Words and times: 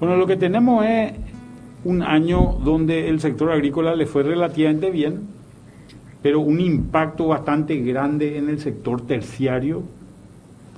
Bueno, 0.00 0.16
lo 0.16 0.26
que 0.26 0.38
tenemos 0.38 0.82
es 0.86 1.12
un 1.84 2.02
año 2.02 2.58
donde 2.64 3.10
el 3.10 3.20
sector 3.20 3.52
agrícola 3.52 3.94
le 3.94 4.06
fue 4.06 4.22
relativamente 4.22 4.90
bien, 4.90 5.20
pero 6.22 6.40
un 6.40 6.58
impacto 6.58 7.28
bastante 7.28 7.76
grande 7.76 8.38
en 8.38 8.48
el 8.48 8.58
sector 8.58 9.02
terciario, 9.02 9.82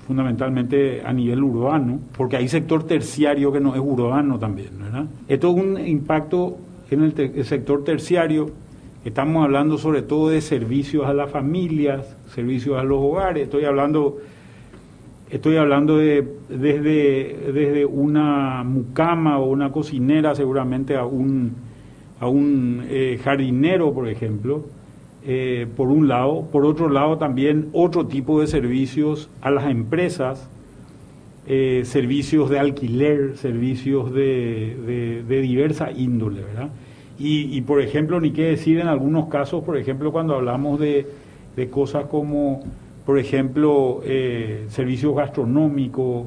fundamentalmente 0.08 1.02
a 1.04 1.12
nivel 1.12 1.44
urbano, 1.44 2.00
porque 2.16 2.36
hay 2.36 2.48
sector 2.48 2.82
terciario 2.82 3.52
que 3.52 3.60
no 3.60 3.76
es 3.76 3.80
urbano 3.80 4.40
también, 4.40 4.70
¿verdad? 4.80 5.06
Esto 5.28 5.50
es 5.50 5.62
un 5.62 5.86
impacto 5.86 6.56
en 6.90 7.02
el, 7.02 7.44
sector 7.44 7.84
terciario, 7.84 8.50
estamos 9.04 9.44
hablando 9.44 9.78
sobre 9.78 10.02
todo 10.02 10.30
de 10.30 10.40
servicios 10.40 11.06
a 11.06 11.14
las 11.14 11.30
familias, 11.30 12.16
servicios 12.26 12.76
a 12.76 12.82
los 12.82 12.98
hogares, 12.98 13.44
estoy 13.44 13.66
hablando 13.66 14.18
estoy 15.32 15.56
hablando 15.56 15.96
de 15.96 16.28
desde, 16.50 17.52
desde 17.52 17.86
una 17.86 18.62
mucama 18.64 19.38
o 19.38 19.50
una 19.50 19.72
cocinera 19.72 20.34
seguramente 20.34 20.94
a 20.94 21.06
un, 21.06 21.54
a 22.20 22.28
un 22.28 22.84
eh, 22.88 23.18
jardinero, 23.24 23.94
por 23.94 24.08
ejemplo, 24.08 24.66
eh, 25.24 25.66
por 25.74 25.88
un 25.88 26.06
lado. 26.06 26.42
Por 26.52 26.66
otro 26.66 26.90
lado, 26.90 27.16
también 27.16 27.70
otro 27.72 28.06
tipo 28.06 28.42
de 28.42 28.46
servicios 28.46 29.30
a 29.40 29.50
las 29.50 29.70
empresas, 29.70 30.50
eh, 31.46 31.80
servicios 31.84 32.50
de 32.50 32.58
alquiler, 32.58 33.38
servicios 33.38 34.12
de, 34.12 35.24
de, 35.26 35.40
diversa 35.40 35.90
índole, 35.90 36.42
¿verdad? 36.42 36.70
Y, 37.24 37.60
por 37.60 37.80
ejemplo, 37.80 38.20
ni 38.20 38.32
qué 38.32 38.42
decir 38.42 38.80
en 38.80 38.88
algunos 38.88 39.28
casos, 39.28 39.62
por 39.62 39.76
ejemplo, 39.76 40.10
cuando 40.10 40.34
hablamos 40.34 40.80
de, 40.80 41.06
de 41.54 41.70
cosas 41.70 42.06
como, 42.06 42.64
por 43.04 43.18
ejemplo, 43.18 44.00
eh, 44.04 44.66
servicios 44.68 45.14
gastronómicos, 45.14 46.26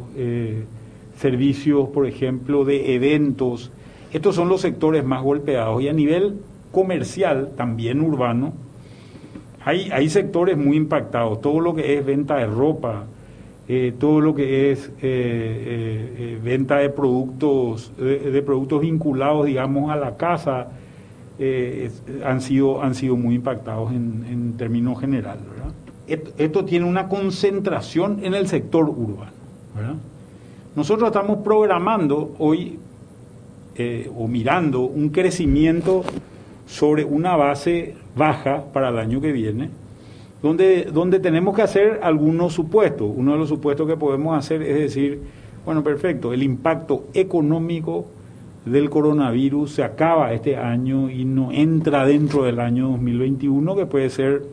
servicios, 1.17 1.89
por 1.89 2.05
ejemplo, 2.05 2.65
de 2.65 2.95
eventos. 2.95 3.71
Estos 4.11 4.35
son 4.35 4.49
los 4.49 4.61
sectores 4.61 5.03
más 5.03 5.23
golpeados. 5.23 5.81
Y 5.81 5.87
a 5.87 5.93
nivel 5.93 6.39
comercial, 6.71 7.51
también 7.55 8.01
urbano, 8.01 8.53
hay, 9.63 9.89
hay 9.91 10.09
sectores 10.09 10.57
muy 10.57 10.77
impactados, 10.77 11.41
todo 11.41 11.59
lo 11.59 11.73
que 11.73 11.97
es 11.97 12.05
venta 12.05 12.35
de 12.35 12.45
ropa, 12.45 13.05
eh, 13.67 13.95
todo 13.97 14.21
lo 14.21 14.35
que 14.35 14.71
es 14.71 14.89
eh, 14.89 14.93
eh, 15.01 16.39
venta 16.43 16.77
de 16.77 16.91
productos, 16.91 17.91
de, 17.97 18.41
productos 18.43 18.81
vinculados, 18.81 19.47
digamos, 19.47 19.89
a 19.89 19.95
la 19.95 20.17
casa, 20.17 20.67
han, 22.23 22.41
sido, 22.41 22.83
han 22.83 22.93
sido 22.93 23.17
muy 23.17 23.35
impactados 23.35 23.91
en, 23.91 24.53
términos 24.55 24.99
generales. 24.99 25.43
Esto, 26.07 26.65
tiene 26.65 26.85
una 26.85 27.07
concentración 27.07 28.19
en 28.23 28.33
el 28.33 28.47
sector 28.47 28.89
urbano. 28.89 29.31
Nosotros 30.75 31.07
estamos 31.07 31.39
programando 31.39 32.35
hoy 32.39 32.79
o 34.15 34.27
mirando 34.27 34.81
un 34.81 35.09
crecimiento 35.09 36.03
sobre 36.65 37.03
una 37.03 37.35
base 37.35 37.95
baja 38.15 38.63
para 38.73 38.89
el 38.89 38.97
año 38.97 39.21
que 39.21 39.31
viene, 39.31 39.69
donde, 40.41 40.85
donde 40.85 41.19
tenemos 41.19 41.55
que 41.55 41.61
hacer 41.61 41.99
algunos 42.03 42.53
supuestos. 42.53 43.11
Uno 43.15 43.33
de 43.33 43.37
los 43.37 43.49
supuestos 43.49 43.87
que 43.87 43.97
podemos 43.97 44.37
hacer 44.37 44.61
es 44.61 44.75
decir, 44.75 45.21
bueno, 45.65 45.83
perfecto, 45.83 46.33
el 46.33 46.43
impacto 46.43 47.05
económico 47.13 48.05
del 48.65 48.89
coronavirus 48.89 49.71
se 49.71 49.83
acaba 49.83 50.33
este 50.33 50.57
año 50.57 51.09
y 51.09 51.25
no 51.25 51.51
entra 51.51 52.05
dentro 52.05 52.43
del 52.43 52.59
año 52.59 52.89
2021, 52.89 53.75
que 53.75 53.85
puede 53.85 54.09
ser 54.09 54.43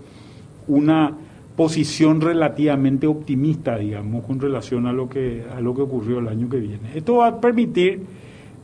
una 0.68 1.16
posición 1.56 2.20
relativamente 2.20 3.06
optimista, 3.06 3.76
digamos, 3.76 4.24
con 4.24 4.40
relación 4.40 4.86
a 4.86 4.92
lo 4.92 5.08
que 5.08 5.44
a 5.54 5.60
lo 5.60 5.74
que 5.74 5.82
ocurrió 5.82 6.18
el 6.18 6.28
año 6.28 6.48
que 6.48 6.58
viene. 6.58 6.90
Esto 6.94 7.16
va 7.16 7.26
a 7.28 7.40
permitir 7.40 8.00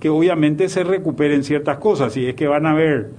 que 0.01 0.09
obviamente 0.09 0.69
se 0.69 0.85
recuperen 0.85 1.45
ciertas 1.45 1.79
cosas, 1.79 2.13
si 2.13 2.27
es 2.27 2.35
que 2.35 2.47
van 2.47 2.67
a 2.67 2.71
haber 2.71 3.11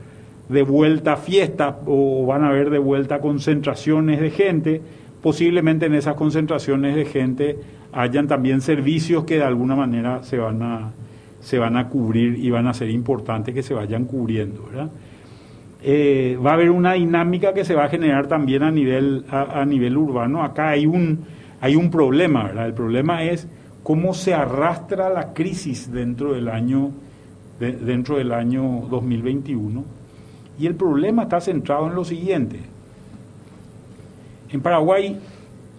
de 0.47 0.63
vuelta 0.63 1.17
fiestas 1.17 1.75
o 1.85 2.25
van 2.25 2.43
a 2.43 2.49
haber 2.49 2.69
de 2.69 2.79
vuelta 2.79 3.19
concentraciones 3.19 4.19
de 4.19 4.31
gente, 4.31 4.81
posiblemente 5.21 5.85
en 5.85 5.93
esas 5.93 6.15
concentraciones 6.15 6.95
de 6.95 7.05
gente 7.05 7.59
hayan 7.91 8.27
también 8.27 8.61
servicios 8.61 9.25
que 9.25 9.35
de 9.35 9.43
alguna 9.43 9.75
manera 9.75 10.23
se 10.23 10.37
van 10.37 10.61
a, 10.61 10.91
se 11.39 11.59
van 11.59 11.77
a 11.77 11.89
cubrir 11.89 12.39
y 12.39 12.49
van 12.49 12.67
a 12.67 12.73
ser 12.73 12.89
importantes 12.89 13.53
que 13.53 13.63
se 13.63 13.73
vayan 13.73 14.05
cubriendo. 14.05 14.69
Eh, 15.81 16.37
va 16.43 16.51
a 16.51 16.53
haber 16.55 16.71
una 16.71 16.93
dinámica 16.93 17.53
que 17.53 17.63
se 17.63 17.73
va 17.73 17.85
a 17.85 17.89
generar 17.89 18.27
también 18.27 18.63
a 18.63 18.71
nivel, 18.71 19.25
a, 19.29 19.63
nivel 19.65 19.97
urbano. 19.97 20.43
Acá 20.43 20.69
hay 20.69 20.85
un, 20.85 21.25
hay 21.61 21.75
un 21.75 21.89
problema. 21.89 22.51
El 22.65 22.73
problema 22.73 23.23
es 23.23 23.47
cómo 23.83 24.13
se 24.13 24.33
arrastra 24.33 25.09
la 25.09 25.33
crisis 25.33 25.91
dentro 25.91 26.33
del 26.33 26.49
año, 26.49 26.91
dentro 27.59 28.17
del 28.17 28.33
año 28.33 28.87
2021 28.89 29.99
y 30.59 30.67
el 30.67 30.75
problema 30.75 31.23
está 31.23 31.39
centrado 31.39 31.87
en 31.87 31.95
lo 31.95 32.03
siguiente. 32.03 32.59
En 34.51 34.61
Paraguay 34.61 35.17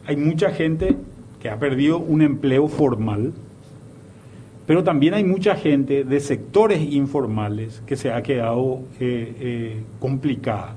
hay 0.06 0.16
mucha 0.16 0.50
gente 0.50 0.96
que 1.38 1.50
ha 1.50 1.58
perdido 1.58 1.98
un 1.98 2.22
empleo 2.22 2.66
formal, 2.66 3.34
pero 4.70 4.84
también 4.84 5.14
hay 5.14 5.24
mucha 5.24 5.56
gente 5.56 6.04
de 6.04 6.20
sectores 6.20 6.80
informales 6.92 7.82
que 7.86 7.96
se 7.96 8.12
ha 8.12 8.22
quedado 8.22 8.82
eh, 9.00 9.34
eh, 9.40 9.82
complicada. 9.98 10.76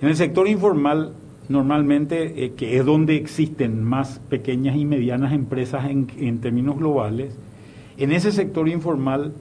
En 0.00 0.06
el 0.06 0.14
sector 0.14 0.46
informal, 0.46 1.14
normalmente, 1.48 2.44
eh, 2.44 2.52
que 2.52 2.76
es 2.76 2.86
donde 2.86 3.16
existen 3.16 3.82
más 3.82 4.20
pequeñas 4.28 4.76
y 4.76 4.84
medianas 4.84 5.32
empresas 5.32 5.86
en, 5.86 6.06
en 6.16 6.40
términos 6.40 6.78
globales, 6.78 7.36
en 7.96 8.12
ese 8.12 8.30
sector 8.30 8.68
informal 8.68 9.32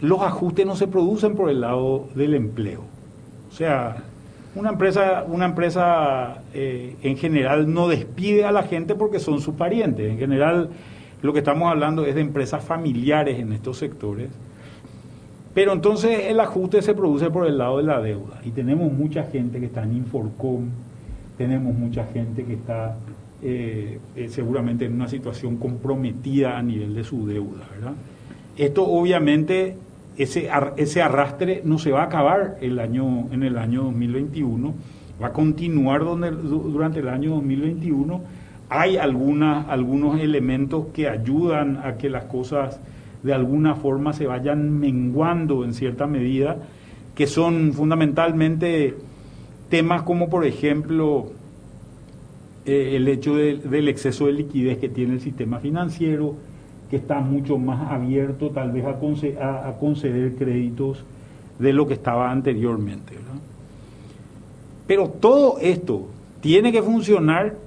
los 0.00 0.20
ajustes 0.20 0.64
no 0.64 0.76
se 0.76 0.86
producen 0.86 1.34
por 1.34 1.50
el 1.50 1.60
lado 1.60 2.06
del 2.14 2.34
empleo. 2.34 2.82
O 3.48 3.52
sea, 3.52 3.96
una 4.54 4.70
empresa, 4.70 5.24
una 5.26 5.46
empresa 5.46 6.40
en 6.54 7.16
general 7.16 7.74
no 7.74 7.88
despide 7.88 8.44
a 8.44 8.52
la 8.52 8.62
gente 8.62 8.94
porque 8.94 9.18
son 9.18 9.40
sus 9.40 9.56
parientes. 9.56 10.08
En 10.08 10.18
general, 10.18 10.70
lo 11.24 11.32
que 11.32 11.38
estamos 11.38 11.70
hablando 11.70 12.04
es 12.04 12.14
de 12.14 12.20
empresas 12.20 12.62
familiares 12.62 13.40
en 13.40 13.54
estos 13.54 13.78
sectores. 13.78 14.28
Pero 15.54 15.72
entonces 15.72 16.26
el 16.26 16.38
ajuste 16.38 16.82
se 16.82 16.92
produce 16.92 17.30
por 17.30 17.46
el 17.46 17.56
lado 17.56 17.78
de 17.78 17.84
la 17.84 17.98
deuda. 17.98 18.42
Y 18.44 18.50
tenemos 18.50 18.92
mucha 18.92 19.22
gente 19.24 19.58
que 19.58 19.64
está 19.64 19.84
en 19.84 19.96
Inforcom, 19.96 20.66
tenemos 21.38 21.74
mucha 21.74 22.04
gente 22.04 22.44
que 22.44 22.52
está 22.52 22.98
eh, 23.42 24.00
eh, 24.14 24.28
seguramente 24.28 24.84
en 24.84 24.92
una 24.92 25.08
situación 25.08 25.56
comprometida 25.56 26.58
a 26.58 26.62
nivel 26.62 26.94
de 26.94 27.04
su 27.04 27.26
deuda. 27.26 27.70
¿verdad? 27.74 27.94
Esto 28.58 28.86
obviamente 28.86 29.78
ese, 30.18 30.50
ese 30.76 31.00
arrastre 31.00 31.62
no 31.64 31.78
se 31.78 31.90
va 31.90 32.02
a 32.02 32.04
acabar 32.04 32.58
el 32.60 32.78
año, 32.78 33.28
en 33.32 33.44
el 33.44 33.56
año 33.56 33.84
2021, 33.84 34.74
va 35.22 35.28
a 35.28 35.32
continuar 35.32 36.04
durante 36.04 37.00
el 37.00 37.08
año 37.08 37.30
2021. 37.30 38.43
Hay 38.76 38.96
algunos 38.96 40.20
elementos 40.20 40.86
que 40.92 41.08
ayudan 41.08 41.76
a 41.84 41.96
que 41.96 42.10
las 42.10 42.24
cosas 42.24 42.80
de 43.22 43.32
alguna 43.32 43.76
forma 43.76 44.12
se 44.12 44.26
vayan 44.26 44.80
menguando 44.80 45.64
en 45.64 45.74
cierta 45.74 46.08
medida, 46.08 46.56
que 47.14 47.28
son 47.28 47.72
fundamentalmente 47.72 48.96
temas 49.68 50.02
como 50.02 50.28
por 50.28 50.44
ejemplo 50.44 51.30
eh, 52.66 52.96
el 52.96 53.06
hecho 53.06 53.36
del 53.36 53.86
exceso 53.86 54.26
de 54.26 54.32
liquidez 54.32 54.78
que 54.78 54.88
tiene 54.88 55.14
el 55.14 55.20
sistema 55.20 55.60
financiero, 55.60 56.34
que 56.90 56.96
está 56.96 57.20
mucho 57.20 57.58
más 57.58 57.92
abierto 57.92 58.50
tal 58.50 58.72
vez 58.72 58.84
a, 58.86 58.98
conceder, 59.78 60.34
créditos 60.34 61.04
de 61.60 61.72
lo 61.72 61.86
que 61.86 61.94
estaba 61.94 62.28
anteriormente. 62.28 63.14
Pero 64.88 65.10
todo 65.10 65.58
esto 65.60 66.08
tiene 66.40 66.72
que 66.72 66.82
funcionar 66.82 67.62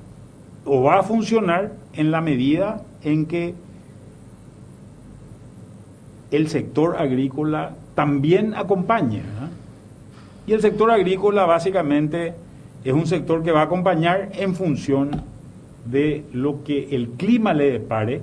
o 0.67 0.83
va 0.83 0.99
a 0.99 1.03
funcionar 1.03 1.73
en 1.93 2.11
la 2.11 2.21
medida 2.21 2.83
en 3.03 3.25
que 3.25 3.53
el 6.31 6.47
sector 6.49 6.97
agrícola 6.97 7.75
también 7.95 8.53
acompañe. 8.53 9.21
Y 10.45 10.53
el 10.53 10.61
sector 10.61 10.91
agrícola 10.91 11.45
básicamente 11.45 12.33
es 12.83 12.93
un 12.93 13.07
sector 13.07 13.43
que 13.43 13.51
va 13.51 13.61
a 13.61 13.63
acompañar 13.63 14.29
en 14.33 14.55
función 14.55 15.23
de 15.85 16.25
lo 16.33 16.63
que 16.63 16.95
el 16.95 17.09
clima 17.09 17.53
le 17.53 17.71
depare 17.71 18.21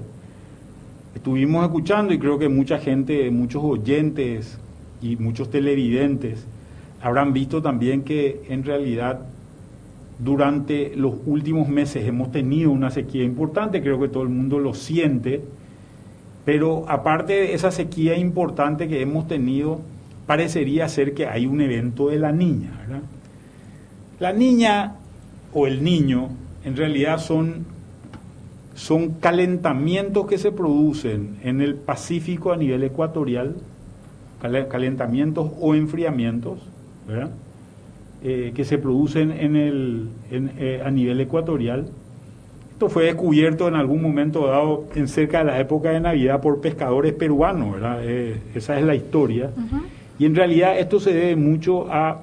estuvimos 1.15 1.65
escuchando 1.65 2.13
y 2.13 2.19
creo 2.19 2.39
que 2.39 2.49
mucha 2.49 2.79
gente, 2.79 3.31
muchos 3.31 3.63
oyentes 3.65 4.59
y 5.01 5.17
muchos 5.17 5.49
televidentes 5.51 6.47
habrán 7.01 7.33
visto 7.33 7.63
también 7.63 8.03
que 8.03 8.43
en 8.49 8.65
realidad 8.65 9.21
durante 10.19 10.95
los 10.97 11.15
últimos 11.27 11.69
meses 11.69 12.07
hemos 12.07 12.31
tenido 12.31 12.71
una 12.71 12.91
sequía 12.91 13.25
importante, 13.25 13.83
creo 13.83 14.01
que 14.01 14.09
todo 14.09 14.23
el 14.23 14.29
mundo 14.29 14.59
lo 14.59 14.75
siente, 14.75 15.43
pero 16.45 16.85
aparte 16.89 17.33
de 17.33 17.55
esa 17.55 17.71
sequía 17.71 18.17
importante 18.17 18.89
que 18.89 19.01
hemos 19.01 19.27
tenido, 19.27 19.81
parecería 20.27 20.89
ser 20.89 21.15
que 21.15 21.27
hay 21.27 21.47
un 21.47 21.61
evento 21.61 22.09
de 22.09 22.19
la 22.19 22.33
niña. 22.33 22.73
La 24.21 24.33
niña 24.33 24.97
o 25.53 25.67
el 25.67 25.83
niño 25.83 26.29
en 26.65 26.77
realidad 26.77 27.19
son 27.19 27.75
son 28.75 29.13
calentamientos 29.21 30.27
que 30.27 30.37
se 30.37 30.51
producen 30.51 31.37
en 31.43 31.61
el 31.61 31.77
Pacífico 31.77 32.53
a 32.53 32.57
nivel 32.57 32.83
ecuatorial, 32.83 33.55
calentamientos 34.41 35.53
o 35.61 35.75
enfriamientos, 35.75 36.59
eh, 38.27 38.53
que 38.55 38.65
se 38.65 38.79
producen 38.79 39.33
en 39.33 39.55
el, 39.55 40.09
eh, 40.31 40.81
a 40.83 40.91
nivel 40.91 41.21
ecuatorial. 41.21 41.91
Esto 42.73 42.89
fue 42.89 43.05
descubierto 43.05 43.69
en 43.69 43.75
algún 43.75 44.01
momento 44.01 44.47
dado 44.47 44.87
en 44.95 45.09
cerca 45.09 45.41
de 45.41 45.45
la 45.45 45.61
época 45.61 45.91
de 45.91 46.01
Navidad 46.01 46.41
por 46.41 46.63
pescadores 46.63 47.13
peruanos, 47.13 47.77
eh, 48.01 48.41
esa 48.55 48.79
es 48.79 48.87
la 48.87 48.95
historia. 48.95 49.51
Y 50.19 50.25
en 50.25 50.35
realidad 50.35 50.79
esto 50.79 51.01
se 51.01 51.13
debe 51.13 51.37
mucho 51.37 51.93
a 51.93 52.23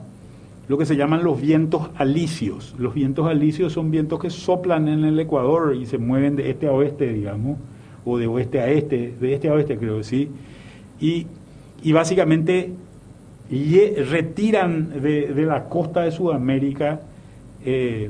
lo 0.67 0.75
que 0.79 0.87
se 0.87 0.95
llaman 0.95 1.23
los 1.23 1.39
vientos 1.39 1.91
alisios. 1.95 2.73
Los 2.79 2.95
vientos 2.95 3.27
alisios 3.27 3.71
son 3.71 3.91
vientos 3.91 4.19
que 4.19 4.31
soplan 4.31 4.87
en 4.87 5.05
el 5.05 5.19
Ecuador 5.19 5.75
y 5.75 5.85
se 5.85 5.99
mueven 5.99 6.35
de 6.35 6.49
este 6.49 6.65
a 6.65 6.71
oeste, 6.71 7.13
digamos, 7.13 7.59
o 8.05 8.17
de 8.17 8.25
oeste 8.25 8.59
a 8.59 8.71
este, 8.71 9.13
de 9.21 9.35
este 9.35 9.49
a 9.49 9.53
oeste 9.53 9.77
creo 9.77 9.99
que 9.99 10.03
sí, 10.03 10.29
y, 10.99 11.27
y 11.83 11.91
básicamente 11.91 12.73
retiran 13.51 15.01
de, 15.01 15.45
la 15.45 15.65
costa 15.65 16.01
de 16.01 16.11
Sudamérica 16.11 17.01
eh, 17.65 18.09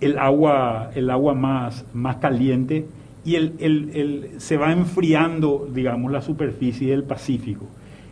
el 0.00 0.18
agua, 0.18 0.90
el 0.94 1.08
agua 1.10 1.34
más, 1.34 1.84
más 1.94 2.16
caliente 2.16 2.86
y 3.24 3.36
el, 3.36 3.54
el, 3.58 4.30
se 4.38 4.56
va 4.56 4.72
enfriando, 4.72 5.68
digamos, 5.72 6.12
la 6.12 6.20
superficie 6.20 6.90
del 6.90 7.04
Pacífico. 7.04 7.66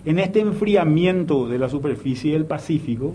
En 0.05 0.19
este 0.19 0.41
enfriamiento 0.41 1.49
de 1.49 1.59
la 1.59 1.69
superficie 1.69 2.33
del 2.33 2.47
Pacífico, 2.47 3.15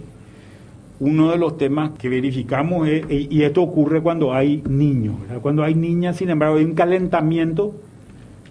uno 1.00 1.32
de 1.32 1.38
los 1.38 1.58
temas 1.58 1.92
que 1.92 2.10
verificamos 2.10 2.88
es, 2.88 3.06
y 3.10 3.44
esto 3.44 3.62
ocurre 3.62 4.02
cuando 4.02 4.34
hay 4.34 4.64
niños, 4.70 5.16
cuando 5.42 5.64
hay 5.64 5.74
niñas, 5.74 6.18
sin 6.18 6.30
embargo, 6.30 6.58
hay 6.58 6.66
un 6.66 6.76
calentamiento 6.76 7.74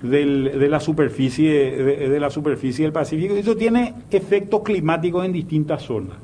de 0.02 0.68
la 0.68 0.80
superficie 0.80 1.76
de, 2.08 2.20
la 2.20 2.30
superficie 2.30 2.84
del 2.84 2.92
Pacífico. 2.92 3.34
Y 3.34 3.40
eso 3.40 3.56
tiene 3.56 3.94
efectos 4.10 4.62
climáticos 4.62 5.24
en 5.24 5.32
distintas 5.32 5.82
zonas. 5.82 6.16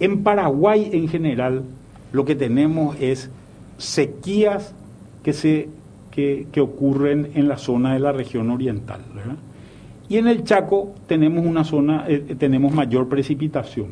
En 0.00 0.22
Paraguay, 0.22 0.90
en 0.92 1.08
general, 1.08 1.64
lo 2.12 2.24
que 2.24 2.34
tenemos 2.34 2.96
es 3.00 3.30
sequías 3.76 4.74
que 5.22 5.32
se 5.32 5.68
que, 6.50 6.60
ocurren 6.60 7.30
en 7.34 7.46
la 7.46 7.56
zona 7.56 7.94
de 7.94 8.00
la 8.00 8.10
región 8.10 8.50
oriental. 8.50 9.00
Y 10.08 10.16
en 10.16 10.26
el 10.26 10.42
Chaco 10.42 10.94
tenemos 11.06 11.46
una 11.46 11.62
zona, 11.62 12.06
eh, 12.08 12.34
tenemos 12.36 12.72
mayor 12.72 13.08
precipitación. 13.08 13.88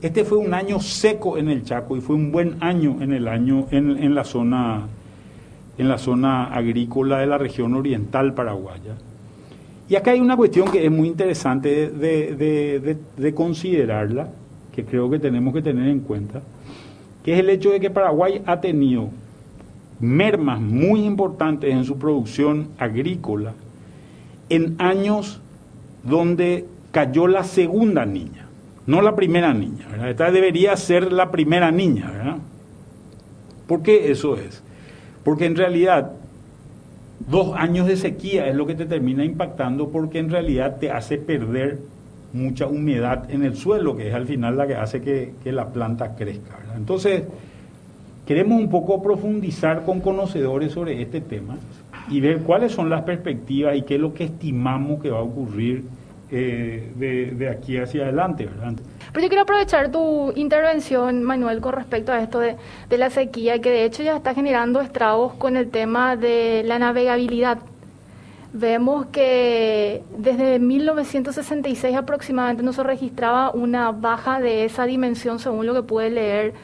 Este 0.00 0.24
fue 0.24 0.38
un 0.38 0.54
año 0.54 0.80
seco 0.80 1.36
en 1.36 1.48
el 1.48 1.64
Chaco 1.64 1.96
y 1.96 2.00
fue 2.00 2.16
un 2.16 2.30
buen 2.30 2.56
año 2.60 2.98
en 3.00 3.12
el 3.12 3.26
año 3.26 3.66
en, 3.70 4.14
la 4.14 4.24
zona 4.24 4.86
en 5.78 5.88
la 5.88 5.96
zona 5.96 6.46
agrícola 6.46 7.20
de 7.20 7.26
la 7.26 7.38
región 7.38 7.74
oriental 7.74 8.34
paraguaya. 8.34 8.96
Y 9.88 9.96
acá 9.96 10.10
hay 10.10 10.20
una 10.20 10.36
cuestión 10.36 10.70
que 10.70 10.84
es 10.84 10.90
muy 10.90 11.08
interesante 11.08 11.88
de, 11.88 13.32
considerarla, 13.34 14.28
que 14.74 14.84
creo 14.84 15.08
que 15.08 15.18
tenemos 15.18 15.54
que 15.54 15.62
tener 15.62 15.88
en 15.88 16.00
cuenta, 16.00 16.42
que 17.24 17.32
es 17.32 17.38
el 17.38 17.48
hecho 17.48 17.70
de 17.70 17.80
que 17.80 17.90
Paraguay 17.90 18.42
ha 18.44 18.60
tenido 18.60 19.08
mermas 20.00 20.60
muy 20.60 21.04
importantes 21.04 21.72
en 21.72 21.84
su 21.84 21.98
producción 21.98 22.68
agrícola 22.78 23.54
en 24.50 24.76
años 24.78 25.40
donde 26.04 26.66
cayó 26.90 27.26
la 27.26 27.44
segunda 27.44 28.04
niña, 28.04 28.46
no 28.86 29.02
la 29.02 29.14
primera 29.14 29.54
niña. 29.54 29.86
Esta 30.08 30.30
debería 30.30 30.76
ser 30.76 31.12
la 31.12 31.30
primera 31.30 31.70
niña. 31.70 32.10
¿verdad? 32.10 32.36
¿Por 33.66 33.82
qué 33.82 34.10
eso 34.10 34.36
es? 34.36 34.62
Porque 35.24 35.46
en 35.46 35.56
realidad 35.56 36.12
dos 37.28 37.54
años 37.56 37.86
de 37.86 37.96
sequía 37.96 38.46
es 38.48 38.54
lo 38.54 38.66
que 38.66 38.74
te 38.74 38.86
termina 38.86 39.24
impactando 39.24 39.88
porque 39.88 40.18
en 40.18 40.30
realidad 40.30 40.76
te 40.78 40.90
hace 40.90 41.18
perder 41.18 41.78
mucha 42.32 42.66
humedad 42.66 43.30
en 43.30 43.42
el 43.42 43.56
suelo, 43.56 43.96
que 43.96 44.08
es 44.08 44.14
al 44.14 44.26
final 44.26 44.56
la 44.56 44.66
que 44.66 44.74
hace 44.74 45.00
que, 45.00 45.32
la 45.44 45.68
planta 45.68 46.14
crezca. 46.14 46.58
Entonces, 46.76 47.22
queremos 48.26 48.60
un 48.60 48.68
poco 48.68 49.02
profundizar 49.02 49.84
con 49.84 50.00
conocedores 50.00 50.72
sobre 50.72 51.00
este 51.00 51.20
tema 51.20 51.56
y 52.10 52.20
ver 52.20 52.40
cuáles 52.40 52.72
son 52.72 52.90
las 52.90 53.02
perspectivas 53.02 53.76
y 53.76 53.82
qué 53.82 53.94
es 53.94 54.00
lo 54.00 54.12
que 54.12 54.24
estimamos 54.24 55.02
que 55.02 55.10
va 55.10 55.18
a 55.18 55.22
ocurrir 55.22 55.84
eh, 56.30 56.92
de, 56.96 57.48
aquí 57.48 57.78
hacia 57.78 58.04
adelante. 58.04 58.46
¿verdad? 58.46 58.74
Pero 59.12 59.22
yo 59.22 59.28
quiero 59.28 59.42
aprovechar 59.42 59.90
tu 59.90 60.32
intervención, 60.36 61.22
Manuel, 61.22 61.60
con 61.60 61.72
respecto 61.72 62.12
a 62.12 62.20
esto 62.20 62.40
de, 62.40 62.56
la 62.90 63.10
sequía, 63.10 63.60
que 63.60 63.70
de 63.70 63.84
hecho 63.84 64.02
ya 64.02 64.16
está 64.16 64.34
generando 64.34 64.80
estragos 64.80 65.34
con 65.34 65.56
el 65.56 65.70
tema 65.70 66.16
de 66.16 66.62
la 66.64 66.78
navegabilidad. 66.78 67.58
Vemos 68.52 69.06
que 69.06 70.02
desde 70.16 70.58
1966 70.58 71.96
aproximadamente 71.96 72.62
no 72.62 72.72
se 72.72 72.82
registraba 72.82 73.50
una 73.50 73.92
baja 73.92 74.40
de 74.40 74.64
esa 74.64 74.84
dimensión, 74.84 75.38
según 75.38 75.66
lo 75.66 75.74
que 75.74 75.82
pude 75.82 76.10
leer 76.10 76.54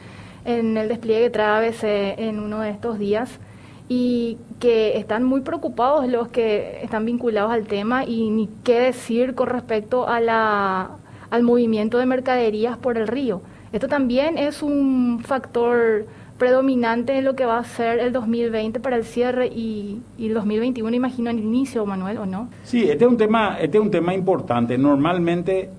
en 0.45 0.77
el 0.77 0.87
despliegue 0.87 1.25
que 1.25 1.29
trae 1.31 1.67
ABC 1.67 2.19
en 2.19 2.39
uno 2.39 2.61
de 2.61 2.69
estos 2.69 2.99
días 2.99 3.39
y 3.87 4.37
que 4.59 4.97
están 4.97 5.23
muy 5.23 5.41
preocupados 5.41 6.07
los 6.07 6.27
que 6.29 6.79
están 6.83 7.05
vinculados 7.05 7.51
al 7.51 7.67
tema 7.67 8.03
y 8.03 8.29
ni 8.29 8.49
qué 8.63 8.79
decir 8.79 9.35
con 9.35 9.47
respecto 9.47 10.07
a 10.07 10.19
la, 10.19 10.97
al 11.29 11.43
movimiento 11.43 11.97
de 11.97 12.05
mercaderías 12.05 12.77
por 12.77 12.97
el 12.97 13.07
río. 13.07 13.41
Esto 13.71 13.87
también 13.87 14.37
es 14.37 14.63
un 14.63 15.21
factor 15.23 16.05
predominante 16.37 17.17
en 17.17 17.25
lo 17.25 17.35
que 17.35 17.45
va 17.45 17.59
a 17.59 17.63
ser 17.63 17.99
el 17.99 18.11
2020 18.11 18.79
para 18.79 18.97
el 18.97 19.05
cierre 19.05 19.47
y, 19.47 20.01
y 20.17 20.27
el 20.27 20.33
2021, 20.33 20.95
imagino, 20.95 21.29
el 21.29 21.39
inicio, 21.39 21.85
Manuel, 21.85 22.17
¿o 22.17 22.25
no? 22.25 22.49
Sí, 22.63 22.89
este 22.89 23.05
es 23.05 23.09
un 23.09 23.17
tema, 23.17 23.57
este 23.59 23.77
es 23.77 23.83
un 23.83 23.91
tema 23.91 24.13
importante. 24.13 24.77
Normalmente 24.77 25.69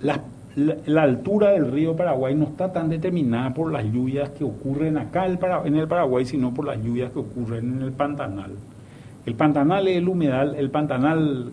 las 0.00 0.20
la, 0.56 1.02
altura 1.02 1.50
del 1.50 1.70
río 1.70 1.96
Paraguay 1.96 2.34
no 2.34 2.44
está 2.44 2.72
tan 2.72 2.88
determinada 2.88 3.54
por 3.54 3.72
las 3.72 3.84
lluvias 3.84 4.30
que 4.30 4.44
ocurren 4.44 4.98
acá 4.98 5.26
en 5.26 5.76
el 5.76 5.88
Paraguay, 5.88 6.24
sino 6.24 6.52
por 6.52 6.66
las 6.66 6.82
lluvias 6.82 7.10
que 7.12 7.20
ocurren 7.20 7.76
en 7.76 7.82
el 7.82 7.92
Pantanal. 7.92 8.52
El 9.24 9.34
Pantanal 9.34 9.88
es 9.88 9.96
el 9.96 10.08
humedal, 10.08 10.54
el 10.56 10.70
Pantanal 10.70 11.52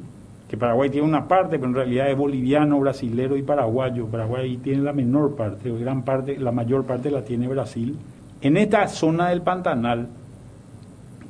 que 0.50 0.58
Paraguay 0.58 0.90
tiene 0.90 1.08
una 1.08 1.28
parte, 1.28 1.60
pero 1.60 1.70
en 1.70 1.76
realidad 1.76 2.10
es 2.10 2.18
boliviano, 2.18 2.80
brasilero 2.80 3.38
y 3.38 3.44
paraguayo. 3.44 4.08
Paraguay 4.08 4.58
tiene 4.58 4.82
la 4.82 4.94
menor 4.94 5.36
parte, 5.36 5.72
gran 5.72 6.04
parte, 6.04 6.40
la 6.40 6.52
mayor 6.52 6.86
parte 6.86 7.12
la 7.12 7.24
tiene 7.24 7.48
Brasil. 7.48 7.96
En 8.42 8.58
esta 8.58 8.88
zona 8.88 9.30
del 9.30 9.44
Pantanal, 9.44 10.08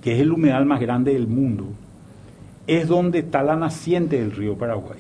que 0.02 0.14
es 0.14 0.22
el 0.22 0.32
humedal 0.32 0.66
más 0.66 0.80
grande 0.80 1.14
del 1.14 1.28
mundo, 1.28 1.66
es 2.66 2.88
donde 2.88 3.20
está 3.20 3.44
la 3.44 3.58
naciente 3.58 4.20
del 4.20 4.32
río 4.32 4.58
Paraguay. 4.58 5.00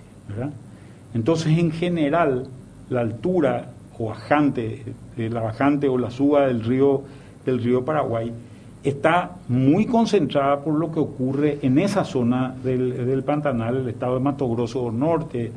Entonces, 1.14 1.58
en 1.58 1.72
general, 1.72 2.48
la 2.90 3.00
altura 3.00 3.72
o 3.98 4.08
bajante, 4.08 4.84
eh, 5.18 5.30
la 5.30 5.42
bajante 5.42 5.88
o 5.88 5.98
la 5.98 6.12
suba 6.12 6.48
del 6.48 6.62
río, 6.64 7.04
del 7.46 7.64
río 7.64 7.86
Paraguay, 7.86 8.34
está 8.84 9.36
muy 9.48 9.86
concentrada 9.86 10.62
por 10.62 10.76
lo 10.76 10.92
que 10.92 11.00
ocurre 11.00 11.60
en 11.62 11.80
esa 11.80 12.04
zona 12.06 12.56
del, 12.64 13.24
Pantanal, 13.26 13.78
el 13.78 13.90
estado 13.90 14.16
de 14.16 14.20
Mato 14.22 14.50
Grosso 14.50 14.92
Norte, 14.92 15.52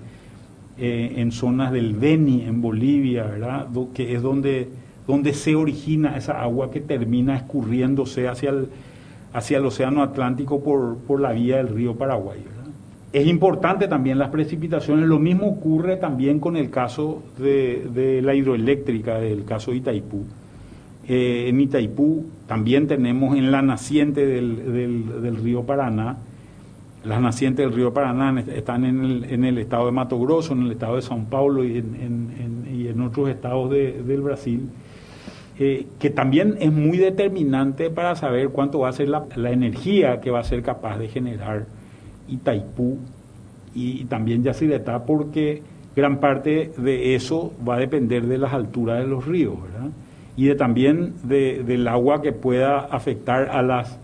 eh, 0.78 1.14
en 1.16 1.32
zonas 1.32 1.72
del 1.72 1.94
Beni, 1.94 2.42
en 2.42 2.60
Bolivia, 2.60 3.24
¿verdad? 3.24 3.68
que 3.94 4.14
es 4.14 4.22
donde, 4.22 4.68
donde 5.06 5.34
se 5.34 5.54
origina 5.54 6.16
esa 6.16 6.42
agua 6.42 6.70
que 6.70 6.80
termina 6.80 7.36
escurriéndose 7.36 8.26
hacia 8.28 8.50
el, 8.50 8.68
hacia 9.32 9.58
el 9.58 9.66
Océano 9.66 10.02
Atlántico 10.02 10.62
por, 10.62 10.96
por 10.98 11.20
la 11.20 11.32
vía 11.32 11.58
del 11.58 11.68
río 11.68 11.94
Paraguay. 11.94 12.42
Es 13.12 13.26
importante 13.26 13.88
también 13.88 14.18
las 14.18 14.30
precipitaciones, 14.30 15.06
lo 15.06 15.18
mismo 15.18 15.46
ocurre 15.46 15.96
también 15.96 16.40
con 16.40 16.56
el 16.56 16.70
caso 16.70 17.22
de, 17.36 18.20
la 18.22 18.34
hidroeléctrica, 18.34 19.18
del 19.18 19.44
caso 19.44 19.74
Itaipú. 19.74 20.24
Eh, 21.08 21.48
en 21.48 21.60
Itaipú 21.60 22.26
también 22.46 22.86
tenemos 22.86 23.36
en 23.36 23.50
la 23.50 23.60
naciente 23.60 24.24
del, 24.24 25.36
río 25.42 25.64
Paraná, 25.64 26.18
las 27.04 27.20
nacientes 27.20 27.66
del 27.66 27.74
río 27.74 27.92
Paraná 27.92 28.40
están 28.54 28.84
en 28.84 29.04
el, 29.04 29.24
en 29.24 29.58
estado 29.58 29.86
de 29.86 29.92
Mato 29.92 30.20
Grosso, 30.20 30.52
en 30.52 30.62
el 30.62 30.72
estado 30.72 30.94
de 30.94 31.02
São 31.02 31.24
Paulo 31.24 31.64
y 31.64 31.78
en, 31.78 33.00
otros 33.00 33.28
estados 33.30 33.70
del 33.70 34.20
Brasil, 34.20 34.68
eh, 35.58 35.86
que 35.98 36.10
también 36.10 36.56
es 36.60 36.72
muy 36.72 36.98
determinante 36.98 37.90
para 37.90 38.14
saber 38.14 38.50
cuánto 38.50 38.78
va 38.80 38.90
a 38.90 38.92
ser 38.92 39.08
la, 39.08 39.26
energía 39.50 40.20
que 40.20 40.30
va 40.30 40.38
a 40.38 40.44
ser 40.44 40.62
capaz 40.62 40.98
de 40.98 41.08
generar 41.08 41.66
Itaipú 42.28 42.98
y, 43.74 44.04
también 44.04 44.44
Yacyretá, 44.44 45.04
porque 45.04 45.62
gran 45.96 46.18
parte 46.20 46.70
de 46.76 47.16
eso 47.16 47.52
va 47.68 47.74
a 47.74 47.78
depender 47.78 48.26
de 48.26 48.38
las 48.38 48.52
alturas 48.52 49.00
de 49.00 49.08
los 49.08 49.26
ríos, 49.26 49.60
¿verdad? 49.60 49.90
Y 50.36 50.46
de, 50.46 50.54
también 50.54 51.14
del 51.24 51.86
agua 51.88 52.22
que 52.22 52.32
pueda 52.32 52.80
afectar 52.80 53.50
a 53.50 53.62
las, 53.62 53.98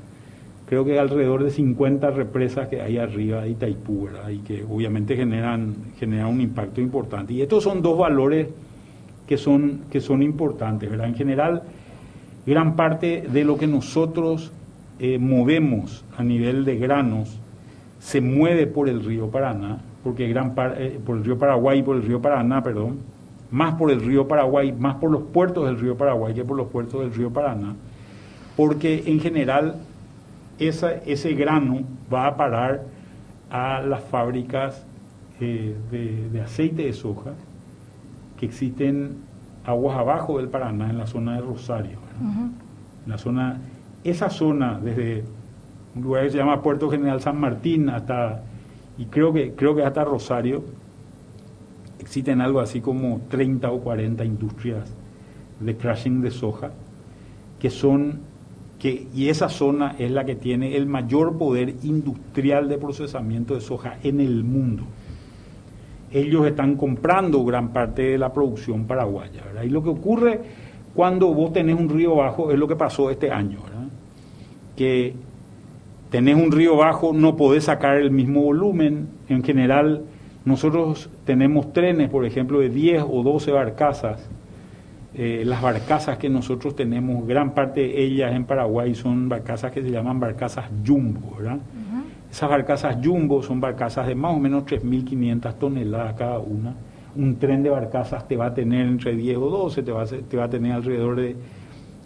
creo 0.66 0.84
que 0.84 0.98
alrededor 0.98 1.42
de 1.42 1.50
50 1.50 2.10
represas 2.10 2.68
que 2.68 2.82
hay 2.82 2.98
arriba 2.98 3.42
de 3.42 3.50
Itaipú, 3.50 4.04
¿verdad? 4.04 4.28
Y 4.28 4.38
que 4.38 4.64
obviamente 4.68 5.16
generan, 5.16 5.74
generan 5.98 6.26
un 6.26 6.40
impacto 6.40 6.80
importante. 6.80 7.32
Y 7.32 7.40
estos 7.40 7.64
son 7.64 7.80
dos 7.80 7.98
valores 7.98 8.48
que 9.26 9.38
son, 9.38 9.82
que 9.90 10.00
son 10.00 10.22
importantes, 10.22 10.90
¿verdad? 10.90 11.08
En 11.08 11.14
general, 11.14 11.62
gran 12.46 12.76
parte 12.76 13.24
de 13.30 13.44
lo 13.44 13.56
que 13.56 13.66
nosotros 13.66 14.52
eh, 14.98 15.18
movemos 15.18 16.04
a 16.16 16.24
nivel 16.24 16.64
de 16.64 16.76
granos 16.76 17.38
se 17.98 18.20
mueve 18.20 18.66
por 18.66 18.88
el 18.88 19.04
río 19.04 19.30
Paraná, 19.30 19.78
porque 20.02 20.28
gran 20.28 20.54
eh, 20.76 20.98
por 21.04 21.18
el 21.18 21.24
río 21.24 21.38
Paraguay 21.38 21.80
y 21.80 21.82
por 21.82 21.96
el 21.96 22.02
río 22.02 22.20
Paraná, 22.20 22.62
perdón, 22.62 22.98
más 23.50 23.74
por 23.74 23.90
el 23.90 24.00
río 24.00 24.28
Paraguay, 24.28 24.72
más 24.72 24.96
por 24.96 25.10
los 25.10 25.22
puertos 25.22 25.66
del 25.66 25.78
río 25.78 25.96
Paraguay 25.96 26.34
que 26.34 26.44
por 26.44 26.56
los 26.56 26.68
puertos 26.68 27.00
del 27.00 27.14
río 27.14 27.32
Paraná, 27.32 27.74
porque 28.56 29.04
en 29.06 29.20
general 29.20 29.76
esa, 30.58 30.92
ese 30.92 31.34
grano 31.34 31.80
va 32.12 32.26
a 32.26 32.36
parar 32.36 32.82
a 33.50 33.80
las 33.80 34.02
fábricas 34.04 34.84
eh, 35.40 35.76
de, 35.90 36.40
aceite 36.40 36.84
de 36.84 36.92
soja 36.92 37.32
que 38.36 38.46
existen 38.46 39.18
aguas 39.64 39.96
abajo 39.96 40.38
del 40.38 40.48
Paraná, 40.48 40.90
en 40.90 40.98
la 40.98 41.06
zona 41.06 41.36
de 41.36 41.40
Rosario. 41.40 41.98
la 43.06 43.18
zona, 43.18 43.58
esa 44.04 44.30
zona, 44.30 44.78
desde 44.82 45.24
un 45.94 46.02
lugar 46.02 46.24
que 46.24 46.30
se 46.30 46.38
llama 46.38 46.62
Puerto 46.62 46.90
General 46.90 47.20
San 47.20 47.40
Martín 47.40 47.88
hasta, 47.88 48.42
y 48.96 49.06
creo 49.06 49.32
que, 49.32 49.54
creo 49.54 49.74
que 49.74 49.82
hasta 49.82 50.04
Rosario, 50.04 50.62
existen 52.08 52.40
algo 52.40 52.60
así 52.60 52.80
como 52.80 53.20
30 53.28 53.70
o 53.70 53.80
40 53.80 54.24
industrias 54.24 54.90
de 55.60 55.76
crushing 55.76 56.22
de 56.22 56.30
soja, 56.30 56.70
que 57.60 57.68
son, 57.68 58.20
que, 58.78 59.08
y 59.14 59.28
esa 59.28 59.50
zona 59.50 59.94
es 59.98 60.10
la 60.10 60.24
que 60.24 60.34
tiene 60.34 60.74
el 60.78 60.86
mayor 60.86 61.36
poder 61.36 61.74
industrial 61.82 62.66
de 62.70 62.78
procesamiento 62.78 63.54
de 63.54 63.60
soja 63.60 63.98
en 64.02 64.22
el 64.22 64.42
mundo. 64.42 64.84
Ellos 66.10 66.46
están 66.46 66.76
comprando 66.76 67.44
gran 67.44 67.74
parte 67.74 68.00
de 68.00 68.16
la 68.16 68.32
producción 68.32 68.86
paraguaya. 68.86 69.42
Y 69.62 69.68
lo 69.68 69.82
que 69.82 69.90
ocurre 69.90 70.40
cuando 70.94 71.34
vos 71.34 71.52
tenés 71.52 71.78
un 71.78 71.90
río 71.90 72.16
bajo 72.16 72.50
es 72.50 72.58
lo 72.58 72.66
que 72.66 72.76
pasó 72.76 73.10
este 73.10 73.30
año, 73.30 73.58
que 74.74 75.12
tenés 76.08 76.36
un 76.36 76.52
río 76.52 76.74
bajo, 76.74 77.12
no 77.12 77.36
podés 77.36 77.64
sacar 77.64 77.98
el 77.98 78.10
mismo 78.10 78.40
volumen. 78.40 79.08
En 79.28 79.44
general, 79.44 80.04
nosotros 80.44 81.10
tenemos 81.24 81.72
trenes, 81.72 82.08
por 82.08 82.24
ejemplo, 82.24 82.60
de 82.60 82.68
10 82.68 83.04
o 83.08 83.22
12 83.22 83.52
barcazas. 83.52 84.28
Eh, 85.14 85.42
las 85.44 85.60
barcazas 85.62 86.18
que 86.18 86.28
nosotros 86.28 86.76
tenemos, 86.76 87.26
gran 87.26 87.54
parte 87.54 87.80
de 87.80 88.02
ellas 88.02 88.34
en 88.34 88.44
Paraguay 88.44 88.94
son 88.94 89.28
barcazas 89.28 89.72
que 89.72 89.82
se 89.82 89.90
llaman 89.90 90.20
barcazas 90.20 90.66
jumbo, 90.86 91.36
¿verdad? 91.36 91.58
Esas 92.30 92.50
barcazas 92.50 92.98
jumbo 93.02 93.42
son 93.42 93.60
barcazas 93.60 94.06
de 94.06 94.14
más 94.14 94.34
o 94.34 94.38
menos 94.38 94.64
3.500 94.64 95.54
toneladas 95.54 96.14
cada 96.14 96.38
una. 96.38 96.74
Un 97.16 97.36
tren 97.36 97.62
de 97.62 97.70
barcazas 97.70 98.28
te 98.28 98.36
va 98.36 98.46
a 98.46 98.54
tener 98.54 98.86
entre 98.86 99.16
10 99.16 99.38
o 99.38 99.48
12, 99.48 99.82
te 99.82 99.92
va 99.92 100.02
a, 100.02 100.06
te 100.06 100.36
va 100.36 100.44
a 100.44 100.50
tener 100.50 100.72
alrededor 100.72 101.16
de 101.16 101.36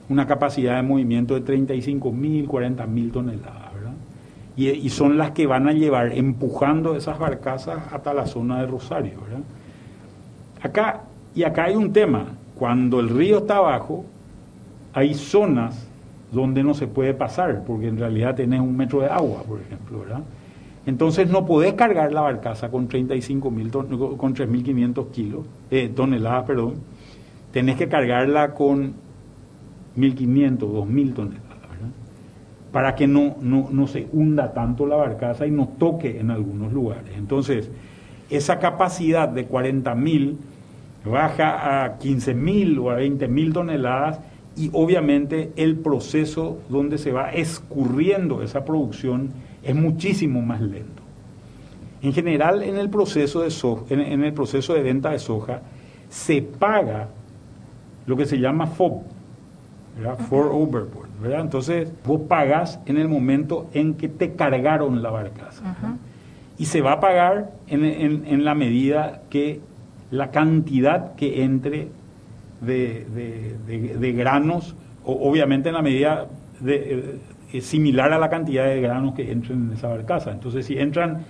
una 0.09 0.27
capacidad 0.27 0.77
de 0.77 0.83
movimiento 0.83 1.39
de 1.39 1.45
35.000, 1.45 2.47
40.000 2.47 3.13
toneladas 3.13 3.72
y, 4.57 4.89
son 4.91 5.17
las 5.17 5.31
que 5.31 5.47
van 5.47 5.69
a 5.69 5.73
llevar 5.73 6.13
empujando 6.13 6.95
esas 6.95 7.19
barcazas 7.19 7.81
hasta 7.91 8.13
la 8.13 8.27
zona 8.27 8.61
de 8.61 8.67
Rosario. 8.67 9.19
Acá, 10.63 11.05
y 11.35 11.43
acá 11.45 11.65
hay 11.65 11.75
un 11.75 11.93
tema, 11.93 12.27
cuando 12.59 13.01
el 13.01 13.09
río 13.09 13.39
está 13.39 13.57
abajo, 13.57 14.05
hay 14.93 15.15
zonas 15.15 15.89
donde 16.31 16.63
no 16.63 16.75
se 16.75 16.87
puede 16.87 17.15
pasar, 17.15 17.65
porque 17.67 17.89
en 17.89 17.99
realidad 17.99 18.35
tenés 18.35 18.61
un 18.61 18.77
metro 18.77 19.01
de 19.01 19.07
agua, 19.07 19.43
por 19.43 19.61
ejemplo, 19.61 20.01
¿verdad? 20.01 20.21
Entonces 20.85 21.31
no 21.31 21.47
podés 21.47 21.75
cargar 21.75 22.13
la 22.13 22.23
barcaza 22.23 22.71
con 22.71 22.89
35 22.89 23.51
mil 23.51 23.71
con 23.71 23.89
3.500 23.89 25.11
kilos, 25.11 25.47
eh, 25.71 25.89
toneladas, 25.95 26.45
perdón. 26.45 26.75
Tenés 27.53 27.77
que 27.77 27.89
cargarla 27.89 28.55
con 28.55 28.95
1.500, 29.97 30.59
2.000 30.59 31.15
toneladas 31.15 31.52
para 32.73 32.95
que 32.95 33.07
no, 33.07 33.37
no, 33.41 33.87
se 33.87 34.09
hunda 34.13 34.55
tanto 34.55 34.87
la 34.87 34.97
barcaza 34.97 35.47
y 35.47 35.51
no 35.51 35.69
toque 35.79 36.19
en 36.19 36.31
algunos 36.31 36.73
lugares. 36.73 37.13
Entonces, 37.17 37.71
esa 38.31 38.59
capacidad 38.59 39.29
de 39.29 39.47
40.000 39.47 40.37
baja 41.05 41.85
a 41.85 41.99
15.000 41.99 42.79
o 42.81 42.91
a 42.91 42.99
20.000 42.99 43.53
toneladas 43.53 44.21
y 44.57 44.71
obviamente 44.73 45.53
el 45.57 45.77
proceso 45.77 46.59
donde 46.69 46.97
se 46.97 47.13
va 47.13 47.31
escurriendo 47.33 48.43
esa 48.43 48.65
producción 48.65 49.31
es 49.63 49.75
muchísimo 49.75 50.41
más 50.41 50.61
lento. 50.63 51.03
En 52.01 52.13
general, 52.13 52.63
en 52.63 52.77
el 52.77 52.89
proceso 52.89 53.43
de, 53.43 53.53
en 53.91 54.25
el 54.25 54.33
proceso 54.33 54.75
de 54.75 54.83
venta 54.83 55.11
de 55.11 55.19
soja 55.19 55.63
se 56.09 56.43
paga 56.43 57.09
lo 58.07 58.17
que 58.17 58.27
se 58.27 58.39
llama 58.39 58.67
FOB, 58.67 59.03
For 60.29 60.47
overboard, 60.47 61.12
¿verdad? 61.23 61.41
Entonces, 61.41 61.93
vos 62.05 62.23
pagas 62.29 62.81
en 62.87 62.99
el 62.99 63.09
momento 63.09 63.69
en 63.73 63.95
que 63.95 64.09
te 64.09 64.33
cargaron 64.33 65.03
la 65.03 65.11
barcaza. 65.11 65.77
Y 66.59 66.67
se 66.67 66.81
va 66.81 66.93
a 66.93 67.01
pagar 67.01 67.53
en, 67.69 68.45
la 68.45 68.55
medida 68.55 69.23
que 69.31 69.61
la 70.11 70.31
cantidad 70.31 71.15
que 71.15 71.45
entre 71.45 71.89
de, 72.61 74.15
granos, 74.17 74.77
obviamente 75.05 75.71
en 75.71 75.75
la 75.75 75.83
medida 75.83 76.27
de, 76.61 77.19
eh, 77.53 77.61
similar 77.61 78.13
a 78.13 78.19
la 78.19 78.29
cantidad 78.29 78.67
de 78.67 78.81
granos 78.81 79.15
que 79.15 79.31
entren 79.31 79.69
en 79.69 79.73
esa 79.73 79.89
barcaza. 79.89 80.33
Entonces, 80.33 80.67
si 80.67 80.79
entran 80.79 81.25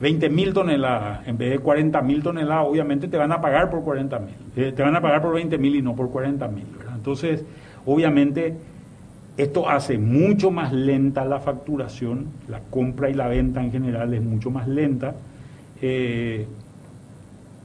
20 0.00 0.30
mil 0.30 0.52
toneladas 0.52 1.26
en 1.26 1.36
vez 1.36 1.50
de 1.50 1.58
40 1.58 2.00
mil 2.02 2.22
toneladas, 2.22 2.66
obviamente 2.66 3.08
te 3.08 3.16
van 3.16 3.32
a 3.32 3.40
pagar 3.40 3.68
por 3.68 3.82
40 3.82 4.18
mil. 4.20 4.34
Eh, 4.56 4.72
te 4.72 4.82
van 4.82 4.94
a 4.94 5.00
pagar 5.00 5.20
por 5.20 5.34
20 5.34 5.58
mil 5.58 5.76
y 5.76 5.82
no 5.82 5.94
por 5.94 6.10
40 6.10 6.48
mil. 6.48 6.66
Entonces, 6.94 7.44
Obviamente, 7.88 8.54
esto 9.38 9.68
hace 9.68 9.98
mucho 9.98 10.50
más 10.50 10.72
lenta 10.72 11.24
la 11.24 11.38
facturación, 11.38 12.26
la 12.48 12.58
compra 12.58 13.08
y 13.08 13.14
la 13.14 13.28
venta 13.28 13.62
en 13.62 13.70
general 13.70 14.12
es 14.12 14.20
mucho 14.20 14.50
más 14.50 14.66
lenta, 14.66 15.14
eh, 15.80 16.44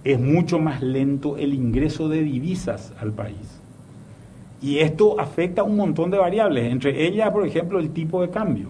es 0.03 0.19
mucho 0.19 0.59
más 0.59 0.83
lento 0.83 1.35
el 1.35 1.51
ingreso 1.51 2.09
de 2.09 2.21
divisas 2.21 2.93
al 3.01 3.11
país. 3.11 3.59
Y 4.61 4.77
esto 4.77 5.19
afecta 5.19 5.63
un 5.63 5.75
montón 5.75 6.11
de 6.11 6.19
variables, 6.19 6.71
entre 6.71 7.07
ellas, 7.07 7.31
por 7.31 7.45
ejemplo, 7.45 7.79
el 7.79 7.89
tipo 7.89 8.21
de 8.21 8.29
cambio. 8.29 8.67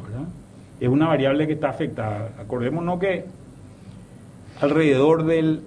Es 0.80 0.88
una 0.88 1.08
variable 1.08 1.46
que 1.46 1.54
está 1.54 1.70
afectada. 1.70 2.32
Acordémonos 2.40 3.00
que 3.00 3.26
alrededor 4.62 5.26
del 5.26 5.62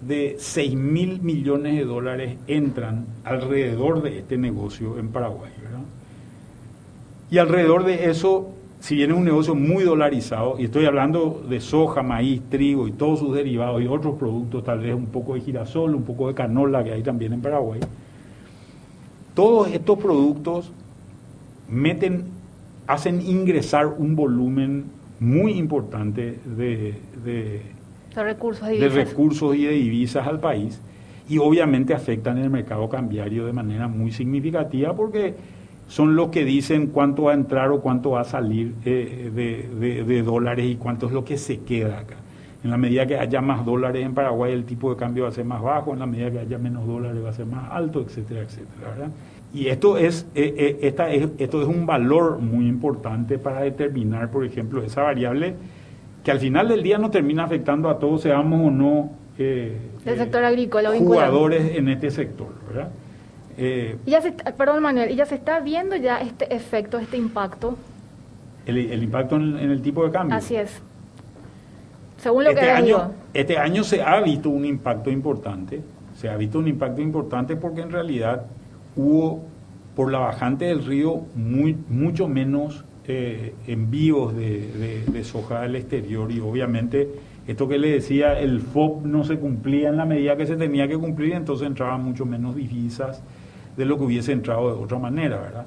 de 0.00 0.36
6 0.38 0.76
mil 0.76 1.20
millones 1.20 1.76
de 1.76 1.84
dólares 1.84 2.38
entran 2.46 3.04
alrededor 3.22 4.00
de 4.00 4.20
este 4.20 4.38
negocio 4.38 4.98
en 4.98 5.08
Paraguay. 5.08 5.52
¿verdad? 5.62 5.80
Y 7.30 7.38
alrededor 7.38 7.84
de 7.84 8.10
eso, 8.10 8.50
si 8.80 8.96
bien 8.96 9.10
es 9.10 9.16
un 9.16 9.24
negocio 9.24 9.54
muy 9.54 9.84
dolarizado, 9.84 10.56
y 10.58 10.64
estoy 10.64 10.86
hablando 10.86 11.42
de 11.48 11.60
soja, 11.60 12.02
maíz, 12.02 12.42
trigo 12.50 12.88
y 12.88 12.92
todos 12.92 13.20
sus 13.20 13.34
derivados 13.34 13.80
y 13.82 13.86
otros 13.86 14.16
productos, 14.16 14.64
tal 14.64 14.80
vez 14.80 14.94
un 14.94 15.06
poco 15.06 15.34
de 15.34 15.40
girasol, 15.40 15.94
un 15.94 16.02
poco 16.02 16.28
de 16.28 16.34
canola 16.34 16.82
que 16.82 16.92
hay 16.92 17.02
también 17.02 17.32
en 17.32 17.40
Paraguay, 17.40 17.80
todos 19.34 19.68
estos 19.68 19.98
productos 19.98 20.72
meten, 21.68 22.24
hacen 22.86 23.20
ingresar 23.22 23.86
un 23.86 24.16
volumen 24.16 24.86
muy 25.20 25.52
importante 25.52 26.40
de 26.56 26.94
de 28.14 28.24
recursos, 28.24 28.68
de, 28.68 28.88
recursos 28.88 29.54
y 29.54 29.64
de 29.64 29.72
divisas 29.72 30.26
al 30.26 30.40
país 30.40 30.80
y 31.28 31.38
obviamente 31.38 31.94
afectan 31.94 32.38
el 32.38 32.50
mercado 32.50 32.88
cambiario 32.88 33.46
de 33.46 33.52
manera 33.52 33.86
muy 33.86 34.10
significativa 34.10 34.94
porque 34.94 35.34
son 35.90 36.14
los 36.14 36.28
que 36.28 36.44
dicen 36.44 36.86
cuánto 36.86 37.24
va 37.24 37.32
a 37.32 37.34
entrar 37.34 37.72
o 37.72 37.80
cuánto 37.80 38.12
va 38.12 38.20
a 38.20 38.24
salir 38.24 38.74
eh, 38.84 39.28
de, 39.34 40.22
dólares 40.22 40.64
y 40.64 40.76
cuánto 40.76 41.06
es 41.06 41.12
lo 41.12 41.24
que 41.24 41.36
se 41.36 41.62
queda 41.62 41.98
acá. 41.98 42.14
En 42.62 42.70
la 42.70 42.76
medida 42.76 43.06
que 43.06 43.18
haya 43.18 43.40
más 43.40 43.66
dólares 43.66 44.06
en 44.06 44.14
Paraguay, 44.14 44.52
el 44.52 44.64
tipo 44.64 44.90
de 44.90 44.96
cambio 44.96 45.24
va 45.24 45.30
a 45.30 45.32
ser 45.32 45.44
más 45.44 45.60
bajo, 45.60 45.92
en 45.92 45.98
la 45.98 46.06
medida 46.06 46.30
que 46.30 46.38
haya 46.38 46.58
menos 46.58 46.86
dólares 46.86 47.24
va 47.24 47.30
a 47.30 47.32
ser 47.32 47.46
más 47.46 47.72
alto, 47.72 48.02
etcétera, 48.02 48.42
etcétera. 48.42 49.10
Y 49.52 49.66
esto 49.66 49.98
es, 49.98 50.28
eh, 50.36 50.54
eh, 50.56 50.78
esta 50.82 51.10
es, 51.10 51.28
esto 51.38 51.60
es 51.60 51.66
un 51.66 51.86
valor 51.86 52.38
muy 52.38 52.68
importante 52.68 53.38
para 53.38 53.62
determinar, 53.62 54.30
por 54.30 54.44
ejemplo, 54.44 54.84
esa 54.84 55.02
variable 55.02 55.56
que 56.22 56.30
al 56.30 56.38
final 56.38 56.68
del 56.68 56.84
día 56.84 56.98
no 56.98 57.10
termina 57.10 57.44
afectando 57.44 57.88
a 57.88 57.98
todos, 57.98 58.20
seamos 58.20 58.68
o 58.68 58.70
no 58.70 59.10
eh, 59.38 59.76
el 60.04 60.18
sector 60.18 60.44
agrícola 60.44 60.90
jugadores 60.96 61.74
en 61.74 61.88
este 61.88 62.10
sector, 62.10 62.48
¿verdad? 62.68 62.90
Eh, 63.62 63.98
ya 64.06 64.22
se, 64.22 64.32
perdón 64.32 64.82
Manuel, 64.82 65.10
¿y 65.10 65.16
ya 65.16 65.26
se 65.26 65.34
está 65.34 65.60
viendo 65.60 65.94
ya 65.94 66.18
este 66.22 66.54
efecto, 66.54 66.98
este 66.98 67.18
impacto? 67.18 67.76
El, 68.64 69.02
impacto 69.02 69.36
en, 69.36 69.58
el 69.58 69.82
tipo 69.82 70.02
de 70.02 70.10
cambio. 70.10 70.34
Así 70.34 70.56
es. 70.56 70.80
Según 72.16 72.44
lo 72.44 72.50
este 72.50 72.62
que 72.62 72.70
año, 72.70 73.12
Este 73.34 73.58
año 73.58 73.84
se 73.84 74.00
ha 74.00 74.18
visto 74.22 74.48
un 74.48 74.64
impacto 74.64 75.10
importante, 75.10 75.82
se 76.16 76.30
ha 76.30 76.38
visto 76.38 76.58
un 76.58 76.68
impacto 76.68 77.02
importante 77.02 77.54
porque 77.54 77.82
en 77.82 77.90
realidad 77.90 78.46
hubo 78.96 79.44
por 79.94 80.10
la 80.10 80.20
bajante 80.20 80.64
del 80.64 80.82
río 80.82 81.26
muy, 81.34 81.76
mucho 81.90 82.28
menos 82.28 82.86
eh, 83.06 83.54
envíos 83.66 84.34
de, 84.34 85.04
de, 85.06 85.24
soja 85.24 85.62
al 85.62 85.76
exterior 85.76 86.32
y 86.32 86.40
obviamente 86.40 87.10
esto 87.46 87.68
que 87.68 87.76
le 87.76 87.90
decía, 87.90 88.40
el 88.40 88.60
FOB 88.60 89.04
no 89.04 89.22
se 89.24 89.38
cumplía 89.38 89.90
en 89.90 89.98
la 89.98 90.06
medida 90.06 90.36
que 90.36 90.46
se 90.46 90.56
tenía 90.56 90.88
que 90.88 90.96
cumplir, 90.96 91.34
entonces 91.34 91.66
entraban 91.66 92.02
mucho 92.02 92.24
menos 92.24 92.56
divisas 92.56 93.22
de 93.80 93.86
lo 93.86 93.96
que 93.96 94.04
hubiese 94.04 94.32
entrado 94.32 94.76
de 94.76 94.82
otra 94.82 94.98
manera, 94.98 95.38
¿verdad? 95.40 95.66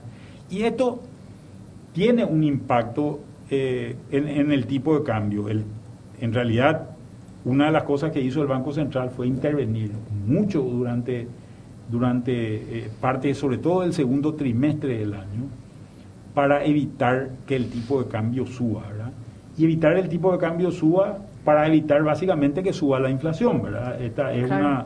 Y 0.52 0.62
esto 0.62 1.02
tiene 1.94 2.24
un 2.24 2.44
impacto 2.44 3.20
eh, 3.50 3.96
en, 4.12 4.52
el 4.52 4.68
tipo 4.68 4.98
de 4.98 5.04
cambio. 5.04 5.50
El, 5.50 5.64
en 6.22 6.32
realidad, 6.32 6.92
una 7.44 7.66
de 7.66 7.72
las 7.72 7.84
cosas 7.84 8.12
que 8.12 8.22
hizo 8.22 8.44
el 8.44 8.48
Banco 8.48 8.72
Central 8.72 9.10
fue 9.10 9.26
intervenir 9.26 9.92
mucho 10.28 10.62
durante, 10.62 11.28
durante 11.90 12.34
eh, 12.34 12.90
parte, 13.02 13.34
sobre 13.34 13.58
todo 13.58 13.82
del 13.82 13.94
segundo 13.94 14.36
trimestre 14.36 15.00
del 15.00 15.16
año, 15.16 15.48
para 16.36 16.64
evitar 16.64 17.32
que 17.48 17.56
el 17.56 17.72
tipo 17.72 18.04
de 18.04 18.10
cambio 18.10 18.46
suba, 18.46 18.84
¿verdad? 18.90 19.12
Y 19.58 19.64
evitar 19.64 19.98
el 19.98 20.08
tipo 20.08 20.32
de 20.32 20.38
cambio 20.38 20.70
suba 20.70 21.18
para 21.44 21.66
evitar 21.66 22.04
básicamente 22.04 22.62
que 22.62 22.74
suba 22.74 23.00
la 23.00 23.10
inflación, 23.10 23.64
¿verdad? 23.64 24.00
Esta 24.00 24.34
es 24.34 24.46
una, 24.46 24.86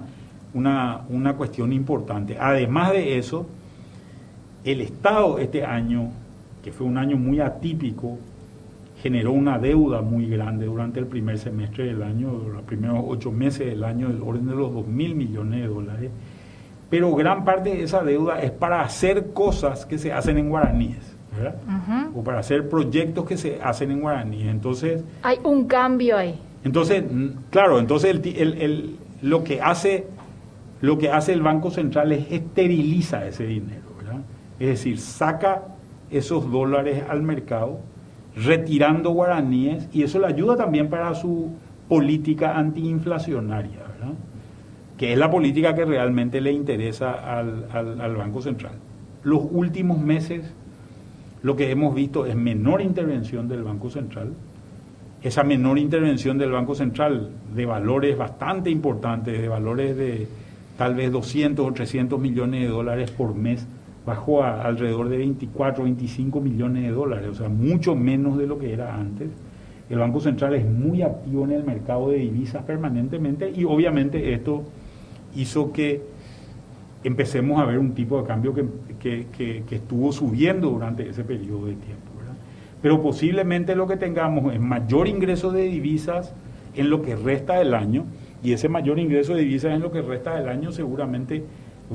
una, 0.57 1.01
una 1.09 1.35
cuestión 1.35 1.71
importante. 1.71 2.37
Además 2.39 2.91
de 2.91 3.17
eso, 3.17 3.45
el 4.63 4.81
Estado 4.81 5.39
este 5.39 5.63
año, 5.63 6.09
que 6.63 6.71
fue 6.71 6.87
un 6.87 6.97
año 6.97 7.17
muy 7.17 7.39
atípico, 7.39 8.17
generó 9.01 9.31
una 9.31 9.59
deuda 9.59 10.01
muy 10.01 10.27
grande 10.27 10.65
durante 10.65 10.99
el 10.99 11.05
primer 11.05 11.37
semestre 11.37 11.85
del 11.85 12.01
año, 12.01 12.31
los 12.53 12.63
primeros 12.63 13.03
ocho 13.07 13.31
meses 13.31 13.67
del 13.67 13.83
año, 13.83 14.07
del 14.07 14.21
orden 14.21 14.47
de 14.47 14.55
los 14.55 14.73
dos 14.73 14.87
mil 14.87 15.15
millones 15.15 15.61
de 15.61 15.67
dólares. 15.67 16.11
Pero 16.89 17.13
gran 17.15 17.45
parte 17.45 17.69
de 17.69 17.83
esa 17.83 18.03
deuda 18.03 18.41
es 18.41 18.51
para 18.51 18.81
hacer 18.81 19.33
cosas 19.33 19.85
que 19.85 19.97
se 19.97 20.11
hacen 20.11 20.37
en 20.37 20.49
guaraníes. 20.49 21.15
¿verdad? 21.35 21.55
O 22.15 22.23
para 22.23 22.39
hacer 22.39 22.67
proyectos 22.67 23.25
que 23.25 23.37
se 23.37 23.61
hacen 23.61 23.91
en 23.91 23.99
guaraníes. 23.99 24.47
Entonces. 24.47 25.03
Hay 25.21 25.37
un 25.43 25.65
cambio 25.65 26.17
ahí. 26.17 26.39
Entonces, 26.63 27.03
claro, 27.51 27.79
entonces 27.79 28.09
el, 28.09 28.55
el, 28.59 28.95
lo 29.21 29.43
que 29.43 29.61
hace 29.61 30.07
lo 30.81 30.97
que 30.97 31.11
hace 31.11 31.33
el 31.33 31.41
Banco 31.41 31.71
Central 31.71 32.11
es 32.11 32.31
esteriliza 32.31 33.25
ese 33.27 33.45
dinero, 33.45 33.83
¿verdad? 33.97 34.21
Es 34.59 34.67
decir, 34.67 34.99
saca 34.99 35.63
esos 36.09 36.51
dólares 36.51 37.03
al 37.09 37.23
mercado 37.23 37.79
retirando 38.35 39.11
guaraníes 39.11 39.89
y 39.91 40.03
eso 40.03 40.19
le 40.19 40.27
ayuda 40.27 40.55
también 40.55 40.89
para 40.89 41.13
su 41.15 41.49
política 41.87 42.57
antiinflacionaria, 42.57 43.79
¿verdad? 43.79 44.13
que 44.97 45.13
es 45.13 45.17
la 45.17 45.29
política 45.29 45.75
que 45.75 45.85
realmente 45.85 46.41
le 46.41 46.51
interesa 46.51 47.11
al, 47.11 47.67
al, 47.71 48.15
Banco 48.15 48.41
Central. 48.41 48.73
Los 49.23 49.41
últimos 49.51 49.99
meses 49.99 50.53
lo 51.43 51.55
que 51.55 51.71
hemos 51.71 51.93
visto 51.93 52.25
es 52.25 52.35
menor 52.35 52.81
intervención 52.81 53.47
del 53.47 53.63
Banco 53.63 53.89
Central, 53.89 54.33
esa 55.21 55.43
menor 55.43 55.77
intervención 55.77 56.37
del 56.37 56.51
Banco 56.51 56.75
Central 56.75 57.29
de 57.55 57.65
valores 57.65 58.17
bastante 58.17 58.69
importantes, 58.69 59.39
de 59.39 59.47
valores 59.47 59.95
de 59.95 60.27
tal 60.77 60.95
vez 60.95 61.11
200 61.11 61.65
o 61.65 61.73
300 61.73 62.19
millones 62.19 62.61
de 62.61 62.67
dólares 62.67 63.11
por 63.11 63.35
mes, 63.35 63.67
bajó 64.05 64.43
a 64.43 64.61
alrededor 64.61 65.09
de 65.09 65.17
24 65.17 65.81
o 65.81 65.85
25 65.85 66.39
millones 66.39 66.83
de 66.83 66.91
dólares, 66.91 67.29
o 67.29 67.35
sea, 67.35 67.49
mucho 67.49 67.95
menos 67.95 68.37
de 68.37 68.47
lo 68.47 68.57
que 68.57 68.71
era 68.71 68.95
antes. 68.95 69.29
El 69.89 69.99
Banco 69.99 70.19
Central 70.19 70.53
es 70.55 70.65
muy 70.65 71.01
activo 71.01 71.43
en 71.45 71.51
el 71.51 71.63
mercado 71.63 72.09
de 72.09 72.17
divisas 72.17 72.63
permanentemente 72.63 73.51
y 73.53 73.63
obviamente 73.63 74.33
esto 74.33 74.63
hizo 75.35 75.71
que 75.71 76.01
empecemos 77.03 77.59
a 77.59 77.65
ver 77.65 77.79
un 77.79 77.93
tipo 77.93 78.21
de 78.21 78.27
cambio 78.27 78.53
que, 78.53 78.65
que, 78.99 79.63
estuvo 79.69 80.11
subiendo 80.11 80.69
durante 80.69 81.09
ese 81.09 81.23
periodo 81.23 81.67
de 81.67 81.75
tiempo. 81.75 82.07
Pero 82.81 83.01
posiblemente 83.01 83.75
lo 83.75 83.87
que 83.87 83.97
tengamos 83.97 84.53
es 84.53 84.59
mayor 84.59 85.07
ingreso 85.07 85.51
de 85.51 85.63
divisas 85.63 86.33
en 86.75 86.89
lo 86.89 87.01
que 87.01 87.15
resta 87.15 87.55
del 87.55 87.73
año 87.73 88.05
y 88.43 88.53
ese 88.53 88.69
mayor 88.69 88.99
ingreso 88.99 89.33
de 89.33 89.41
divisas 89.41 89.73
en 89.73 89.81
lo 89.81 89.91
que 89.91 90.01
resta 90.01 90.35
del 90.35 90.49
año 90.49 90.71
seguramente 90.71 91.43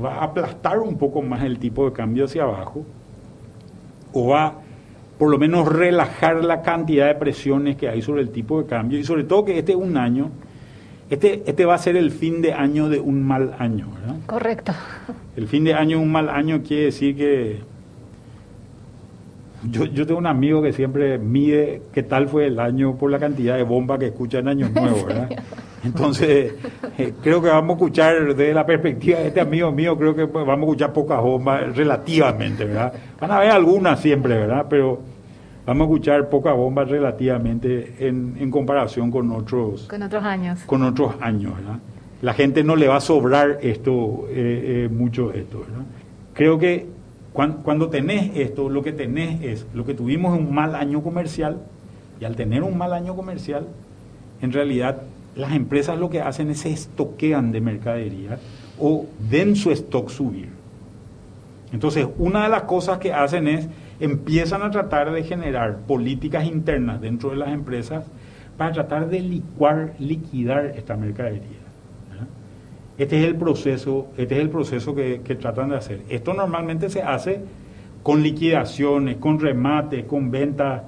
va 0.03 0.15
a 0.15 0.23
aplastar 0.25 0.79
un 0.79 0.97
poco 0.97 1.21
más 1.21 1.43
el 1.43 1.59
tipo 1.59 1.85
de 1.85 1.93
cambio 1.93 2.25
hacia 2.25 2.43
abajo 2.43 2.85
o 4.11 4.27
va 4.27 4.55
por 5.17 5.29
lo 5.29 5.37
menos 5.37 5.67
relajar 5.71 6.43
la 6.43 6.61
cantidad 6.61 7.07
de 7.07 7.15
presiones 7.15 7.75
que 7.77 7.87
hay 7.87 8.01
sobre 8.01 8.21
el 8.21 8.29
tipo 8.29 8.61
de 8.61 8.67
cambio 8.67 8.99
y 8.99 9.03
sobre 9.03 9.23
todo 9.23 9.45
que 9.45 9.57
este 9.57 9.73
es 9.73 9.77
un 9.77 9.95
año, 9.95 10.31
este, 11.09 11.43
este 11.45 11.65
va 11.65 11.75
a 11.75 11.77
ser 11.77 11.95
el 11.95 12.11
fin 12.11 12.41
de 12.41 12.53
año 12.53 12.89
de 12.89 12.99
un 12.99 13.23
mal 13.23 13.55
año, 13.59 13.87
¿verdad? 13.93 14.15
Correcto. 14.25 14.73
El 15.35 15.47
fin 15.47 15.63
de 15.63 15.75
año 15.75 15.97
de 15.97 16.03
un 16.03 16.11
mal 16.11 16.29
año 16.29 16.61
quiere 16.63 16.85
decir 16.85 17.15
que 17.15 17.59
yo, 19.69 19.85
yo 19.85 20.05
tengo 20.05 20.19
un 20.19 20.27
amigo 20.27 20.61
que 20.61 20.73
siempre 20.73 21.17
mide 21.17 21.83
qué 21.93 22.03
tal 22.03 22.27
fue 22.27 22.47
el 22.47 22.59
año 22.59 22.95
por 22.95 23.09
la 23.09 23.19
cantidad 23.19 23.55
de 23.55 23.63
bombas 23.63 23.99
que 23.99 24.07
escucha 24.07 24.39
en 24.39 24.49
Año 24.49 24.69
Nuevo, 24.69 25.05
¿verdad? 25.05 25.29
Entonces, 25.83 26.53
eh, 26.97 27.13
creo 27.21 27.41
que 27.41 27.49
vamos 27.49 27.71
a 27.71 27.73
escuchar 27.73 28.35
desde 28.35 28.53
la 28.53 28.65
perspectiva 28.65 29.19
de 29.19 29.27
este 29.27 29.41
amigo 29.41 29.71
mío, 29.71 29.97
creo 29.97 30.15
que 30.15 30.25
vamos 30.25 30.49
a 30.49 30.61
escuchar 30.61 30.93
pocas 30.93 31.21
bombas 31.21 31.75
relativamente, 31.75 32.65
¿verdad? 32.65 32.93
Van 33.19 33.31
a 33.31 33.37
haber 33.37 33.51
algunas 33.51 33.99
siempre, 33.99 34.37
¿verdad? 34.37 34.65
Pero 34.69 34.99
vamos 35.65 35.81
a 35.81 35.85
escuchar 35.85 36.29
pocas 36.29 36.55
bombas 36.55 36.89
relativamente 36.89 37.95
en, 37.99 38.35
en 38.39 38.51
comparación 38.51 39.11
con 39.11 39.31
otros... 39.31 39.87
Con 39.87 40.03
otros 40.03 40.23
años. 40.23 40.61
Con 40.65 40.83
otros 40.83 41.15
años, 41.19 41.55
¿verdad? 41.55 41.79
La 42.21 42.33
gente 42.33 42.63
no 42.63 42.77
le 42.77 42.87
va 42.87 42.97
a 42.97 43.01
sobrar 43.01 43.59
esto, 43.61 44.27
eh, 44.29 44.85
eh, 44.85 44.89
mucho 44.89 45.33
esto, 45.33 45.59
¿verdad? 45.59 45.83
Creo 46.33 46.57
que 46.57 46.87
cuando, 47.33 47.57
cuando 47.57 47.89
tenés 47.89 48.31
esto, 48.37 48.69
lo 48.69 48.81
que 48.81 48.93
tenés 48.93 49.41
es, 49.43 49.67
lo 49.73 49.85
que 49.85 49.93
tuvimos 49.93 50.37
un 50.37 50.53
mal 50.53 50.75
año 50.75 51.03
comercial, 51.03 51.57
y 52.21 52.25
al 52.25 52.37
tener 52.37 52.63
un 52.63 52.77
mal 52.77 52.93
año 52.93 53.15
comercial, 53.15 53.67
en 54.41 54.53
realidad 54.53 55.01
las 55.35 55.53
empresas 55.53 55.97
lo 55.97 56.09
que 56.09 56.21
hacen 56.21 56.49
es 56.49 56.59
se 56.59 56.71
estoquean 56.71 57.51
de 57.51 57.61
mercadería 57.61 58.37
o 58.79 59.05
den 59.29 59.55
su 59.55 59.71
stock 59.71 60.09
subir. 60.09 60.49
Entonces, 61.71 62.07
una 62.19 62.43
de 62.43 62.49
las 62.49 62.63
cosas 62.63 62.99
que 62.99 63.13
hacen 63.13 63.47
es 63.47 63.67
empiezan 63.99 64.61
a 64.61 64.69
tratar 64.69 65.11
de 65.11 65.23
generar 65.23 65.77
políticas 65.87 66.45
internas 66.45 67.01
dentro 67.01 67.31
de 67.31 67.37
las 67.37 67.49
empresas 67.49 68.05
para 68.57 68.71
tratar 68.71 69.09
de 69.09 69.19
licuar, 69.21 69.93
liquidar 69.97 70.67
esta 70.75 70.95
mercadería. 70.95 71.63
Este 72.95 73.19
es 73.19 73.25
el 73.25 73.35
proceso, 73.35 74.07
este 74.17 74.35
es 74.35 74.41
el 74.41 74.49
proceso 74.49 74.93
que, 74.93 75.21
que 75.23 75.33
tratan 75.33 75.69
de 75.69 75.77
hacer. 75.77 76.01
Esto 76.09 76.35
normalmente 76.35 76.91
se 76.91 77.01
hace 77.01 77.41
con 78.03 78.21
liquidaciones, 78.21 79.17
con 79.17 79.39
remates, 79.39 80.05
con 80.05 80.29
ventas 80.29 80.83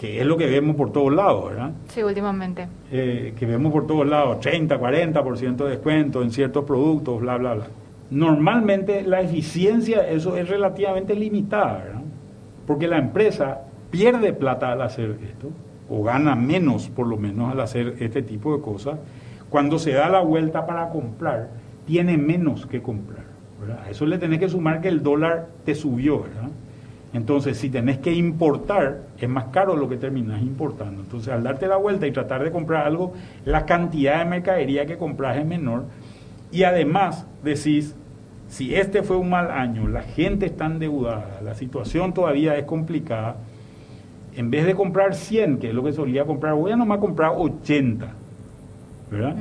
que 0.00 0.18
es 0.18 0.26
lo 0.26 0.38
que 0.38 0.46
vemos 0.46 0.76
por 0.76 0.92
todos 0.92 1.12
lados, 1.12 1.50
¿verdad? 1.50 1.72
Sí, 1.88 2.02
últimamente. 2.02 2.66
Eh, 2.90 3.34
que 3.38 3.44
vemos 3.44 3.70
por 3.70 3.86
todos 3.86 4.06
lados, 4.06 4.40
30, 4.40 4.80
40% 4.80 5.56
de 5.56 5.68
descuento 5.68 6.22
en 6.22 6.30
ciertos 6.30 6.64
productos, 6.64 7.20
bla, 7.20 7.36
bla, 7.36 7.52
bla. 7.52 7.66
Normalmente 8.10 9.02
la 9.02 9.20
eficiencia 9.20 10.08
eso 10.08 10.38
es 10.38 10.48
relativamente 10.48 11.14
limitada, 11.14 11.82
¿verdad? 11.84 12.02
Porque 12.66 12.88
la 12.88 12.96
empresa 12.96 13.60
pierde 13.90 14.32
plata 14.32 14.72
al 14.72 14.80
hacer 14.80 15.18
esto, 15.22 15.50
o 15.90 16.02
gana 16.02 16.34
menos 16.34 16.88
por 16.88 17.06
lo 17.06 17.18
menos 17.18 17.52
al 17.52 17.60
hacer 17.60 17.96
este 18.00 18.22
tipo 18.22 18.56
de 18.56 18.62
cosas. 18.62 18.98
Cuando 19.50 19.78
se 19.78 19.92
da 19.92 20.08
la 20.08 20.22
vuelta 20.22 20.66
para 20.66 20.88
comprar, 20.88 21.50
tiene 21.84 22.16
menos 22.16 22.64
que 22.64 22.80
comprar. 22.80 23.26
¿verdad? 23.60 23.80
A 23.84 23.90
eso 23.90 24.06
le 24.06 24.16
tenés 24.16 24.38
que 24.38 24.48
sumar 24.48 24.80
que 24.80 24.88
el 24.88 25.02
dólar 25.02 25.48
te 25.66 25.74
subió, 25.74 26.22
¿verdad? 26.22 26.48
Entonces, 27.12 27.58
si 27.58 27.70
tenés 27.70 27.98
que 27.98 28.12
importar, 28.12 29.02
es 29.18 29.28
más 29.28 29.46
caro 29.46 29.76
lo 29.76 29.88
que 29.88 29.96
terminás 29.96 30.42
importando. 30.42 31.02
Entonces, 31.02 31.32
al 31.32 31.42
darte 31.42 31.66
la 31.66 31.76
vuelta 31.76 32.06
y 32.06 32.12
tratar 32.12 32.44
de 32.44 32.52
comprar 32.52 32.86
algo, 32.86 33.14
la 33.44 33.66
cantidad 33.66 34.20
de 34.20 34.26
mercadería 34.26 34.86
que 34.86 34.96
compras 34.96 35.36
es 35.36 35.44
menor. 35.44 35.84
Y 36.52 36.62
además, 36.62 37.26
decís, 37.42 37.96
si 38.48 38.74
este 38.74 39.02
fue 39.02 39.16
un 39.16 39.30
mal 39.30 39.50
año, 39.50 39.88
la 39.88 40.02
gente 40.02 40.46
está 40.46 40.66
endeudada, 40.66 41.40
la 41.42 41.54
situación 41.54 42.12
todavía 42.12 42.56
es 42.56 42.64
complicada, 42.64 43.36
en 44.36 44.50
vez 44.50 44.64
de 44.64 44.74
comprar 44.74 45.14
100, 45.14 45.58
que 45.58 45.68
es 45.68 45.74
lo 45.74 45.82
que 45.82 45.92
solía 45.92 46.24
comprar, 46.24 46.54
voy 46.54 46.70
a 46.70 46.76
nomás 46.76 46.98
comprar 46.98 47.32
80. 47.36 48.08
¿Verdad? 49.10 49.34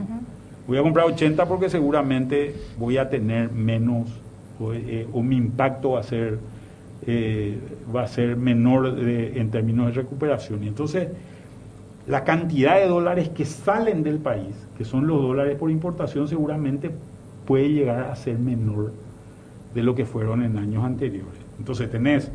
Voy 0.68 0.78
a 0.80 0.82
comprar 0.82 1.06
80 1.06 1.46
porque 1.46 1.70
seguramente 1.70 2.56
voy 2.80 2.98
a 2.98 3.10
tener 3.10 3.52
menos, 3.52 4.10
o, 4.60 4.74
eh, 4.74 5.08
o 5.14 5.22
mi 5.22 5.36
impacto 5.36 5.92
va 5.92 6.00
a 6.00 6.04
ser 6.04 6.40
eh, 7.06 7.58
va 7.94 8.04
a 8.04 8.08
ser 8.08 8.36
menor 8.36 8.98
en 9.00 9.50
términos 9.52 9.88
de 9.88 9.94
recuperación. 9.94 10.64
Y 10.64 10.68
entonces, 10.68 11.08
la 12.08 12.24
cantidad 12.24 12.76
de 12.76 12.88
dólares 12.88 13.30
que 13.30 13.46
salen 13.46 14.04
del 14.04 14.18
país, 14.18 14.56
que 14.78 14.84
son 14.84 15.08
los 15.08 15.22
dólares 15.22 15.56
por 15.58 15.72
importación, 15.72 16.28
seguramente 16.28 16.92
puede 17.46 17.72
llegar 17.72 18.04
a 18.04 18.16
ser 18.16 18.38
menor 18.38 18.94
de 19.74 19.84
lo 19.84 19.96
que 19.96 20.06
fueron 20.06 20.44
en 20.44 20.58
años 20.58 20.84
anteriores. 20.84 21.40
Entonces, 21.58 21.90
tenés 21.90 22.32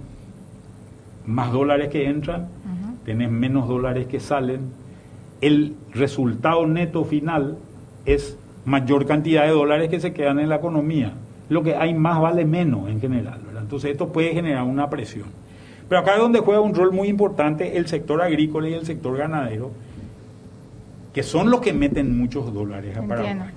más 1.27 1.53
dólares 1.53 1.89
que 1.89 2.09
entran, 2.09 2.49
tenés 3.05 3.31
menos 3.31 3.69
dólares 3.69 4.07
que 4.07 4.21
salen. 4.21 4.61
El 5.41 5.75
resultado 5.93 6.67
neto 6.67 7.05
final 7.05 7.59
es 8.07 8.39
mayor 8.65 9.07
cantidad 9.07 9.45
de 9.45 9.51
dólares 9.51 9.89
que 9.89 10.01
se 10.01 10.13
quedan 10.13 10.39
en 10.39 10.49
la 10.49 10.57
economía. 10.57 11.13
Lo 11.49 11.63
que 11.63 11.75
hay 11.75 11.95
más 11.95 12.21
vale 12.21 12.45
menos 12.45 12.89
en 12.89 13.01
general. 13.01 13.41
Entonces 13.65 13.93
esto 13.93 14.13
puede 14.13 14.33
generar 14.33 14.63
una 14.65 14.89
presión. 14.89 15.27
Pero 15.89 16.01
acá 16.01 16.15
es 16.15 16.21
donde 16.21 16.41
juega 16.41 16.61
un 16.61 16.75
rol 16.75 16.93
muy 16.93 17.09
importante 17.09 17.77
el 17.77 17.87
sector 17.87 18.21
agrícola 18.23 18.69
y 18.69 18.75
el 18.75 18.87
sector 18.87 19.17
ganadero, 19.17 19.71
que 21.13 21.23
son 21.23 21.51
los 21.51 21.61
que 21.61 21.73
meten 21.73 22.17
muchos 22.17 22.53
dólares 22.53 22.97
a 22.97 23.03
Paraguay. 23.03 23.51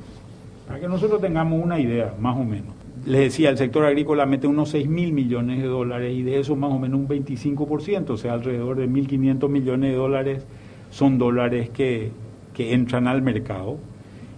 Para 0.67 0.79
que 0.79 0.87
nosotros 0.87 1.21
tengamos 1.21 1.63
una 1.63 1.79
idea, 1.79 2.13
más 2.19 2.37
o 2.37 2.43
menos. 2.43 2.73
les 3.05 3.21
decía, 3.21 3.49
el 3.49 3.57
sector 3.57 3.85
agrícola 3.85 4.25
mete 4.25 4.47
unos 4.47 4.69
6 4.69 4.87
mil 4.87 5.13
millones 5.13 5.61
de 5.61 5.67
dólares 5.67 6.13
y 6.13 6.23
de 6.23 6.39
eso 6.39 6.55
más 6.55 6.71
o 6.71 6.79
menos 6.79 6.99
un 6.99 7.07
25%, 7.07 8.09
o 8.09 8.17
sea, 8.17 8.33
alrededor 8.33 8.75
de 8.77 8.89
1.500 8.89 9.49
millones 9.49 9.91
de 9.91 9.97
dólares 9.97 10.45
son 10.89 11.17
dólares 11.17 11.69
que, 11.69 12.11
que 12.53 12.73
entran 12.73 13.07
al 13.07 13.21
mercado. 13.21 13.77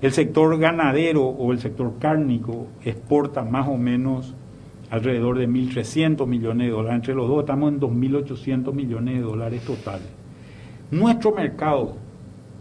El 0.01 0.13
sector 0.13 0.57
ganadero 0.59 1.23
o 1.25 1.51
el 1.51 1.59
sector 1.59 1.93
cárnico 1.99 2.67
exporta 2.85 3.43
más 3.43 3.67
o 3.67 3.77
menos 3.77 4.35
alrededor 4.89 5.37
de 5.37 5.47
1.300 5.47 6.25
millones 6.25 6.67
de 6.67 6.71
dólares. 6.71 6.95
Entre 6.95 7.13
los 7.13 7.27
dos 7.27 7.41
estamos 7.41 7.71
en 7.71 7.79
2.800 7.79 8.73
millones 8.73 9.15
de 9.15 9.21
dólares 9.21 9.63
totales. 9.63 10.07
Nuestro 10.91 11.33
mercado 11.33 11.95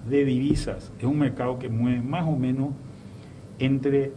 de 0.09 0.25
divisas 0.25 0.93
es 0.99 1.05
un 1.05 1.19
mercado 1.19 1.59
que 1.59 1.69
mueve 1.69 2.03
más 2.03 2.27
o 2.27 2.37
menos 2.37 2.71
entre 3.59 4.13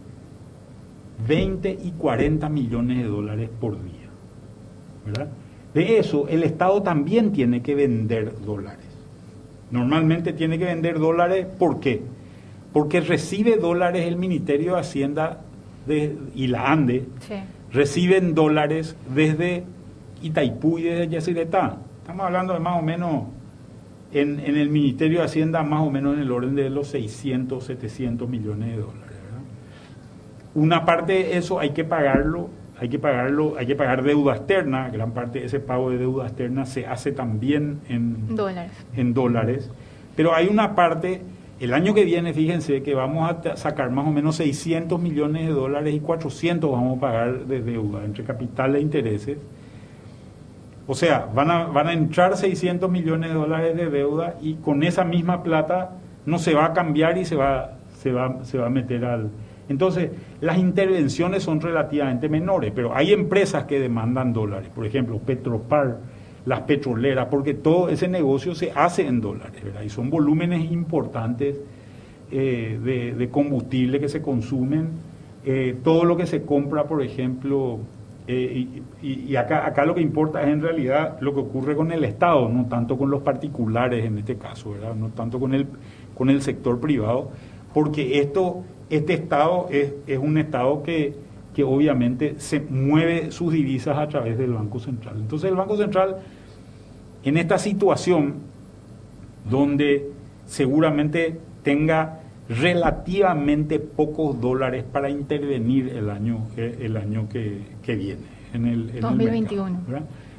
20 1.26 1.78
y 1.82 1.92
40 1.92 2.48
millones 2.48 2.98
de 2.98 3.04
dólares 3.04 3.50
por 3.60 3.82
día. 3.82 4.08
¿verdad? 5.04 5.28
De 5.74 5.98
eso, 5.98 6.28
el 6.28 6.42
Estado 6.42 6.82
también 6.82 7.32
tiene 7.32 7.62
que 7.62 7.74
vender 7.74 8.40
dólares. 8.44 8.84
Normalmente 9.70 10.34
tiene 10.34 10.58
que 10.58 10.66
vender 10.66 10.98
dólares, 10.98 11.46
¿por 11.58 11.80
qué? 11.80 12.02
Porque 12.72 13.00
recibe 13.00 13.56
dólares 13.56 14.06
el 14.06 14.16
Ministerio 14.16 14.74
de 14.74 14.80
Hacienda 14.80 15.40
y 16.34 16.46
la 16.46 16.70
ANDE, 16.70 17.06
reciben 17.72 18.34
dólares 18.34 18.96
desde 19.14 19.64
Itaipú 20.22 20.78
y 20.78 20.84
desde 20.84 21.08
Yacyretá. 21.08 21.78
Estamos 21.98 22.26
hablando 22.26 22.54
de 22.54 22.60
más 22.60 22.78
o 22.78 22.82
menos, 22.82 23.24
en, 24.12 24.40
en, 24.40 24.56
el 24.56 24.68
Ministerio 24.68 25.20
de 25.20 25.24
Hacienda, 25.24 25.62
más 25.62 25.80
o 25.80 25.90
menos 25.90 26.14
en 26.14 26.20
el 26.20 26.30
orden 26.30 26.54
de 26.54 26.68
los 26.68 26.88
600, 26.88 27.64
700 27.64 28.28
millones 28.28 28.70
de 28.70 28.76
dólares. 28.76 29.12
Una 30.54 30.84
parte 30.84 31.12
de 31.14 31.38
eso 31.38 31.60
hay 31.60 31.70
que 31.70 31.84
pagarlo, 31.84 32.50
hay 32.78 32.88
que 32.88 32.98
pagarlo, 32.98 33.54
hay 33.56 33.66
que 33.66 33.74
pagar 33.74 34.02
deuda 34.02 34.36
externa, 34.36 34.90
gran 34.90 35.12
parte 35.12 35.40
de 35.40 35.46
ese 35.46 35.60
pago 35.60 35.90
de 35.90 35.98
deuda 35.98 36.26
externa 36.26 36.66
se 36.66 36.86
hace 36.86 37.12
también 37.12 37.80
en 37.88 38.34
dólares. 38.34 38.72
En 38.94 39.14
dólares. 39.14 39.70
Pero 40.14 40.34
hay 40.34 40.48
una 40.48 40.74
parte, 40.74 41.22
el 41.62 41.74
año 41.74 41.94
que 41.94 42.04
viene, 42.04 42.34
fíjense 42.34 42.82
que 42.82 42.94
vamos 42.94 43.30
a 43.30 43.56
sacar 43.56 43.90
más 43.90 44.06
o 44.06 44.10
menos 44.10 44.36
600 44.36 45.00
millones 45.00 45.46
de 45.46 45.52
dólares 45.52 45.94
y 45.94 46.00
400 46.00 46.70
vamos 46.70 46.98
a 46.98 47.00
pagar 47.00 47.46
de 47.46 47.62
deuda 47.62 48.04
entre 48.04 48.24
capital 48.24 48.74
e 48.74 48.80
intereses. 48.80 49.38
O 50.86 50.94
sea, 50.94 51.28
van 51.32 51.50
a, 51.50 51.66
van 51.66 51.86
a 51.86 51.92
entrar 51.92 52.36
600 52.36 52.90
millones 52.90 53.30
de 53.30 53.36
dólares 53.36 53.76
de 53.76 53.88
deuda 53.88 54.36
y 54.42 54.54
con 54.54 54.82
esa 54.82 55.04
misma 55.04 55.42
plata 55.42 55.92
no 56.26 56.38
se 56.38 56.54
va 56.54 56.66
a 56.66 56.72
cambiar 56.72 57.16
y 57.18 57.24
se 57.24 57.36
va, 57.36 57.78
se 57.94 58.10
va, 58.10 58.44
se 58.44 58.58
va 58.58 58.66
a 58.66 58.70
meter 58.70 59.04
al, 59.04 59.30
entonces, 59.68 60.10
las 60.40 60.58
intervenciones 60.58 61.44
son 61.44 61.60
relativamente 61.60 62.28
menores, 62.28 62.72
pero 62.74 62.94
hay 62.94 63.12
empresas 63.12 63.64
que 63.64 63.80
demandan 63.80 64.32
dólares, 64.32 64.68
por 64.74 64.84
ejemplo, 64.84 65.18
Petropar, 65.18 65.98
las 66.44 66.60
petroleras, 66.62 67.28
porque 67.28 67.54
todo 67.54 67.88
ese 67.88 68.08
negocio 68.08 68.54
se 68.54 68.72
hace 68.72 69.06
en 69.06 69.20
dólares, 69.20 69.62
¿verdad? 69.62 69.82
Y 69.82 69.88
son 69.88 70.10
volúmenes 70.10 70.70
importantes 70.70 71.56
eh, 72.30 73.14
de, 73.16 73.28
combustible 73.28 74.00
que 74.00 74.08
se 74.08 74.22
consumen, 74.22 74.88
eh, 75.44 75.76
todo 75.84 76.04
lo 76.04 76.16
que 76.16 76.26
se 76.26 76.42
compra, 76.42 76.84
por 76.84 77.02
ejemplo, 77.02 77.78
eh, 78.26 78.66
y, 79.02 79.34
acá, 79.36 79.66
acá 79.66 79.84
lo 79.84 79.94
que 79.94 80.00
importa 80.00 80.42
es 80.42 80.48
en 80.48 80.62
realidad 80.62 81.18
lo 81.20 81.34
que 81.34 81.40
ocurre 81.40 81.76
con 81.76 81.90
el 81.92 82.04
Estado, 82.04 82.48
no 82.48 82.66
tanto 82.66 82.96
con 82.96 83.10
los 83.10 83.22
particulares 83.22 84.04
en 84.04 84.18
este 84.18 84.36
caso, 84.36 84.72
¿verdad? 84.72 84.94
No 84.94 85.08
tanto 85.08 85.38
con 85.40 85.54
el, 85.54 85.66
con 86.14 86.30
el 86.30 86.42
sector 86.42 86.80
privado, 86.80 87.30
porque 87.74 88.20
esto 88.20 88.62
este 88.92 89.14
Estado 89.14 89.68
es, 89.70 90.18
un 90.18 90.36
Estado 90.36 90.82
que, 90.82 91.14
que 91.54 91.64
obviamente 91.64 92.36
se 92.38 92.60
mueve 92.60 93.30
sus 93.30 93.52
divisas 93.52 93.98
a 93.98 94.08
través 94.08 94.38
del 94.38 94.52
Banco 94.52 94.78
Central. 94.78 95.16
Entonces 95.18 95.50
el 95.50 95.56
Banco 95.56 95.76
Central, 95.76 96.16
en 97.24 97.36
esta 97.36 97.58
situación 97.58 98.34
donde 99.48 100.10
seguramente 100.46 101.38
tenga 101.62 102.20
relativamente 102.48 103.78
pocos 103.78 104.40
dólares 104.40 104.84
para 104.90 105.10
intervenir 105.10 105.88
el 105.90 106.10
año, 106.10 106.48
el 106.56 106.96
año 106.96 107.28
que, 107.28 107.62
viene. 107.86 108.22
En 108.52 108.66
el, 108.66 109.00
2021. 109.00 109.80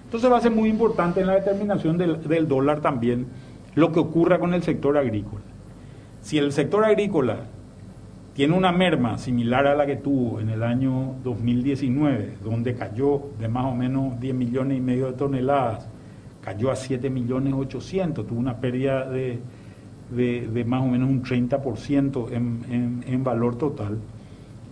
Entonces 0.06 0.32
va 0.32 0.38
a 0.38 0.41
ser 0.41 0.52
muy 0.52 0.69
importante 0.69 1.21
en 1.21 1.28
la 1.28 1.34
determinación 1.36 1.97
del, 1.97 2.28
del 2.28 2.47
dólar 2.47 2.82
también 2.82 3.28
lo 3.76 3.91
que 3.91 3.99
ocurra 3.99 4.38
con 4.39 4.54
el 4.54 4.62
sector 4.62 4.97
agrícola. 4.97 5.41
Si 6.21 6.38
el 6.38 6.52
sector 6.52 6.86
agrícola 6.86 7.47
tiene 8.33 8.55
una 8.55 8.71
merma 8.71 9.17
similar 9.17 9.67
a 9.67 9.75
la 9.75 9.85
que 9.85 9.97
tuvo 9.97 10.39
en 10.39 10.49
el 10.49 10.63
año 10.63 11.15
2019, 11.23 12.37
donde 12.43 12.73
cayó 12.73 13.21
de 13.39 13.47
más 13.47 13.65
o 13.65 13.75
menos 13.75 14.19
10 14.19 14.33
millones 14.33 14.77
y 14.77 14.81
medio 14.81 15.07
de 15.07 15.13
toneladas, 15.13 15.87
cayó 16.41 16.71
a 16.71 16.75
7 16.75 17.09
millones 17.09 17.53
800, 17.53 18.25
tuvo 18.25 18.39
una 18.39 18.57
pérdida 18.57 19.07
de, 19.07 19.39
de, 20.09 20.65
más 20.65 20.81
o 20.81 20.87
menos 20.87 21.09
un 21.09 21.23
30% 21.23 22.31
en, 22.31 23.03
en, 23.07 23.23
valor 23.23 23.55
total. 23.57 23.99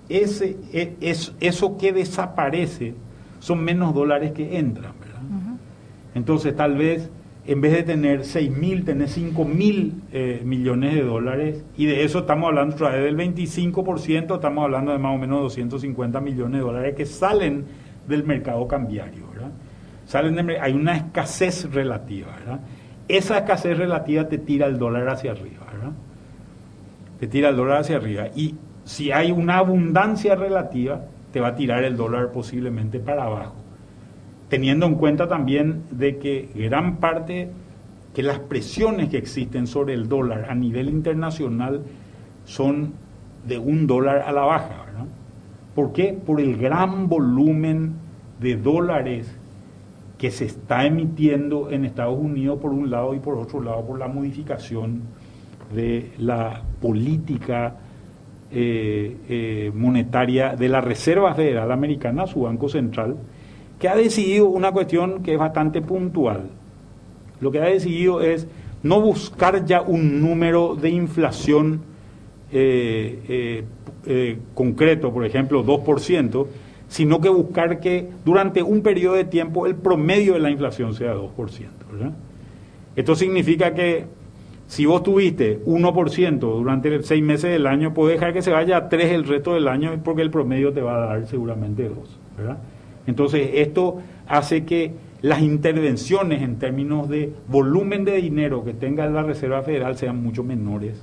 Ese, 0.10 0.58
e, 0.74 0.98
es, 1.00 1.34
eso 1.40 1.78
que 1.78 1.94
desaparece 1.94 2.96
son 3.40 3.64
menos 3.64 3.94
dólares 3.94 4.32
que 4.32 4.58
entran, 4.58 4.94
¿verdad? 5.00 5.22
Entonces 6.16 6.56
tal 6.56 6.76
vez 6.78 7.10
en 7.46 7.60
vez 7.60 7.74
de 7.74 7.84
tener 7.84 8.24
6 8.24 8.52
mil, 8.52 8.86
tener 8.86 9.10
5 9.10 9.46
mil 9.46 10.04
eh, 10.12 10.42
millones 10.46 10.94
de 10.94 11.04
dólares, 11.04 11.64
y 11.76 11.86
de 11.86 12.04
eso 12.04 12.20
estamos 12.20 12.50
hablando 12.50 12.76
otra 12.76 12.92
vez 12.92 13.04
del 13.04 13.18
25%, 13.18 14.36
estamos 14.36 14.64
hablando 14.64 14.92
de 14.92 15.00
más 15.00 15.16
o 15.16 15.18
menos 15.18 15.42
250 15.42 16.20
millones 16.22 16.60
de 16.60 16.66
dólares 16.66 16.96
que 16.96 17.06
salen 17.06 17.66
del 18.08 18.24
mercado 18.24 18.68
cambiario, 18.68 19.28
¿verdad? 19.34 19.52
Salen 20.06 20.50
hay 20.62 20.74
una 20.74 20.98
escasez 20.98 21.72
relativa. 21.72 22.28
Esa 23.08 23.40
escasez 23.40 23.78
relativa 23.78 24.28
te 24.28 24.38
tira 24.38 24.68
el 24.68 24.78
dólar 24.78 25.10
hacia 25.10 25.32
arriba, 25.32 25.66
¿verdad? 25.72 25.92
Te 27.20 27.28
tira 27.28 27.50
el 27.50 27.56
dólar 27.56 27.78
hacia 27.78 27.98
arriba. 27.98 28.28
Y 28.36 28.56
si 28.84 29.12
hay 29.12 29.32
una 29.32 29.58
abundancia 29.58 30.36
relativa, 30.36 31.06
te 31.32 31.40
va 31.40 31.50
a 31.50 31.56
tirar 31.56 31.84
el 31.84 31.96
dólar 31.96 32.32
posiblemente 32.32 33.00
para 33.00 33.24
abajo 33.24 33.61
teniendo 34.52 34.86
en 34.86 34.96
cuenta 34.96 35.30
también 35.30 35.84
de 35.92 36.18
que 36.18 36.50
gran 36.54 36.98
parte, 36.98 37.50
que 38.14 38.22
las 38.22 38.40
presiones 38.40 39.08
que 39.08 39.18
existen 39.18 39.66
sobre 39.66 39.94
el 39.94 40.10
dólar 40.10 40.48
a 40.50 40.56
nivel 40.56 40.90
internacional 40.90 41.84
son 42.44 42.92
de 43.48 43.58
un 43.58 43.88
dólar 43.88 44.24
a 44.28 44.34
la 44.34 44.42
baja. 44.42 44.84
¿verdad? 44.86 45.06
¿Por 45.74 45.94
qué? 45.94 46.14
Por 46.14 46.42
el 46.42 46.58
gran 46.58 47.08
volumen 47.08 47.94
de 48.42 48.58
dólares 48.58 49.34
que 50.18 50.32
se 50.32 50.48
está 50.48 50.86
emitiendo 50.86 51.72
en 51.72 51.86
Estados 51.86 52.20
Unidos 52.20 52.60
por 52.60 52.74
un 52.74 52.92
lado 52.92 53.14
y 53.16 53.20
por 53.20 53.38
otro 53.38 53.62
lado 53.62 53.86
por 53.86 53.98
la 53.98 54.10
modificación 54.10 55.04
de 55.74 56.12
la 56.18 56.62
política 56.82 57.76
eh, 58.52 59.16
eh, 59.30 59.72
monetaria 59.74 60.58
de 60.58 60.68
la 60.68 60.82
Reserva 60.82 61.34
Federal 61.36 61.72
Americana, 61.72 62.28
su 62.28 62.42
Banco 62.42 62.68
Central, 62.68 63.16
que 63.82 63.90
ha 63.90 63.96
decidido 63.96 64.46
una 64.46 64.72
cuestión 64.72 65.24
que 65.24 65.34
es 65.34 65.40
bastante 65.40 65.82
puntual. 65.82 66.44
Lo 67.40 67.52
que 67.52 67.60
ha 67.60 67.66
decidido 67.66 68.22
es 68.22 68.48
no 68.84 69.02
buscar 69.02 69.66
ya 69.66 69.82
un 69.82 70.22
número 70.22 70.76
de 70.76 70.92
inflación 70.92 71.82
eh, 72.52 73.20
eh, 73.28 73.64
eh, 74.06 74.38
concreto, 74.54 75.12
por 75.12 75.26
ejemplo, 75.26 75.66
2%, 75.66 76.46
sino 76.90 77.20
que 77.20 77.30
buscar 77.30 77.80
que 77.80 78.08
durante 78.24 78.62
un 78.62 78.84
periodo 78.84 79.16
de 79.16 79.26
tiempo 79.26 79.66
el 79.66 79.74
promedio 79.74 80.34
de 80.34 80.42
la 80.42 80.52
inflación 80.52 80.94
sea 80.94 81.16
2%. 81.16 81.32
Esto 82.96 83.16
significa 83.16 83.74
que 83.74 84.06
si 84.68 84.86
vos 84.86 85.02
tuviste 85.02 85.60
1% 85.66 86.40
durante 86.40 87.02
seis 87.02 87.24
meses 87.24 87.52
del 87.52 87.66
año, 87.66 87.96
puedes 87.96 88.20
dejar 88.20 88.32
que 88.32 88.44
se 88.44 88.52
vaya 88.52 88.78
a 88.78 88.90
3 88.90 89.12
el 89.12 89.24
resto 89.24 89.56
del 89.56 89.68
año 89.68 90.00
porque 90.04 90.22
el 90.22 90.30
promedio 90.30 90.72
te 90.72 90.82
va 90.82 90.98
a 90.98 91.08
dar 91.08 91.26
seguramente 91.26 91.90
2. 91.90 91.98
¿verdad? 92.38 92.58
Entonces, 93.08 93.50
esto 93.54 94.00
hace 94.28 94.64
que 94.66 94.94
las 95.22 95.42
intervenciones 95.42 96.42
en 96.42 96.58
términos 96.58 97.08
de 97.10 97.32
volumen 97.48 98.06
de 98.06 98.14
dinero 98.14 98.64
que 98.64 98.74
tenga 98.74 99.06
la 99.08 99.24
Reserva 99.24 99.62
Federal 99.62 99.98
sean 99.98 100.22
mucho 100.22 100.44
menores 100.44 101.02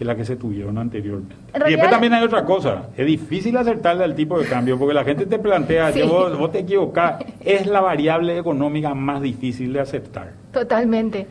que 0.00 0.06
las 0.06 0.16
que 0.16 0.24
se 0.24 0.36
tuvieron 0.36 0.78
anteriormente. 0.78 1.36
y 1.66 1.72
después 1.72 1.90
también 1.90 2.14
hay 2.14 2.24
otra 2.24 2.42
cosa, 2.46 2.88
es 2.96 3.04
difícil 3.04 3.54
acertarle 3.58 4.02
al 4.02 4.14
tipo 4.14 4.38
de 4.38 4.46
cambio, 4.46 4.78
porque 4.78 4.94
la 4.94 5.04
gente 5.04 5.26
te 5.26 5.38
plantea, 5.38 5.92
que 5.92 6.04
vos, 6.04 6.50
te 6.50 6.60
equivocás, 6.60 7.22
es 7.38 7.66
la 7.66 7.82
variable 7.82 8.38
económica 8.38 8.94
más 8.94 9.20
difícil 9.20 9.74
de 9.74 9.80
aceptar. 9.80 10.32
Totalmente. 10.54 11.26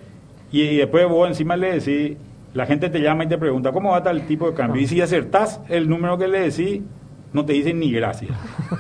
Y, 0.52 0.78
después 0.78 1.10
vos 1.10 1.28
encima 1.28 1.58
le 1.58 1.80
decís, 1.80 2.16
la 2.54 2.68
gente 2.68 2.92
te 2.92 3.02
llama 3.02 3.24
y 3.24 3.28
te 3.28 3.40
pregunta, 3.40 3.72
¿cómo 3.72 3.90
va 3.90 4.04
tal 4.04 4.22
tipo 4.28 4.48
de 4.48 4.56
cambio? 4.56 4.80
Y 4.80 4.86
si 4.86 5.02
acertás 5.02 5.62
el 5.68 5.90
número 5.90 6.20
que 6.20 6.28
le 6.28 6.42
decís, 6.42 6.84
no 7.34 7.46
te 7.46 7.54
dicen 7.54 7.80
ni 7.80 7.92
gracias. 7.92 8.32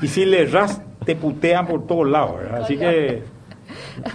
Y 0.02 0.08
si 0.08 0.26
le 0.26 0.44
erras, 0.44 0.82
te 1.06 1.16
putean 1.16 1.68
por 1.68 1.86
todos 1.88 2.08
lados, 2.08 2.38
¿verdad? 2.38 2.64
Así 2.64 2.78
que 2.78 3.24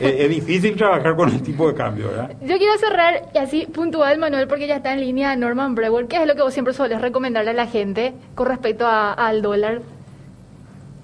es, 0.00 0.28
difícil 0.28 0.76
trabajar 0.76 1.16
con 1.16 1.28
el 1.28 1.42
tipo 1.42 1.68
de 1.68 1.74
cambio, 1.74 2.08
¿verdad? 2.08 2.30
Yo 2.42 2.58
quiero 2.58 2.76
cerrar 2.78 3.22
y 3.34 3.38
así 3.38 3.66
puntual, 3.66 4.18
Manuel, 4.18 4.48
porque 4.48 4.66
ya 4.66 4.76
está 4.76 4.92
en 4.92 5.00
línea 5.00 5.36
Norman 5.36 5.74
Brewer. 5.74 6.06
¿Qué 6.06 6.20
es 6.20 6.26
lo 6.26 6.34
que 6.34 6.42
vos 6.42 6.52
siempre 6.52 6.74
sueles 6.74 7.00
recomendarle 7.00 7.50
a 7.50 7.54
la 7.54 7.66
gente 7.66 8.14
con 8.34 8.46
respecto 8.46 8.86
al 8.86 9.42
dólar? 9.42 9.82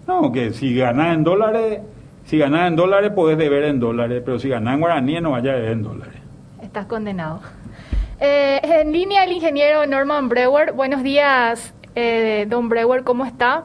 No, 0.06 0.32
que 0.32 0.52
si 0.52 0.74
ganas 0.74 1.14
en 1.14 1.24
dólares, 1.24 1.80
si 2.24 2.38
ganas 2.38 2.68
en 2.68 2.76
dólares 2.76 3.12
podés 3.12 3.38
deber 3.38 3.64
en 3.64 3.78
dólares, 3.78 4.22
pero 4.24 4.38
si 4.38 4.48
ganas 4.48 4.74
en 4.74 4.80
guaraní 4.80 5.20
no 5.20 5.32
vayas 5.32 5.54
a 5.54 5.56
deber 5.56 5.72
en 5.72 5.82
dólares. 5.82 6.20
Estás 6.62 6.86
condenado. 6.86 7.40
Eh, 8.18 8.60
en 8.62 8.92
línea 8.92 9.24
el 9.24 9.32
ingeniero 9.32 9.86
Norman 9.86 10.28
Brewer. 10.28 10.72
Buenos 10.72 11.02
días, 11.02 11.72
eh, 11.94 12.46
don 12.48 12.68
Brewer, 12.68 13.04
¿cómo 13.04 13.24
está? 13.24 13.64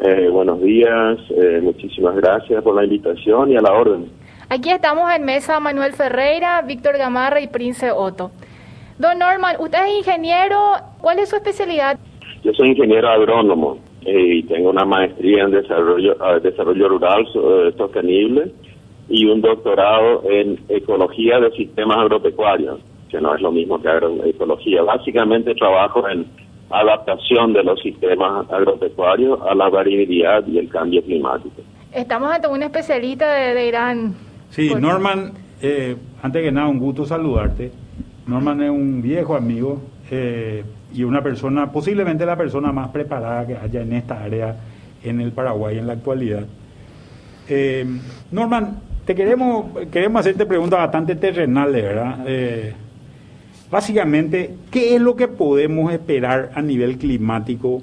Eh, 0.00 0.28
buenos 0.30 0.60
días, 0.60 1.18
eh, 1.30 1.60
muchísimas 1.62 2.14
gracias 2.16 2.62
por 2.62 2.74
la 2.74 2.84
invitación 2.84 3.50
y 3.50 3.56
a 3.56 3.60
la 3.60 3.72
orden. 3.72 4.10
Aquí 4.48 4.70
estamos 4.70 5.10
en 5.12 5.24
mesa 5.24 5.58
Manuel 5.60 5.92
Ferreira, 5.92 6.62
Víctor 6.62 6.96
Gamarra 6.96 7.40
y 7.40 7.48
Prince 7.48 7.90
Otto. 7.90 8.30
Don 8.98 9.18
Norman, 9.18 9.56
usted 9.58 9.78
es 9.86 9.98
ingeniero, 9.98 10.58
¿cuál 11.00 11.18
es 11.18 11.28
su 11.28 11.36
especialidad? 11.36 11.98
Yo 12.42 12.52
soy 12.54 12.70
ingeniero 12.70 13.08
agrónomo 13.08 13.78
eh, 14.02 14.36
y 14.36 14.42
tengo 14.44 14.70
una 14.70 14.84
maestría 14.84 15.44
en 15.44 15.50
desarrollo, 15.50 16.16
uh, 16.16 16.40
desarrollo 16.40 16.88
rural 16.88 17.26
uh, 17.34 17.76
sostenible 17.76 18.52
y 19.08 19.26
un 19.26 19.40
doctorado 19.40 20.22
en 20.30 20.60
ecología 20.68 21.40
de 21.40 21.50
sistemas 21.52 21.98
agropecuarios, 21.98 22.80
que 23.10 23.20
no 23.20 23.34
es 23.34 23.40
lo 23.40 23.50
mismo 23.50 23.80
que 23.80 23.88
agroecología. 23.88 24.82
Básicamente 24.82 25.54
trabajo 25.54 26.08
en 26.08 26.26
adaptación 26.70 27.52
de 27.52 27.62
los 27.64 27.80
sistemas 27.80 28.50
agropecuarios 28.50 29.40
a 29.48 29.54
la 29.54 29.68
variabilidad 29.68 30.46
y 30.46 30.58
el 30.58 30.68
cambio 30.68 31.02
climático. 31.02 31.62
Estamos 31.92 32.30
ante 32.30 32.48
un 32.48 32.62
especialista 32.62 33.32
de, 33.32 33.54
de 33.54 33.66
Irán. 33.66 34.14
Sí, 34.50 34.74
Norman, 34.74 35.32
eh, 35.62 35.96
antes 36.22 36.42
que 36.42 36.52
nada, 36.52 36.68
un 36.68 36.78
gusto 36.78 37.06
saludarte. 37.06 37.72
Norman 38.26 38.62
es 38.62 38.70
un 38.70 39.00
viejo 39.00 39.34
amigo 39.34 39.80
eh, 40.10 40.62
y 40.92 41.04
una 41.04 41.22
persona, 41.22 41.72
posiblemente 41.72 42.26
la 42.26 42.36
persona 42.36 42.72
más 42.72 42.88
preparada 42.88 43.46
que 43.46 43.56
haya 43.56 43.80
en 43.80 43.92
esta 43.94 44.22
área 44.22 44.56
en 45.02 45.20
el 45.20 45.32
Paraguay 45.32 45.78
en 45.78 45.86
la 45.86 45.94
actualidad. 45.94 46.44
Eh, 47.48 47.86
Norman, 48.30 48.80
te 49.06 49.14
queremos, 49.14 49.66
queremos 49.90 50.20
hacerte 50.20 50.44
preguntas 50.44 50.78
bastante 50.78 51.14
terrenales, 51.14 51.82
¿verdad? 51.82 52.26
Eh, 53.68 53.70
básicamente, 53.70 54.54
¿qué 54.70 54.94
es 54.94 55.00
lo 55.00 55.16
que 55.16 55.28
podemos 55.28 55.92
esperar 55.92 56.50
a 56.54 56.62
nivel 56.62 56.98
climático 56.98 57.82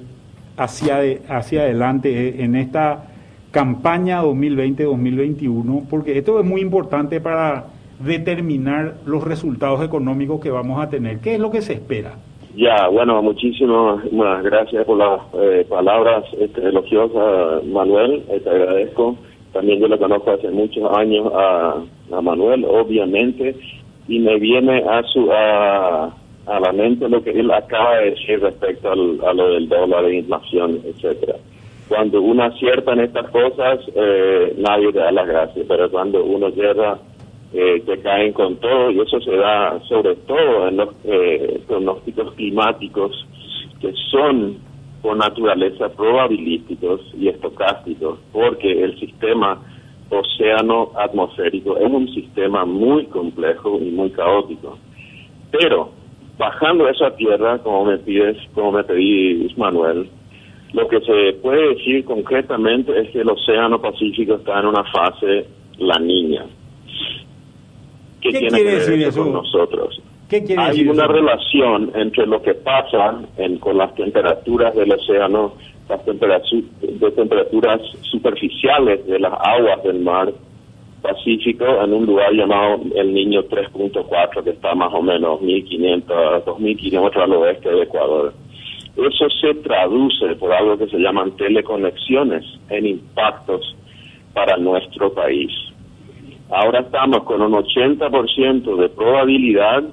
hacia, 0.56 0.98
de, 0.98 1.22
hacia 1.28 1.62
adelante 1.62 2.42
en 2.42 2.56
esta 2.56 3.04
campaña 3.50 4.22
2020-2021? 4.22 5.88
Porque 5.88 6.18
esto 6.18 6.38
es 6.40 6.46
muy 6.46 6.60
importante 6.60 7.20
para 7.20 7.66
determinar 8.00 8.96
los 9.06 9.24
resultados 9.24 9.82
económicos 9.82 10.40
que 10.40 10.50
vamos 10.50 10.82
a 10.82 10.90
tener. 10.90 11.20
¿Qué 11.20 11.34
es 11.34 11.40
lo 11.40 11.50
que 11.50 11.62
se 11.62 11.74
espera? 11.74 12.14
Ya, 12.54 12.88
bueno, 12.88 13.22
muchísimas 13.22 14.02
gracias 14.42 14.84
por 14.86 14.96
las 14.96 15.20
eh, 15.34 15.66
palabras 15.68 16.24
este, 16.40 16.62
elogiosas, 16.62 17.64
Manuel, 17.66 18.24
eh, 18.30 18.40
te 18.40 18.48
agradezco. 18.48 19.16
También 19.52 19.78
yo 19.78 19.88
lo 19.88 19.98
conozco 19.98 20.30
hace 20.30 20.50
muchos 20.50 20.90
años 20.96 21.30
a, 21.34 21.76
a 22.12 22.20
Manuel, 22.20 22.64
obviamente, 22.64 23.54
y 24.08 24.18
me 24.20 24.38
viene 24.38 24.84
a 24.88 25.02
su 25.04 25.30
a, 25.32 26.14
a 26.46 26.60
la 26.60 26.72
mente 26.72 27.08
lo 27.08 27.22
que 27.22 27.30
él 27.30 27.50
acaba 27.50 27.96
de 27.98 28.10
decir 28.10 28.40
respecto 28.40 28.90
al, 28.90 29.20
a 29.24 29.32
lo 29.32 29.48
del 29.50 29.68
dólar, 29.68 30.04
de 30.04 30.16
inflación, 30.16 30.80
etcétera. 30.84 31.36
Cuando 31.88 32.20
uno 32.20 32.44
acierta 32.44 32.92
en 32.92 33.00
estas 33.00 33.30
cosas, 33.30 33.80
eh, 33.94 34.54
nadie 34.58 34.92
te 34.92 34.98
da 34.98 35.12
las 35.12 35.26
gracias, 35.26 35.66
pero 35.68 35.90
cuando 35.90 36.24
uno 36.24 36.48
llega 36.48 36.98
eh, 37.52 37.82
que 37.86 37.98
caen 38.00 38.32
con 38.32 38.56
todo 38.56 38.90
y 38.90 39.00
eso 39.00 39.20
se 39.20 39.36
da 39.36 39.80
sobre 39.88 40.16
todo 40.16 40.68
en 40.68 40.76
los 40.78 40.88
eh, 41.04 41.60
pronósticos 41.68 42.34
climáticos 42.34 43.26
que 43.80 43.92
son 44.10 44.58
por 45.00 45.16
naturaleza 45.16 45.88
probabilísticos 45.90 47.00
y 47.16 47.28
estocásticos 47.28 48.18
porque 48.32 48.82
el 48.82 48.98
sistema 48.98 49.62
océano 50.10 50.92
atmosférico 50.96 51.76
es 51.78 51.90
un 51.90 52.08
sistema 52.14 52.64
muy 52.64 53.06
complejo 53.06 53.78
y 53.80 53.90
muy 53.90 54.10
caótico 54.10 54.78
pero 55.50 55.90
bajando 56.38 56.88
eso 56.88 57.06
a 57.06 57.16
tierra 57.16 57.58
como 57.58 57.84
me 57.86 57.98
pides 57.98 58.36
como 58.54 58.72
me 58.72 58.84
pedí 58.84 59.52
Manuel 59.56 60.08
lo 60.72 60.86
que 60.88 61.00
se 61.00 61.32
puede 61.42 61.74
decir 61.74 62.04
concretamente 62.04 62.98
es 63.00 63.10
que 63.10 63.20
el 63.20 63.30
océano 63.30 63.80
Pacífico 63.80 64.34
está 64.34 64.60
en 64.60 64.66
una 64.66 64.84
fase 64.84 65.46
la 65.78 65.98
niña 65.98 66.44
¿Qué, 68.20 68.30
¿Qué 68.32 68.38
tiene 68.40 68.48
quiere 68.48 68.64
que 68.70 68.76
ver 68.76 68.86
decir 68.86 69.02
eso? 69.08 69.22
con 69.24 69.32
nosotros? 69.34 70.02
¿Qué 70.28 70.42
quiere 70.42 70.60
Hay 70.62 70.70
decir 70.70 70.90
una 70.90 71.04
eso? 71.04 71.12
relación 71.12 71.92
entre 71.94 72.26
lo 72.26 72.42
que 72.42 72.54
pasa 72.54 73.20
en, 73.36 73.58
con 73.58 73.78
las 73.78 73.94
temperaturas 73.94 74.74
del 74.74 74.92
océano, 74.92 75.52
las 75.88 76.04
temperatu- 76.04 76.64
de 76.80 77.10
temperaturas 77.12 77.80
superficiales 78.10 79.06
de 79.06 79.18
las 79.18 79.32
aguas 79.32 79.82
del 79.82 80.00
mar 80.00 80.32
Pacífico 81.02 81.64
en 81.84 81.92
un 81.92 82.06
lugar 82.06 82.32
llamado 82.32 82.80
el 82.96 83.14
Niño 83.14 83.44
3.4 83.44 84.42
que 84.42 84.50
está 84.50 84.74
más 84.74 84.92
o 84.92 85.02
menos 85.02 85.40
1500, 85.40 86.44
2000 86.44 86.76
kilómetros 86.78 87.22
al 87.22 87.32
oeste 87.34 87.70
de 87.70 87.82
Ecuador. 87.82 88.32
Eso 88.96 89.28
se 89.40 89.54
traduce 89.62 90.34
por 90.36 90.52
algo 90.52 90.76
que 90.78 90.88
se 90.88 90.98
llaman 90.98 91.36
teleconexiones 91.36 92.44
en 92.70 92.86
impactos 92.86 93.76
para 94.32 94.56
nuestro 94.56 95.12
país. 95.12 95.52
Ahora 96.50 96.80
estamos 96.80 97.22
con 97.24 97.42
un 97.42 97.52
80% 97.52 98.76
de 98.76 98.88
probabilidad 98.88 99.84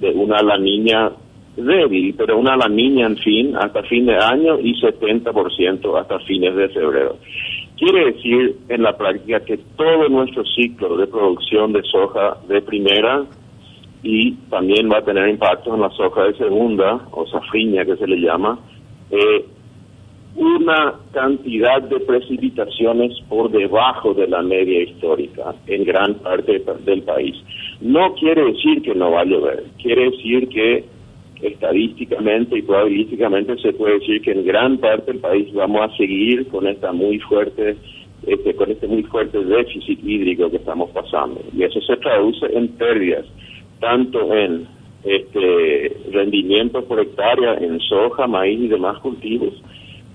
de 0.00 0.10
una 0.10 0.42
la 0.42 0.58
niña 0.58 1.10
débil, 1.56 2.14
pero 2.16 2.38
una 2.38 2.56
la 2.56 2.68
niña 2.68 3.06
en 3.06 3.16
fin 3.16 3.56
hasta 3.56 3.82
fin 3.84 4.06
de 4.06 4.16
año 4.16 4.58
y 4.60 4.74
70% 4.80 6.00
hasta 6.00 6.18
fines 6.20 6.54
de 6.54 6.68
febrero. 6.68 7.16
Quiere 7.76 8.12
decir 8.12 8.56
en 8.68 8.82
la 8.82 8.96
práctica 8.96 9.40
que 9.40 9.58
todo 9.76 10.08
nuestro 10.08 10.44
ciclo 10.44 10.96
de 10.96 11.06
producción 11.06 11.72
de 11.72 11.82
soja 11.82 12.38
de 12.48 12.62
primera 12.62 13.24
y 14.02 14.32
también 14.50 14.90
va 14.90 14.98
a 14.98 15.04
tener 15.04 15.28
impactos 15.28 15.74
en 15.74 15.80
la 15.80 15.90
soja 15.90 16.24
de 16.24 16.34
segunda, 16.34 17.00
o 17.10 17.26
safriña 17.26 17.84
que 17.84 17.96
se 17.96 18.06
le 18.06 18.20
llama, 18.20 18.58
eh, 19.10 19.44
una 20.36 20.94
cantidad 21.12 21.82
de 21.82 21.98
precipitaciones 22.00 23.18
por 23.28 23.50
debajo 23.50 24.12
de 24.12 24.28
la 24.28 24.42
media 24.42 24.82
histórica 24.82 25.54
en 25.66 25.84
gran 25.84 26.14
parte 26.16 26.62
del 26.84 27.02
país. 27.02 27.36
No 27.80 28.14
quiere 28.14 28.44
decir 28.44 28.82
que 28.82 28.94
no 28.94 29.10
va 29.10 29.22
a 29.22 29.24
llover, 29.24 29.64
quiere 29.82 30.10
decir 30.10 30.48
que 30.48 30.84
estadísticamente 31.42 32.58
y 32.58 32.62
probabilísticamente 32.62 33.56
se 33.58 33.72
puede 33.72 33.98
decir 33.98 34.20
que 34.22 34.32
en 34.32 34.44
gran 34.44 34.78
parte 34.78 35.12
del 35.12 35.20
país 35.20 35.52
vamos 35.52 35.82
a 35.82 35.96
seguir 35.96 36.46
con 36.48 36.66
esta 36.66 36.92
muy 36.92 37.18
fuerte 37.20 37.76
este, 38.26 38.54
con 38.54 38.70
este 38.70 38.86
muy 38.86 39.02
fuerte 39.04 39.44
déficit 39.44 40.02
hídrico 40.02 40.50
que 40.50 40.56
estamos 40.56 40.90
pasando 40.90 41.40
y 41.54 41.62
eso 41.62 41.80
se 41.80 41.96
traduce 41.98 42.46
en 42.46 42.68
pérdidas 42.68 43.26
tanto 43.80 44.34
en 44.34 44.66
este 45.04 45.96
rendimiento 46.10 46.84
por 46.84 47.00
hectárea 47.00 47.54
en 47.54 47.78
soja, 47.80 48.26
maíz 48.26 48.58
y 48.60 48.68
demás 48.68 48.98
cultivos 49.00 49.54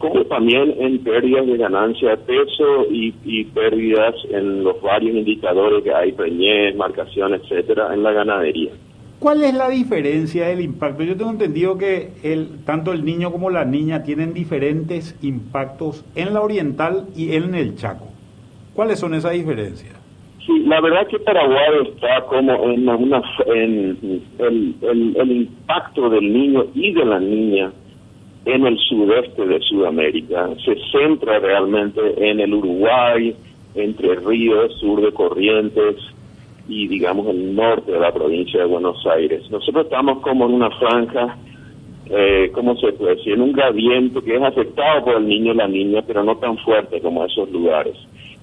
como 0.02 0.26
también 0.26 0.74
en 0.80 0.98
pérdidas 1.04 1.46
de 1.46 1.58
ganancia 1.58 2.10
de 2.10 2.18
peso 2.18 2.88
y, 2.90 3.44
pérdidas 3.54 4.16
en 4.32 4.64
los 4.64 4.82
varios 4.82 5.16
indicadores 5.16 5.84
que 5.84 5.94
hay, 5.94 6.12
preñez, 6.12 6.76
marcación, 6.76 7.36
etcétera, 7.36 7.94
en 7.94 8.02
la 8.02 8.12
ganadería. 8.12 8.72
¿Cuál 9.22 9.44
es 9.44 9.54
la 9.54 9.70
diferencia 9.70 10.48
del 10.48 10.62
impacto? 10.62 11.04
Yo 11.04 11.16
tengo 11.16 11.30
entendido 11.30 11.78
que 11.78 12.10
el, 12.24 12.66
tanto 12.66 12.92
el 12.92 13.06
niño 13.06 13.32
como 13.32 13.52
la 13.52 13.66
niña 13.66 14.02
tienen 14.02 14.34
diferentes 14.34 15.16
impactos 15.22 16.04
en 16.16 16.34
la 16.34 16.42
oriental 16.42 17.06
y 17.16 17.36
en 17.36 17.54
el 17.54 17.76
Chaco. 17.76 18.08
¿Cuáles 18.74 18.98
son 19.00 19.14
esas 19.14 19.34
diferencias? 19.34 19.94
Sí, 20.44 20.64
la 20.66 20.82
verdad 20.82 21.06
que 21.06 21.20
Paraguay 21.20 21.88
está 21.88 22.26
como 22.26 22.72
en, 22.72 22.90
una, 22.90 23.22
en 23.46 24.24
el, 24.40 24.76
el, 25.16 25.32
impacto 25.32 26.10
del 26.10 26.34
niño 26.34 26.66
y 26.74 26.92
de 26.92 27.06
la 27.06 27.20
niña 27.20 27.72
en 28.46 28.66
el 28.66 28.76
sudeste 28.90 29.46
de 29.46 29.60
Sudamérica. 29.60 30.50
Se 30.66 30.76
centra 30.92 31.38
realmente 31.38 32.02
en 32.18 32.40
el 32.40 32.56
Uruguay, 32.56 33.36
entre 33.76 34.16
ríos, 34.16 34.80
sur 34.80 35.00
de 35.00 35.12
Corrientes 35.12 35.98
y 36.68 36.88
digamos 36.88 37.28
el 37.28 37.56
norte 37.56 37.92
de 37.92 38.00
la 38.00 38.12
provincia 38.12 38.60
de 38.60 38.66
Buenos 38.66 39.06
Aires. 39.06 39.50
Nosotros 39.50 39.86
estamos 39.86 40.20
como 40.20 40.46
en 40.46 40.54
una 40.54 40.70
franja, 40.72 41.38
eh, 42.10 42.52
¿cómo 42.54 42.76
se 42.78 42.94
puede 42.94 43.16
decir? 43.16 43.34
En 43.34 43.42
un 43.42 43.52
gradiente 43.52 44.22
que 44.22 44.36
es 44.36 44.42
afectado 44.42 45.06
por 45.06 45.16
el 45.18 45.28
niño 45.28 45.54
y 45.54 45.58
la 45.58 45.68
niña, 45.68 46.02
pero 46.06 46.24
no 46.24 46.38
tan 46.38 46.58
fuerte 46.60 47.02
como 47.02 47.26
esos 47.26 47.50
lugares. 47.52 47.96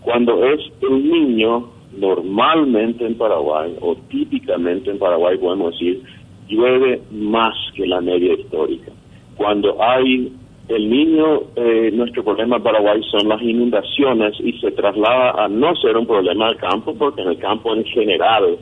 Cuando 0.02 0.44
es 0.44 0.60
el 0.82 1.10
niño, 1.10 1.70
normalmente 1.96 3.06
en 3.06 3.16
Paraguay, 3.16 3.74
o 3.80 3.96
típicamente 4.08 4.90
en 4.90 4.98
Paraguay 4.98 5.36
podemos 5.38 5.72
decir, 5.72 6.02
llueve 6.48 7.02
más 7.10 7.54
que 7.74 7.86
la 7.86 8.00
media 8.00 8.34
histórica 8.34 8.92
cuando 9.38 9.80
hay 9.80 10.32
el 10.68 10.90
niño, 10.90 11.40
eh, 11.56 11.90
nuestro 11.92 12.22
problema 12.22 12.56
en 12.56 12.62
Paraguay 12.62 13.00
son 13.10 13.28
las 13.28 13.40
inundaciones 13.40 14.34
y 14.40 14.52
se 14.60 14.70
traslada 14.72 15.44
a 15.44 15.48
no 15.48 15.74
ser 15.76 15.96
un 15.96 16.06
problema 16.06 16.48
del 16.48 16.56
campo, 16.58 16.94
porque 16.94 17.22
en 17.22 17.28
el 17.28 17.38
campo 17.38 17.74
en 17.74 17.84
general 17.84 18.58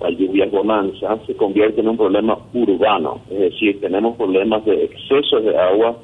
la 0.00 0.10
lluvia 0.10 0.46
bonanza 0.46 1.18
se 1.24 1.36
convierte 1.36 1.80
en 1.80 1.88
un 1.88 1.96
problema 1.96 2.36
urbano, 2.52 3.20
es 3.30 3.38
decir, 3.38 3.80
tenemos 3.80 4.16
problemas 4.16 4.64
de 4.64 4.84
exceso 4.84 5.40
de 5.40 5.56
agua 5.56 5.96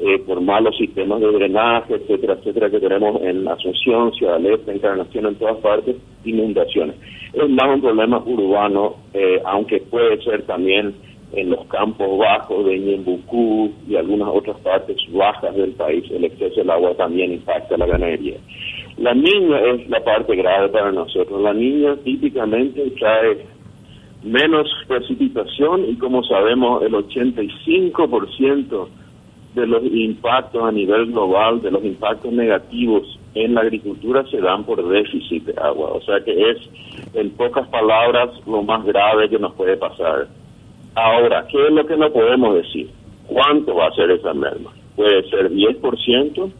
eh, 0.00 0.18
por 0.26 0.40
malos 0.40 0.76
sistemas 0.76 1.20
de 1.20 1.32
drenaje, 1.32 1.94
etcétera, 1.94 2.34
etcétera, 2.34 2.70
que 2.70 2.78
tenemos 2.78 3.22
en 3.22 3.48
Asunción, 3.48 4.12
Ciudad 4.12 4.44
Este, 4.44 4.72
Encarnación, 4.72 5.26
en 5.26 5.34
todas 5.36 5.56
partes, 5.58 5.96
inundaciones. 6.24 6.96
Es 7.32 7.48
más 7.48 7.74
un 7.74 7.80
problema 7.80 8.22
urbano, 8.24 8.96
eh, 9.14 9.40
aunque 9.44 9.80
puede 9.80 10.22
ser 10.22 10.42
también 10.42 10.94
en 11.32 11.50
los 11.50 11.66
campos 11.66 12.18
bajos 12.18 12.64
de 12.64 12.78
Ñembucú 12.78 13.70
y 13.88 13.96
algunas 13.96 14.28
otras 14.28 14.56
partes 14.60 14.96
bajas 15.12 15.54
del 15.54 15.72
país, 15.72 16.04
el 16.10 16.24
exceso 16.24 16.56
del 16.56 16.70
agua 16.70 16.94
también 16.94 17.32
impacta 17.32 17.76
la 17.76 17.86
ganadería. 17.86 18.38
La 18.96 19.14
niña 19.14 19.60
es 19.60 19.88
la 19.88 20.02
parte 20.02 20.34
grave 20.34 20.68
para 20.70 20.90
nosotros. 20.90 21.40
La 21.40 21.52
niña 21.52 21.96
típicamente 22.02 22.90
trae 22.98 23.46
menos 24.22 24.68
precipitación 24.88 25.84
y 25.88 25.96
como 25.96 26.24
sabemos 26.24 26.82
el 26.82 26.92
85% 26.92 28.88
de 29.54 29.66
los 29.66 29.84
impactos 29.84 30.62
a 30.64 30.72
nivel 30.72 31.06
global, 31.06 31.62
de 31.62 31.70
los 31.70 31.84
impactos 31.84 32.32
negativos 32.32 33.18
en 33.34 33.54
la 33.54 33.60
agricultura 33.60 34.24
se 34.30 34.40
dan 34.40 34.64
por 34.64 34.86
déficit 34.88 35.44
de 35.44 35.54
agua. 35.62 35.90
O 35.92 36.00
sea 36.02 36.20
que 36.24 36.50
es, 36.50 36.58
en 37.14 37.30
pocas 37.30 37.68
palabras, 37.68 38.30
lo 38.46 38.62
más 38.62 38.84
grave 38.84 39.28
que 39.28 39.38
nos 39.38 39.54
puede 39.54 39.76
pasar. 39.76 40.28
Ahora, 41.00 41.46
¿qué 41.48 41.66
es 41.66 41.72
lo 41.72 41.86
que 41.86 41.96
no 41.96 42.10
podemos 42.12 42.56
decir? 42.56 42.90
¿Cuánto 43.28 43.74
va 43.74 43.86
a 43.86 43.92
ser 43.92 44.10
esa 44.10 44.34
merma? 44.34 44.72
Puede 44.96 45.22
ser 45.30 45.50
10% 45.50 46.50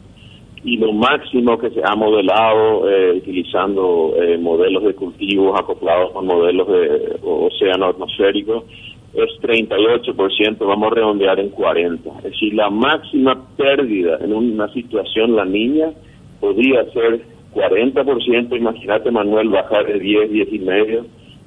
y 0.63 0.77
lo 0.77 0.93
máximo 0.93 1.57
que 1.57 1.69
se 1.71 1.81
ha 1.83 1.95
modelado 1.95 2.89
eh, 2.89 3.17
utilizando 3.17 4.13
eh, 4.15 4.37
modelos 4.37 4.83
de 4.83 4.93
cultivos 4.93 5.59
acoplados 5.59 6.11
con 6.11 6.25
modelos 6.25 6.67
de 6.67 7.19
océano 7.21 7.87
atmosférico 7.87 8.65
es 9.13 9.29
38%, 9.41 10.57
vamos 10.59 10.91
a 10.91 10.95
redondear 10.95 11.39
en 11.39 11.51
40%. 11.51 12.17
Es 12.17 12.23
decir, 12.23 12.53
la 12.53 12.69
máxima 12.69 13.45
pérdida 13.57 14.19
en 14.21 14.33
una 14.33 14.71
situación 14.71 15.35
la 15.35 15.45
niña 15.45 15.91
podría 16.39 16.85
ser 16.91 17.21
40%, 17.53 18.55
imagínate 18.55 19.11
Manuel 19.11 19.49
bajar 19.49 19.85
de 19.87 19.99
10, 19.99 20.31
10 20.31 20.53
y 20.53 20.59
medio 20.59 21.05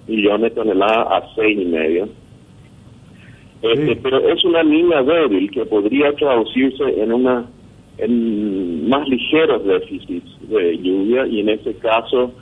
millones 0.09 0.43
de 0.43 0.51
toneladas 0.51 1.07
a 1.09 1.35
6 1.37 1.59
y 1.61 1.65
medio. 1.65 2.09
Este, 3.63 3.97
Pero 3.97 4.19
es 4.29 4.45
una 4.45 4.63
niña 4.63 5.03
débil 5.03 5.51
que 5.51 5.65
podría 5.65 6.13
traducirse 6.15 6.83
en 7.01 7.13
una 7.13 7.47
en 7.99 8.89
más 8.89 9.07
ligeros 9.09 9.65
déficits 9.65 10.49
de 10.49 10.79
lluvia 10.79 11.27
y 11.27 11.41
en 11.41 11.51
ese 11.51 11.75
caso 11.75 12.33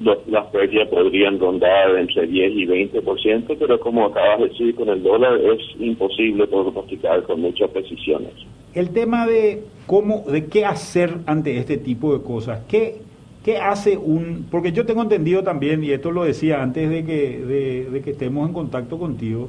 las 0.00 0.46
pérdidas 0.46 0.88
podrían 0.88 1.38
rondar 1.38 1.96
entre 1.96 2.26
10 2.26 2.52
y 2.54 2.66
20%, 2.66 3.56
pero 3.58 3.78
como 3.80 4.06
acabas 4.06 4.38
de 4.40 4.48
decir, 4.48 4.74
con 4.74 4.88
el 4.88 5.02
dólar 5.02 5.38
es 5.38 5.60
imposible 5.78 6.46
pronosticar 6.46 7.22
con 7.24 7.42
muchas 7.42 7.68
precisiones. 7.70 8.32
El 8.72 8.90
tema 8.90 9.26
de 9.26 9.64
cómo, 9.86 10.24
de 10.26 10.46
qué 10.46 10.64
hacer 10.64 11.18
ante 11.26 11.58
este 11.58 11.76
tipo 11.76 12.16
de 12.16 12.24
cosas, 12.24 12.64
¿qué, 12.66 13.02
qué 13.44 13.58
hace 13.58 13.98
un...? 13.98 14.46
Porque 14.50 14.72
yo 14.72 14.86
tengo 14.86 15.02
entendido 15.02 15.42
también, 15.42 15.84
y 15.84 15.90
esto 15.90 16.12
lo 16.12 16.24
decía 16.24 16.62
antes 16.62 16.88
de 16.88 17.04
que, 17.04 17.88
de, 17.92 18.00
que 18.02 18.12
estemos 18.12 18.48
en 18.48 18.54
contacto 18.54 18.98
contigo, 18.98 19.48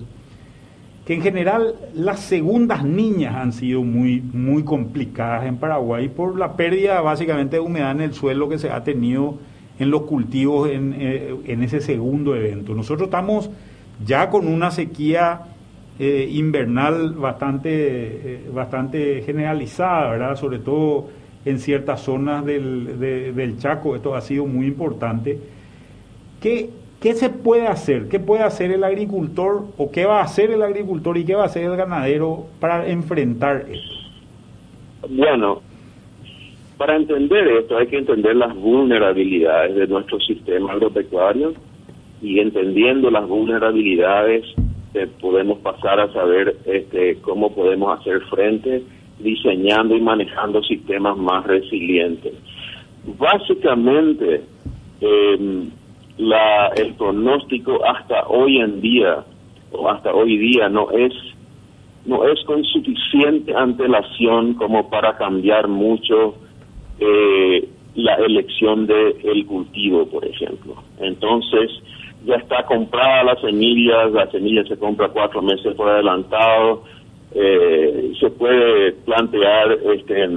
que 1.05 1.15
en 1.15 1.21
general 1.21 1.75
las 1.93 2.19
segundas 2.19 2.83
niñas 2.83 3.35
han 3.35 3.53
sido 3.53 3.81
muy, 3.81 4.21
muy 4.21 4.63
complicadas 4.63 5.45
en 5.45 5.57
Paraguay 5.57 6.09
por 6.09 6.37
la 6.37 6.55
pérdida 6.55 7.01
básicamente 7.01 7.55
de 7.55 7.61
humedad 7.61 7.91
en 7.91 8.01
el 8.01 8.13
suelo 8.13 8.47
que 8.47 8.59
se 8.59 8.69
ha 8.69 8.83
tenido 8.83 9.39
en 9.79 9.89
los 9.89 10.03
cultivos 10.03 10.69
en, 10.69 10.95
eh, 10.97 11.35
en 11.45 11.63
ese 11.63 11.81
segundo 11.81 12.35
evento. 12.35 12.75
Nosotros 12.75 13.07
estamos 13.07 13.49
ya 14.05 14.29
con 14.29 14.47
una 14.47 14.69
sequía 14.69 15.41
eh, 15.97 16.29
invernal 16.31 17.13
bastante, 17.13 17.69
eh, 17.71 18.49
bastante 18.53 19.23
generalizada, 19.23 20.11
¿verdad? 20.11 20.35
Sobre 20.35 20.59
todo 20.59 21.09
en 21.45 21.59
ciertas 21.59 22.01
zonas 22.01 22.45
del, 22.45 22.99
del 22.99 23.57
Chaco, 23.57 23.95
esto 23.95 24.13
ha 24.15 24.21
sido 24.21 24.45
muy 24.45 24.67
importante. 24.67 25.39
¿Qué, 26.39 26.69
¿Qué 27.01 27.13
se 27.15 27.31
puede 27.31 27.65
hacer? 27.65 28.09
¿Qué 28.09 28.19
puede 28.19 28.43
hacer 28.43 28.71
el 28.71 28.83
agricultor 28.83 29.63
o 29.75 29.91
qué 29.91 30.05
va 30.05 30.19
a 30.19 30.23
hacer 30.23 30.51
el 30.51 30.61
agricultor 30.61 31.17
y 31.17 31.25
qué 31.25 31.33
va 31.33 31.43
a 31.43 31.45
hacer 31.47 31.63
el 31.63 31.75
ganadero 31.75 32.45
para 32.59 32.87
enfrentar 32.87 33.65
esto? 33.67 35.09
Bueno, 35.09 35.63
para 36.77 36.95
entender 36.95 37.47
esto 37.47 37.75
hay 37.75 37.87
que 37.87 37.97
entender 37.97 38.35
las 38.35 38.55
vulnerabilidades 38.55 39.75
de 39.75 39.87
nuestro 39.87 40.19
sistema 40.19 40.73
agropecuario 40.73 41.53
y 42.21 42.39
entendiendo 42.39 43.09
las 43.09 43.27
vulnerabilidades 43.27 44.45
eh, 44.93 45.07
podemos 45.19 45.57
pasar 45.57 45.99
a 45.99 46.13
saber 46.13 46.55
este, 46.65 47.17
cómo 47.21 47.55
podemos 47.55 47.99
hacer 47.99 48.21
frente 48.25 48.83
diseñando 49.17 49.95
y 49.95 50.01
manejando 50.01 50.61
sistemas 50.61 51.17
más 51.17 51.47
resilientes. 51.47 52.33
Básicamente, 53.17 54.41
em, 55.01 55.71
la, 56.21 56.67
el 56.75 56.93
pronóstico 56.93 57.83
hasta 57.83 58.27
hoy 58.27 58.59
en 58.59 58.79
día 58.79 59.25
o 59.71 59.89
hasta 59.89 60.13
hoy 60.13 60.37
día 60.37 60.69
no 60.69 60.91
es 60.91 61.13
no 62.05 62.27
es 62.27 62.43
con 62.45 62.63
suficiente 62.63 63.55
antelación 63.55 64.55
como 64.55 64.89
para 64.89 65.17
cambiar 65.17 65.67
mucho 65.67 66.35
eh, 66.99 67.67
la 67.95 68.15
elección 68.15 68.87
del 68.87 69.15
el 69.23 69.45
cultivo, 69.45 70.07
por 70.07 70.25
ejemplo. 70.25 70.75
Entonces, 70.99 71.69
ya 72.25 72.35
está 72.35 72.65
comprada 72.65 73.23
la 73.23 73.35
semilla, 73.41 74.05
la 74.05 74.29
semilla 74.31 74.63
se 74.65 74.77
compra 74.77 75.09
cuatro 75.09 75.41
meses 75.41 75.75
por 75.75 75.89
adelantado, 75.89 76.83
eh, 77.35 78.13
se 78.19 78.29
puede 78.31 78.93
plantear 79.05 79.77
este, 79.95 80.27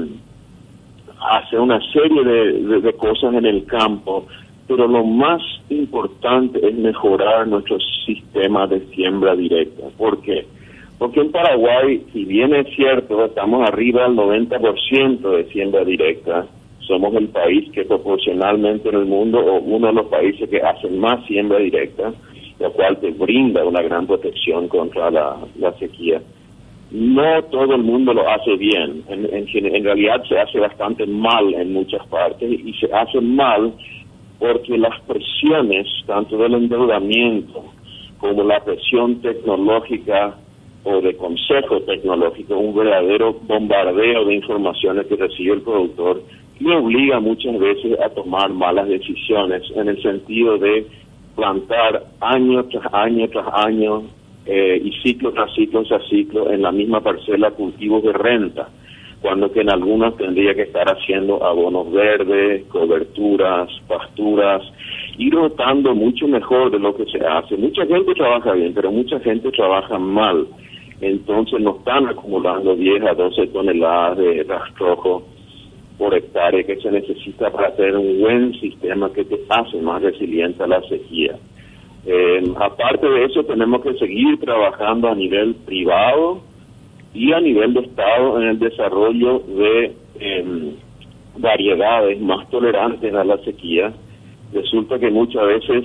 hacer 1.31 1.61
una 1.61 1.81
serie 1.93 2.25
de, 2.25 2.81
de, 2.81 2.93
cosas 2.95 3.35
en 3.35 3.47
el 3.47 3.65
campo, 3.65 4.27
pero 4.67 4.89
lo 4.89 5.05
más 5.05 5.43
importante 5.69 6.67
es 6.67 6.75
mejorar 6.75 7.47
nuestro 7.49 7.79
sistema 8.07 8.67
de 8.67 8.81
siembra 8.95 9.35
directa. 9.37 9.85
¿Por 9.97 10.21
qué? 10.23 10.47
Porque 10.99 11.21
en 11.21 11.33
Paraguay, 11.33 12.03
si 12.13 12.25
bien 12.25 12.55
es 12.55 12.75
cierto, 12.75 13.25
estamos 13.25 13.69
arriba 13.69 14.05
del 14.05 14.17
90% 14.17 15.37
de 15.37 15.45
siembra 15.51 15.85
directa, 15.85 16.47
somos 16.87 17.15
el 17.15 17.29
país 17.29 17.71
que 17.73 17.85
proporcionalmente 17.85 18.89
en 18.89 18.95
el 18.97 19.07
mundo, 19.07 19.39
o 19.39 19.61
uno 19.61 19.89
de 19.89 19.93
los 19.95 20.07
países 20.07 20.49
que 20.49 20.61
hacen 20.61 20.99
más 20.99 21.25
siembra 21.27 21.59
directa, 21.59 22.13
lo 22.61 22.73
cual 22.73 22.99
te 22.99 23.11
brinda 23.11 23.65
una 23.65 23.83
gran 23.83 24.07
protección 24.07 24.69
contra 24.69 25.11
la, 25.11 25.39
sequía. 25.79 26.23
No 26.91 27.43
todo 27.45 27.75
el 27.75 27.83
mundo 27.83 28.15
lo 28.15 28.29
hace 28.29 28.57
bien, 28.57 29.03
en, 29.09 29.29
en, 29.33 29.85
realidad 29.85 30.23
se 30.29 30.39
hace 30.39 30.61
bastante 30.61 31.07
mal 31.07 31.53
en 31.55 31.73
muchas 31.73 32.07
partes 32.07 32.49
y 32.49 32.73
se 32.75 32.93
hace 32.93 33.21
mal 33.21 33.73
porque 34.39 34.77
las 34.79 35.01
presiones, 35.03 35.87
tanto 36.07 36.37
del 36.37 36.55
endeudamiento 36.55 37.65
como 38.19 38.43
la 38.45 38.63
presión 38.65 39.21
tecnológica 39.21 40.37
o 40.85 41.01
de 41.01 41.17
consejo 41.17 41.81
tecnológico, 41.83 42.57
un 42.57 42.75
verdadero 42.75 43.35
bombardeo 43.35 44.27
de 44.27 44.35
informaciones 44.35 45.07
que 45.07 45.17
recibe 45.17 45.55
el 45.55 45.63
productor, 45.63 46.23
le 46.61 46.77
obliga 46.77 47.21
muchas 47.21 47.59
veces 47.59 47.99
a 48.01 48.11
tomar 48.11 48.51
malas 48.53 48.89
decisiones 48.89 49.63
en 49.75 49.89
el 49.89 50.01
sentido 50.03 50.59
de 50.59 50.87
plantar 51.35 52.05
año 52.21 52.65
tras 52.65 52.95
año 52.95 53.29
tras 53.29 53.47
año 53.67 54.05
eh, 54.47 54.81
y 54.83 54.93
ciclo 55.03 55.33
tras 55.33 55.53
ciclo 55.55 55.83
tras 55.85 56.07
ciclo 56.09 56.51
en 56.51 56.63
la 56.63 56.71
misma 56.71 57.01
parcela 57.01 57.51
cultivos 57.51 58.03
de 58.05 58.13
renta, 58.13 58.69
cuando 59.25 59.51
que 59.51 59.63
en 59.63 59.73
algunas 59.73 60.15
tendría 60.19 60.55
que 60.55 60.65
estar 60.65 60.87
haciendo 60.87 61.43
abonos 61.43 61.91
verdes, 61.91 62.67
coberturas, 62.67 63.71
pasturas, 63.89 64.63
y 65.17 65.31
rotando 65.31 65.95
mucho 65.95 66.29
mejor 66.29 66.71
de 66.71 66.79
lo 66.79 66.95
que 66.95 67.07
se 67.07 67.25
hace. 67.25 67.57
Mucha 67.57 67.87
gente 67.87 68.13
trabaja 68.15 68.53
bien, 68.53 68.75
pero 68.75 68.93
mucha 68.93 69.19
gente 69.21 69.51
trabaja 69.51 69.99
mal 69.99 70.47
entonces 71.01 71.61
no 71.61 71.77
están 71.77 72.07
acumulando 72.09 72.77
10 72.77 73.03
a 73.05 73.15
12 73.15 73.49
toneladas 73.49 74.19
de 74.19 74.43
rastrojo 74.45 75.23
por 75.99 76.15
hectárea 76.15 76.65
que 76.65 76.77
se 76.77 76.91
necesita 76.91 77.51
para 77.51 77.75
tener 77.77 77.97
un 77.97 78.21
buen 78.21 78.53
sistema 78.61 79.13
que 79.13 79.25
te 79.25 79.41
hace 79.49 79.81
más 79.81 80.03
resiliente 80.03 80.63
a 80.63 80.67
la 80.67 80.81
sequía. 80.83 81.37
Eh, 82.07 82.53
aparte 82.59 83.09
de 83.09 83.25
eso, 83.25 83.45
tenemos 83.45 83.83
que 83.83 83.95
seguir 83.95 84.39
trabajando 84.41 85.09
a 85.09 85.15
nivel 85.15 85.55
privado 85.67 86.43
y 87.15 87.33
a 87.33 87.41
nivel 87.41 87.73
de 87.75 87.81
Estado 87.81 88.41
en 88.41 88.49
el 88.49 88.59
desarrollo 88.59 89.39
de 89.39 89.93
em, 90.19 90.73
variedades 91.39 92.21
más 92.21 92.49
tolerantes 92.51 93.15
a 93.15 93.25
la 93.25 93.39
sequía. 93.39 93.93
Resulta 94.53 94.99
que 94.99 95.11
muchas 95.11 95.47
veces 95.47 95.85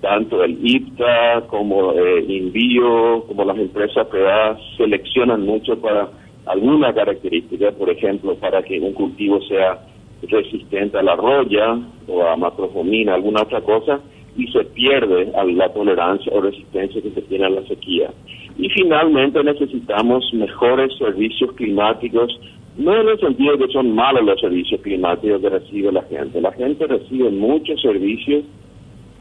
tanto 0.00 0.42
el 0.44 0.58
IPTA 0.62 1.46
como 1.48 1.92
el 1.92 2.30
eh, 2.30 2.38
Envío, 2.38 3.24
como 3.26 3.44
las 3.44 3.58
empresas 3.58 4.06
privadas 4.08 4.60
seleccionan 4.76 5.42
mucho 5.42 5.80
para 5.80 6.10
alguna 6.46 6.92
característica, 6.92 7.72
por 7.72 7.90
ejemplo, 7.90 8.34
para 8.36 8.62
que 8.62 8.78
un 8.78 8.92
cultivo 8.92 9.40
sea 9.42 9.80
resistente 10.22 10.98
a 10.98 11.02
la 11.02 11.16
roya 11.16 11.78
o 12.08 12.22
a 12.22 12.36
macrofomina, 12.36 13.14
alguna 13.14 13.42
otra 13.42 13.60
cosa, 13.60 14.00
y 14.36 14.46
se 14.48 14.64
pierde 14.64 15.32
la 15.54 15.72
tolerancia 15.72 16.32
o 16.32 16.40
resistencia 16.40 17.00
que 17.00 17.10
se 17.10 17.22
tiene 17.22 17.46
a 17.46 17.50
la 17.50 17.62
sequía. 17.66 18.10
Y 18.58 18.70
finalmente 18.70 19.42
necesitamos 19.44 20.32
mejores 20.32 20.96
servicios 20.96 21.52
climáticos, 21.52 22.40
no 22.78 22.98
en 23.00 23.08
el 23.08 23.20
sentido 23.20 23.56
de 23.56 23.66
que 23.66 23.72
son 23.72 23.94
malos 23.94 24.24
los 24.24 24.40
servicios 24.40 24.80
climáticos 24.80 25.40
que 25.40 25.48
recibe 25.50 25.92
la 25.92 26.02
gente. 26.02 26.40
La 26.40 26.52
gente 26.52 26.86
recibe 26.86 27.30
muchos 27.30 27.80
servicios, 27.82 28.44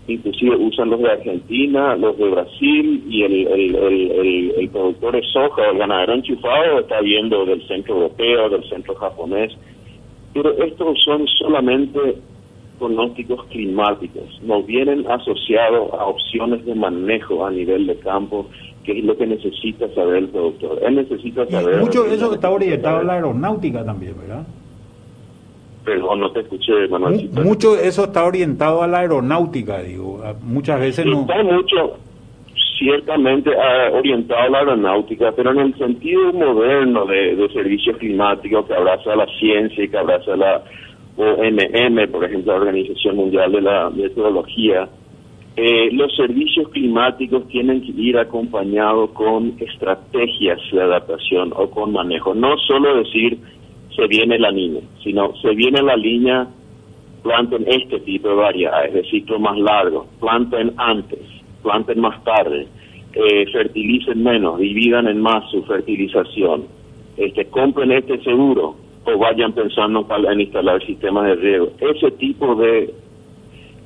inclusive 0.07 0.55
usan 0.55 0.89
los 0.89 1.01
de 1.01 1.11
Argentina, 1.11 1.95
los 1.97 2.17
de 2.17 2.29
Brasil 2.29 3.03
y 3.09 3.23
el, 3.23 3.47
el, 3.47 4.53
el, 4.57 4.69
productor 4.69 5.15
de 5.15 5.23
soja, 5.33 5.69
el 5.69 5.79
ganadero 5.79 6.13
enchufado, 6.13 6.79
está 6.79 7.01
viendo 7.01 7.45
del 7.45 7.65
centro 7.67 7.95
europeo, 7.95 8.49
del 8.49 8.63
centro 8.69 8.95
japonés. 8.95 9.51
Pero 10.33 10.51
estos 10.63 11.01
son 11.03 11.27
solamente 11.27 12.17
pronósticos 12.79 13.45
climáticos, 13.45 14.41
no 14.43 14.61
vienen 14.63 15.05
asociados 15.09 15.93
a 15.93 16.05
opciones 16.05 16.65
de 16.65 16.75
manejo 16.75 17.45
a 17.45 17.51
nivel 17.51 17.87
de 17.87 17.97
campo 17.99 18.47
que 18.85 18.99
es 18.99 19.03
lo 19.03 19.17
que 19.17 19.25
necesita 19.27 19.87
saber 19.93 20.17
el 20.17 20.29
productor. 20.29 20.79
Él 20.83 20.95
necesita 20.95 21.45
saber... 21.47 21.79
mucho 21.79 22.05
eso 22.05 22.33
está 22.33 22.49
orientado 22.49 22.99
a 22.99 23.03
la 23.03 23.13
aeronáutica 23.13 23.83
también, 23.83 24.15
¿verdad? 24.17 24.45
Perdón, 25.83 26.19
no 26.19 26.31
te 26.31 26.41
escuché, 26.41 26.87
Manuel. 26.89 27.29
mucho 27.43 27.77
eso 27.77 28.05
está 28.05 28.25
orientado 28.25 28.81
a 28.81 28.87
la 28.87 28.99
aeronáutica, 28.99 29.81
digo. 29.81 30.21
Muchas 30.41 30.79
veces 30.79 31.05
no... 31.05 31.21
Está 31.21 31.43
mucho, 31.43 31.97
ciertamente 32.77 33.51
orientado 33.93 34.41
a 34.41 34.49
la 34.49 34.57
aeronáutica, 34.59 35.31
pero 35.35 35.51
en 35.51 35.59
el 35.59 35.77
sentido 35.77 36.33
moderno 36.33 37.05
de, 37.05 37.35
de 37.35 37.49
servicio 37.49 37.97
climático 37.97 38.65
que 38.65 38.73
abraza 38.73 39.15
la 39.15 39.27
ciencia 39.39 39.83
y 39.83 39.89
que 39.89 39.97
abraza 39.97 40.35
la 40.35 40.63
OMM, 41.17 42.11
por 42.11 42.25
ejemplo, 42.25 42.53
la 42.53 42.59
Organización 42.59 43.15
Mundial 43.15 43.51
de 43.51 43.61
la 43.61 43.89
Meteorología, 43.89 44.89
eh, 45.57 45.89
los 45.93 46.13
servicios 46.15 46.67
climáticos 46.69 47.47
tienen 47.47 47.81
que 47.81 47.91
ir 47.91 48.17
acompañados 48.17 49.11
con 49.11 49.53
estrategias 49.59 50.59
de 50.71 50.81
adaptación 50.81 51.53
o 51.55 51.69
con 51.69 51.93
manejo. 51.93 52.35
No 52.35 52.57
solo 52.57 52.97
decir 52.97 53.37
se 53.95 54.05
viene 54.07 54.37
la 54.37 54.51
niña, 54.51 54.81
sino 55.01 55.33
se 55.37 55.55
viene 55.55 55.81
la 55.81 55.95
línea, 55.95 56.47
planten 57.23 57.65
este 57.67 58.01
tipo 58.01 58.27
de 58.27 58.35
variedades 58.35 58.93
de 58.93 59.03
ciclo 59.05 59.39
más 59.39 59.57
largo, 59.57 60.07
planten 60.19 60.73
antes, 60.75 61.21
planten 61.63 62.01
más 62.01 62.21
tarde, 62.25 62.67
eh, 63.13 63.45
fertilicen 63.53 64.21
menos, 64.21 64.59
dividan 64.59 65.07
en 65.07 65.21
más 65.21 65.49
su 65.51 65.63
fertilización, 65.63 66.65
este, 67.15 67.45
compren 67.45 67.93
este 67.93 68.21
seguro 68.23 68.75
o 69.05 69.17
vayan 69.17 69.53
pensando 69.53 70.05
en 70.29 70.41
instalar 70.41 70.85
sistemas 70.85 71.27
de 71.27 71.35
riego. 71.35 71.71
Ese 71.79 72.11
tipo 72.11 72.55
de 72.55 72.93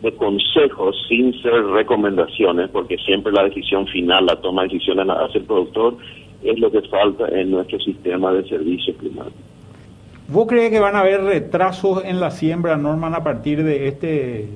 de 0.01 0.13
consejos 0.13 0.95
sin 1.07 1.33
ser 1.41 1.63
recomendaciones, 1.65 2.69
porque 2.69 2.97
siempre 2.97 3.33
la 3.33 3.43
decisión 3.43 3.85
final, 3.87 4.25
la 4.25 4.35
toma 4.37 4.63
de 4.63 4.69
decisiones 4.69 5.05
la 5.05 5.13
hace 5.13 5.39
el 5.39 5.43
productor, 5.43 5.97
es 6.43 6.57
lo 6.57 6.71
que 6.71 6.81
falta 6.83 7.27
en 7.27 7.51
nuestro 7.51 7.79
sistema 7.79 8.31
de 8.31 8.47
servicios 8.47 8.95
climáticos. 8.97 9.49
¿Vos 10.29 10.47
crees 10.47 10.69
que 10.69 10.79
van 10.79 10.95
a 10.95 10.99
haber 10.99 11.23
retrasos 11.23 12.05
en 12.05 12.19
la 12.19 12.31
siembra, 12.31 12.77
Norman, 12.77 13.15
a 13.15 13.23
partir 13.23 13.63
de 13.63 13.87
este 13.87 14.47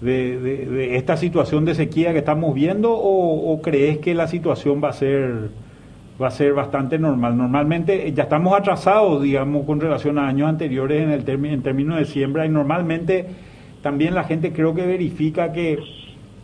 de, 0.00 0.96
esta 0.96 1.16
situación 1.16 1.64
de 1.64 1.74
sequía 1.74 2.12
que 2.12 2.18
estamos 2.18 2.54
viendo 2.54 2.92
o, 2.92 3.60
crees 3.62 3.98
que 3.98 4.14
la 4.14 4.28
situación 4.28 4.82
va 4.82 4.90
a 4.90 4.92
ser 4.92 5.48
va 6.22 6.28
a 6.28 6.30
ser 6.30 6.54
bastante 6.54 6.98
normal? 6.98 7.36
Normalmente 7.36 8.12
ya 8.12 8.22
estamos 8.22 8.56
atrasados, 8.56 9.22
digamos, 9.22 9.66
con 9.66 9.80
relación 9.80 10.18
a 10.18 10.28
años 10.28 10.48
anteriores 10.48 11.02
en 11.02 11.10
el 11.10 11.46
en 11.46 11.62
términos 11.62 11.98
de 11.98 12.04
siembra 12.04 12.46
y 12.46 12.48
normalmente 12.48 13.26
también 13.86 14.16
la 14.16 14.24
gente 14.24 14.52
creo 14.52 14.74
que 14.74 14.84
verifica 14.84 15.52
que 15.52 15.78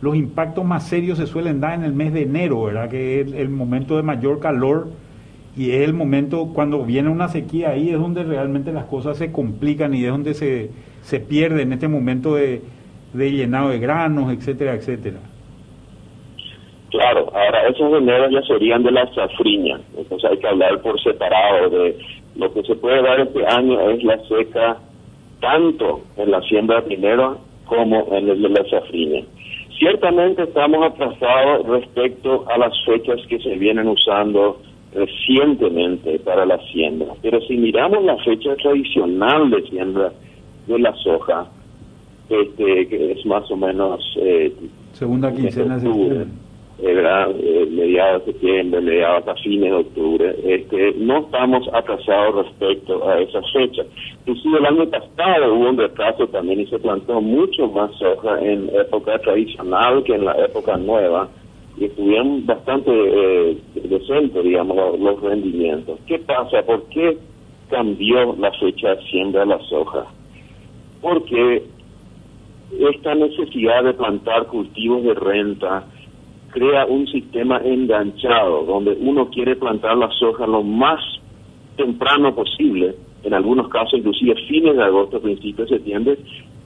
los 0.01 0.15
impactos 0.15 0.63
más 0.63 0.87
serios 0.87 1.17
se 1.17 1.27
suelen 1.27 1.59
dar 1.59 1.73
en 1.73 1.83
el 1.83 1.91
mes 1.91 2.13
de 2.13 2.21
enero, 2.21 2.63
¿verdad? 2.63 2.89
Que 2.89 3.19
es 3.19 3.33
el 3.33 3.49
momento 3.49 3.97
de 3.97 4.01
mayor 4.01 4.39
calor 4.39 4.87
y 5.57 5.71
es 5.71 5.81
el 5.81 5.93
momento 5.93 6.51
cuando 6.53 6.85
viene 6.85 7.09
una 7.09 7.27
sequía, 7.27 7.71
ahí 7.71 7.89
es 7.89 7.99
donde 7.99 8.23
realmente 8.23 8.71
las 8.71 8.85
cosas 8.85 9.17
se 9.17 9.33
complican 9.33 9.93
y 9.93 10.05
es 10.05 10.09
donde 10.09 10.35
se, 10.35 10.69
se 11.01 11.19
pierde 11.19 11.63
en 11.63 11.73
este 11.73 11.89
momento 11.89 12.35
de, 12.35 12.61
de 13.11 13.31
llenado 13.33 13.71
de 13.71 13.79
granos, 13.79 14.31
etcétera, 14.31 14.75
etcétera. 14.75 15.17
Claro, 16.91 17.29
ahora 17.35 17.67
esos 17.67 17.93
enero 18.01 18.29
ya 18.29 18.41
serían 18.43 18.83
de 18.83 18.91
la 18.91 19.05
safriña, 19.13 19.81
entonces 19.97 20.31
hay 20.31 20.37
que 20.37 20.47
hablar 20.47 20.81
por 20.81 20.97
separado 21.01 21.69
de 21.71 21.97
lo 22.37 22.53
que 22.53 22.63
se 22.63 22.75
puede 22.75 23.01
dar 23.01 23.19
este 23.19 23.45
año 23.47 23.89
es 23.89 24.01
la 24.01 24.17
seca 24.29 24.77
tanto 25.43 25.99
en 26.15 26.31
la 26.31 26.41
siembra 26.43 26.81
primero 26.85 27.37
como 27.65 28.07
en 28.15 28.29
el 28.29 28.41
de 28.41 28.49
la 28.49 28.63
safrina. 28.69 29.19
Ciertamente 29.77 30.43
estamos 30.43 30.85
atrasados 30.85 31.67
respecto 31.67 32.45
a 32.49 32.57
las 32.57 32.73
fechas 32.85 33.19
que 33.27 33.39
se 33.39 33.55
vienen 33.57 33.89
usando 33.89 34.61
recientemente 34.93 36.19
para 36.19 36.45
la 36.45 36.57
siembra, 36.71 37.07
pero 37.21 37.41
si 37.41 37.57
miramos 37.57 38.05
la 38.05 38.15
fecha 38.19 38.55
tradicional 38.55 39.49
de 39.49 39.63
siembra 39.63 40.13
de 40.67 40.79
la 40.79 40.95
soja, 40.95 41.47
este, 42.29 42.87
que 42.87 43.11
es 43.11 43.25
más 43.25 43.49
o 43.51 43.57
menos 43.57 43.99
eh, 44.21 44.53
segunda 44.93 45.33
quincena 45.33 45.77
de 45.77 46.25
octubre, 46.83 47.35
eh, 47.39 47.67
mediados 47.71 48.25
de 48.25 48.33
septiembre, 48.33 48.81
mediados 48.81 49.27
a 49.27 49.35
fines 49.35 49.71
de 49.71 49.77
octubre, 49.77 50.35
este, 50.43 50.93
no 50.97 51.19
estamos 51.19 51.67
atrasados 51.73 52.45
respecto 52.45 53.07
a 53.07 53.19
esa 53.19 53.41
fecha. 53.53 53.83
Inclusive 54.25 54.59
el 54.59 54.65
año 54.65 54.89
pasado 54.89 55.53
hubo 55.53 55.69
un 55.69 55.77
retraso 55.77 56.27
también 56.27 56.61
y 56.61 56.67
se 56.67 56.79
plantó 56.79 57.21
mucho 57.21 57.67
más 57.67 57.91
soja 57.97 58.39
en 58.41 58.69
época 58.73 59.17
tradicional 59.19 60.03
que 60.03 60.15
en 60.15 60.25
la 60.25 60.33
época 60.33 60.77
nueva 60.77 61.29
y 61.77 61.85
estuvieron 61.85 62.45
bastante 62.45 62.91
eh, 62.91 63.57
decentes, 63.73 64.43
digamos, 64.43 64.99
los, 64.99 65.21
rendimientos. 65.21 65.99
¿Qué 66.07 66.19
pasa? 66.19 66.61
¿Por 66.63 66.83
qué 66.89 67.17
cambió 67.69 68.35
la 68.37 68.51
fecha 68.51 68.95
de 68.95 69.03
siembra 69.03 69.41
de 69.41 69.47
la 69.47 69.59
soja? 69.69 70.05
Porque 71.01 71.63
esta 72.79 73.15
necesidad 73.15 73.83
de 73.83 73.93
plantar 73.93 74.47
cultivos 74.47 75.03
de 75.03 75.13
renta 75.13 75.85
crea 76.53 76.85
un 76.85 77.07
sistema 77.07 77.59
enganchado 77.63 78.63
donde 78.65 78.91
uno 78.99 79.29
quiere 79.29 79.55
plantar 79.55 79.97
la 79.97 80.09
soja 80.11 80.45
lo 80.45 80.61
más 80.61 80.99
temprano 81.75 82.33
posible, 82.35 82.95
en 83.23 83.33
algunos 83.33 83.69
casos 83.69 83.99
inclusive 83.99 84.35
fines 84.47 84.75
de 84.75 84.83
agosto, 84.83 85.19
principios 85.19 85.69
de 85.69 85.77
septiembre, 85.77 86.17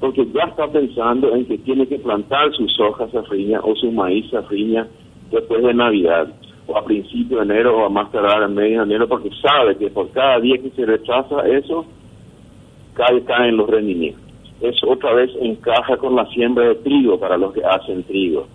porque 0.02 0.28
ya 0.34 0.44
está 0.44 0.68
pensando 0.68 1.34
en 1.34 1.46
que 1.46 1.58
tiene 1.60 1.88
que 1.88 2.00
plantar 2.00 2.52
su 2.54 2.68
soja 2.68 3.10
safriña 3.10 3.62
o 3.64 3.76
su 3.76 3.92
maíz 3.92 4.30
safriña 4.30 4.88
después 5.32 5.64
de 5.64 5.74
Navidad, 5.74 6.34
o 6.68 6.78
a 6.78 6.84
principio 6.84 7.38
de 7.38 7.44
enero 7.44 7.78
o 7.78 7.86
a 7.86 7.90
más 7.90 8.12
tardar 8.12 8.44
en 8.44 8.56
medio 8.56 8.80
de 8.80 8.84
enero, 8.84 9.08
porque 9.08 9.30
sabe 9.42 9.78
que 9.78 9.90
por 9.90 10.10
cada 10.12 10.42
día 10.42 10.58
que 10.58 10.70
se 10.72 10.86
rechaza 10.86 11.48
eso, 11.48 11.86
cae, 12.94 13.24
caen 13.24 13.56
los 13.56 13.70
rendimientos. 13.70 14.22
Eso 14.60 14.90
otra 14.90 15.14
vez 15.14 15.32
encaja 15.40 15.96
con 15.96 16.16
la 16.16 16.26
siembra 16.28 16.68
de 16.68 16.76
trigo 16.76 17.18
para 17.18 17.38
los 17.38 17.54
que 17.54 17.64
hacen 17.64 18.04
trigo 18.04 18.48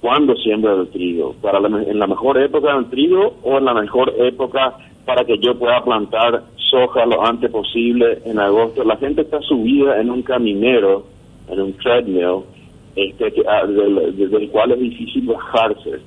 cuándo 0.00 0.34
siembra 0.36 0.74
el 0.74 0.88
trigo, 0.88 1.34
para 1.40 1.58
en 1.58 1.98
la 1.98 2.06
mejor 2.06 2.38
época 2.38 2.74
del 2.74 2.86
trigo 2.90 3.34
o 3.42 3.58
en 3.58 3.64
la 3.64 3.74
mejor 3.74 4.14
época 4.18 4.76
para 5.04 5.24
que 5.24 5.38
yo 5.38 5.58
pueda 5.58 5.82
plantar 5.82 6.42
soja 6.70 7.04
lo 7.04 7.24
antes 7.24 7.50
posible 7.50 8.18
en 8.24 8.38
agosto. 8.38 8.84
La 8.84 8.96
gente 8.96 9.22
está 9.22 9.40
subida 9.42 10.00
en 10.00 10.10
un 10.10 10.22
caminero, 10.22 11.04
en 11.48 11.60
un 11.60 11.72
treadmill, 11.74 12.44
este, 12.94 13.32
que, 13.32 13.42
ah, 13.46 13.66
desde 13.66 14.36
el 14.36 14.50
cual 14.50 14.72
es 14.72 14.80
difícil 14.80 15.26
bajarse. 15.26 16.00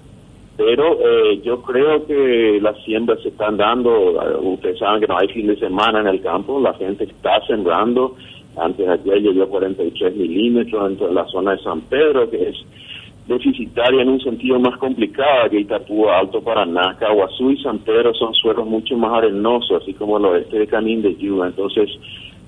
Pero 0.55 0.99
eh, 0.99 1.41
yo 1.43 1.61
creo 1.63 2.05
que 2.05 2.59
las 2.61 2.81
siembras 2.83 3.19
se 3.21 3.29
están 3.29 3.57
dando, 3.57 4.21
ah, 4.21 4.37
ustedes 4.39 4.79
saben 4.79 5.01
que 5.01 5.07
no 5.07 5.17
hay 5.17 5.27
fin 5.29 5.47
de 5.47 5.57
semana 5.57 6.01
en 6.01 6.07
el 6.07 6.21
campo, 6.21 6.59
la 6.59 6.73
gente 6.75 7.05
está 7.05 7.45
sembrando, 7.47 8.15
antes 8.55 8.85
de 8.85 8.93
ayer 8.93 9.21
llovió 9.23 9.49
43 9.49 10.15
milímetros 10.15 10.91
en 11.01 11.15
la 11.15 11.25
zona 11.25 11.51
de 11.51 11.63
San 11.63 11.81
Pedro, 11.81 12.29
que 12.29 12.49
es 12.49 12.55
deficitaria 13.27 14.01
en 14.01 14.09
un 14.09 14.19
sentido 14.19 14.59
más 14.59 14.77
complicado 14.77 15.49
que 15.49 15.61
Itapúa, 15.61 16.19
Alto 16.19 16.41
Paraná, 16.41 16.95
Caguazú 16.99 17.51
y 17.51 17.61
San 17.61 17.79
Pedro 17.79 18.13
son 18.13 18.33
suelos 18.33 18.67
mucho 18.67 18.97
más 18.97 19.13
arenosos, 19.13 19.81
así 19.81 19.93
como 19.93 20.17
el 20.17 20.25
oeste 20.25 20.59
de 20.59 20.67
Canín 20.67 21.01
de 21.01 21.15
Yuba. 21.15 21.47
Entonces, 21.47 21.89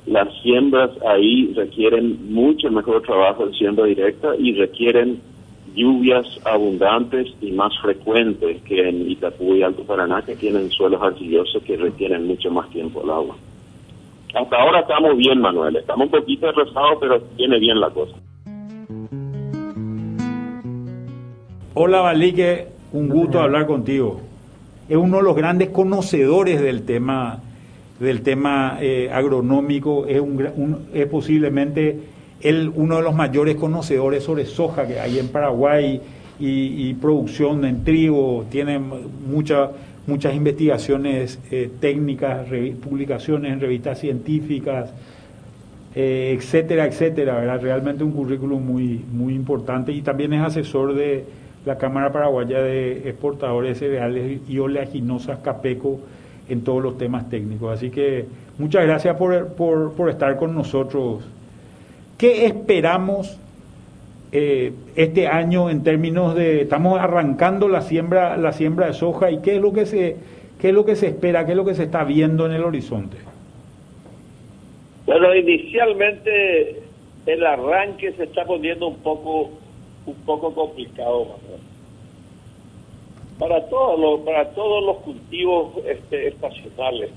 las 0.05 0.27
siembras 0.41 0.91
ahí 1.07 1.53
requieren 1.55 2.33
mucho 2.33 2.69
mejor 2.69 3.01
trabajo 3.01 3.47
de 3.47 3.53
siembra 3.53 3.85
directa 3.85 4.35
y 4.37 4.53
requieren 4.53 5.21
lluvias 5.73 6.25
abundantes 6.45 7.27
y 7.41 7.51
más 7.51 7.73
frecuentes 7.81 8.61
que 8.63 8.87
en 8.87 9.09
Itapú 9.09 9.55
y 9.55 9.63
Alto 9.63 9.83
Paraná, 9.83 10.21
que 10.21 10.35
tienen 10.35 10.69
suelos 10.71 11.01
arcillosos 11.01 11.63
que 11.63 11.77
requieren 11.77 12.27
mucho 12.27 12.51
más 12.51 12.69
tiempo 12.69 13.01
el 13.03 13.09
agua. 13.09 13.35
Hasta 14.33 14.57
ahora 14.57 14.81
estamos 14.81 15.15
bien, 15.17 15.39
Manuel. 15.39 15.77
Estamos 15.77 16.07
un 16.07 16.11
poquito 16.11 16.51
rezados, 16.51 16.97
pero 16.99 17.21
tiene 17.37 17.57
bien 17.57 17.79
la 17.79 17.89
cosa. 17.89 18.15
Hola 21.77 21.99
Balique, 21.99 22.67
un 22.93 23.09
gusto 23.09 23.41
hablar 23.41 23.67
contigo. 23.67 24.21
Es 24.87 24.95
uno 24.95 25.17
de 25.17 25.23
los 25.23 25.35
grandes 25.35 25.71
conocedores 25.71 26.61
del 26.61 26.83
tema 26.83 27.41
del 27.99 28.21
tema 28.21 28.77
eh, 28.79 29.09
agronómico, 29.11 30.05
es, 30.07 30.21
un, 30.21 30.87
es 30.93 31.05
posiblemente 31.07 31.99
él 32.39 32.71
uno 32.73 32.95
de 32.95 33.01
los 33.01 33.13
mayores 33.13 33.57
conocedores 33.57 34.23
sobre 34.23 34.45
soja 34.45 34.87
que 34.87 35.01
hay 35.01 35.19
en 35.19 35.27
Paraguay 35.27 35.99
y, 36.39 36.93
producción 36.93 37.65
en 37.65 37.83
trigo, 37.83 38.45
tiene 38.49 38.79
muchas 38.79 39.71
muchas 40.07 40.33
investigaciones 40.33 41.39
eh, 41.51 41.69
técnicas, 41.81 42.47
publicaciones 42.81 43.51
en 43.51 43.59
revistas 43.59 43.99
científicas, 43.99 44.93
eh, 45.93 46.37
etcétera, 46.39 46.85
etcétera. 46.85 47.57
Realmente 47.57 48.05
un 48.05 48.13
currículum 48.13 48.65
muy, 48.65 49.03
muy 49.11 49.33
importante 49.33 49.91
y 49.91 50.01
también 50.01 50.31
es 50.31 50.41
asesor 50.41 50.95
de 50.95 51.25
la 51.65 51.77
Cámara 51.77 52.11
Paraguaya 52.11 52.61
de 52.61 53.09
Exportadores 53.09 53.79
de 53.79 53.87
Cereales 53.87 54.41
y 54.47 54.59
Oleaginosas 54.59 55.39
Capeco 55.39 55.99
en 56.47 56.63
todos 56.63 56.81
los 56.81 56.97
temas 56.97 57.29
técnicos. 57.29 57.73
Así 57.73 57.89
que 57.89 58.25
muchas 58.57 58.85
gracias 58.85 59.17
por, 59.17 59.53
por, 59.55 59.93
por 59.93 60.09
estar 60.09 60.37
con 60.37 60.53
nosotros. 60.53 61.27
¿Qué 62.17 62.45
esperamos 62.45 63.39
eh, 64.31 64.73
este 64.95 65.27
año 65.27 65.69
en 65.69 65.83
términos 65.83 66.35
de 66.35 66.61
estamos 66.61 66.99
arrancando 66.99 67.67
la 67.67 67.81
siembra 67.81 68.37
la 68.37 68.51
siembra 68.51 68.87
de 68.87 68.93
soja 68.93 69.31
y 69.31 69.39
qué 69.39 69.55
es 69.55 69.61
lo 69.61 69.71
que 69.71 69.85
se 69.85 70.17
qué 70.59 70.69
es 70.69 70.73
lo 70.73 70.85
que 70.85 70.95
se 70.95 71.07
espera, 71.07 71.45
qué 71.45 71.51
es 71.51 71.57
lo 71.57 71.65
que 71.65 71.75
se 71.75 71.83
está 71.83 72.03
viendo 72.03 72.45
en 72.45 72.53
el 72.53 72.63
horizonte? 72.63 73.17
Bueno, 75.05 75.33
inicialmente 75.35 76.81
el 77.25 77.45
arranque 77.45 78.13
se 78.13 78.23
está 78.23 78.45
poniendo 78.45 78.87
un 78.87 78.97
poco 78.97 79.51
un 80.05 80.15
poco 80.25 80.53
complicado, 80.53 81.37
Para 83.39 83.67
todos 83.67 83.99
los 83.99 84.19
para 84.21 84.49
todos 84.51 84.85
los 84.85 84.97
cultivos 84.97 85.73
este, 85.85 86.27
estacionales 86.27 87.11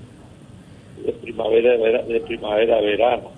de 1.05 1.11
primavera 1.13 2.03
de 2.03 2.19
primavera 2.21 2.81
verano. 2.81 3.31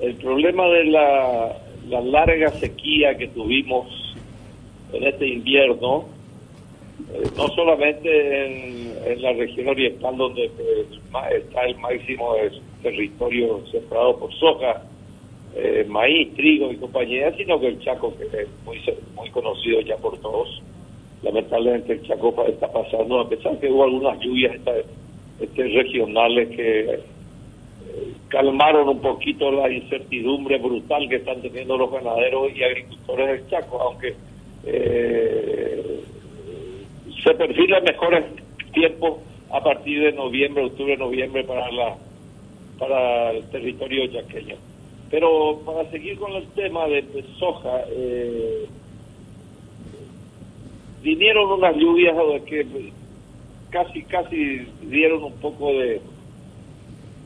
El 0.00 0.14
problema 0.14 0.66
de 0.68 0.84
la 0.84 1.56
la 1.88 2.00
larga 2.00 2.50
sequía 2.50 3.16
que 3.16 3.28
tuvimos 3.28 3.86
en 4.92 5.04
este 5.04 5.26
invierno, 5.26 6.06
eh, 7.12 7.22
no 7.36 7.48
solamente 7.48 8.46
en, 8.46 8.86
la 9.22 9.32
región 9.32 9.68
oriental 9.68 10.16
donde 10.16 10.46
está 10.46 11.64
el 11.64 11.78
máximo 11.78 12.34
territorio 12.82 13.64
sembrado 13.70 14.18
por 14.18 14.32
soja, 14.34 14.82
eh, 15.58 15.86
maíz, 15.88 16.34
trigo 16.34 16.70
y 16.70 16.76
compañía, 16.76 17.34
sino 17.36 17.58
que 17.58 17.68
el 17.68 17.80
Chaco, 17.80 18.14
que 18.16 18.24
es 18.24 18.48
muy, 18.64 18.78
muy 19.14 19.30
conocido 19.30 19.80
ya 19.80 19.96
por 19.96 20.18
todos. 20.18 20.62
Lamentablemente 21.22 21.94
el 21.94 22.02
Chaco 22.02 22.44
está 22.46 22.70
pasando, 22.70 23.20
a 23.20 23.28
pesar 23.28 23.58
que 23.58 23.70
hubo 23.70 23.84
algunas 23.84 24.20
lluvias 24.20 24.54
este, 25.40 25.62
regionales 25.62 26.48
que 26.54 27.00
calmaron 28.28 28.88
un 28.88 29.00
poquito 29.00 29.50
la 29.50 29.70
incertidumbre 29.70 30.58
brutal 30.58 31.08
que 31.08 31.16
están 31.16 31.40
teniendo 31.40 31.78
los 31.78 31.90
ganaderos 31.90 32.54
y 32.54 32.62
agricultores 32.62 33.28
del 33.28 33.48
Chaco, 33.48 33.80
aunque 33.80 34.14
eh, 34.64 36.00
se 37.24 37.34
perfilan 37.34 37.82
mejores 37.82 38.24
tiempos 38.74 39.20
a 39.50 39.62
partir 39.62 40.02
de 40.02 40.12
noviembre, 40.12 40.64
octubre, 40.64 40.96
noviembre 40.98 41.44
para 41.44 41.70
la 41.72 41.96
para 42.78 43.30
el 43.30 43.48
territorio 43.48 44.04
yaqueño. 44.04 44.56
Pero 45.10 45.60
para 45.64 45.88
seguir 45.90 46.18
con 46.18 46.32
el 46.32 46.46
tema 46.48 46.86
de, 46.86 47.04
soja, 47.38 47.84
eh, 47.90 48.66
vinieron 51.02 51.52
unas 51.52 51.76
lluvias 51.76 52.16
que 52.46 52.66
casi 53.70 54.02
casi 54.02 54.66
dieron 54.82 55.22
un 55.24 55.34
poco 55.34 55.72
de 55.72 56.00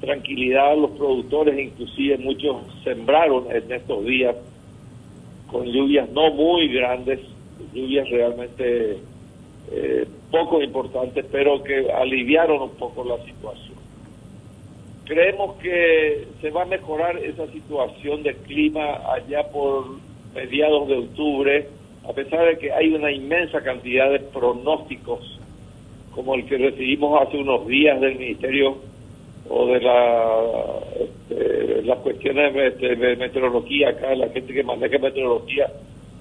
tranquilidad 0.00 0.72
a 0.72 0.76
los 0.76 0.90
productores, 0.92 1.58
inclusive 1.58 2.18
muchos 2.18 2.56
sembraron 2.84 3.46
en 3.50 3.70
estos 3.70 4.04
días 4.04 4.34
con 5.50 5.66
lluvias 5.66 6.08
no 6.10 6.30
muy 6.32 6.68
grandes, 6.68 7.20
lluvias 7.74 8.08
realmente 8.08 8.98
eh, 9.70 10.06
poco 10.30 10.62
importantes, 10.62 11.24
pero 11.30 11.62
que 11.62 11.90
aliviaron 11.92 12.62
un 12.62 12.70
poco 12.70 13.04
la 13.04 13.22
situación. 13.24 13.79
Creemos 15.10 15.56
que 15.56 16.28
se 16.40 16.50
va 16.50 16.62
a 16.62 16.66
mejorar 16.66 17.18
esa 17.18 17.44
situación 17.48 18.22
de 18.22 18.32
clima 18.32 19.00
allá 19.12 19.42
por 19.50 19.84
mediados 20.36 20.86
de 20.86 20.98
octubre, 20.98 21.66
a 22.08 22.12
pesar 22.12 22.46
de 22.46 22.58
que 22.58 22.72
hay 22.72 22.94
una 22.94 23.10
inmensa 23.10 23.60
cantidad 23.60 24.08
de 24.08 24.20
pronósticos, 24.20 25.40
como 26.14 26.36
el 26.36 26.46
que 26.46 26.58
recibimos 26.58 27.20
hace 27.20 27.38
unos 27.38 27.66
días 27.66 28.00
del 28.00 28.20
Ministerio 28.20 28.76
o 29.48 29.66
de 29.66 29.80
la, 29.80 30.78
este, 31.00 31.82
las 31.82 31.98
cuestiones 31.98 32.78
de, 32.78 33.16
meteorología 33.16 33.88
acá, 33.88 34.14
la 34.14 34.28
gente 34.28 34.54
que 34.54 34.62
maneja 34.62 34.96
meteorología, 34.96 35.72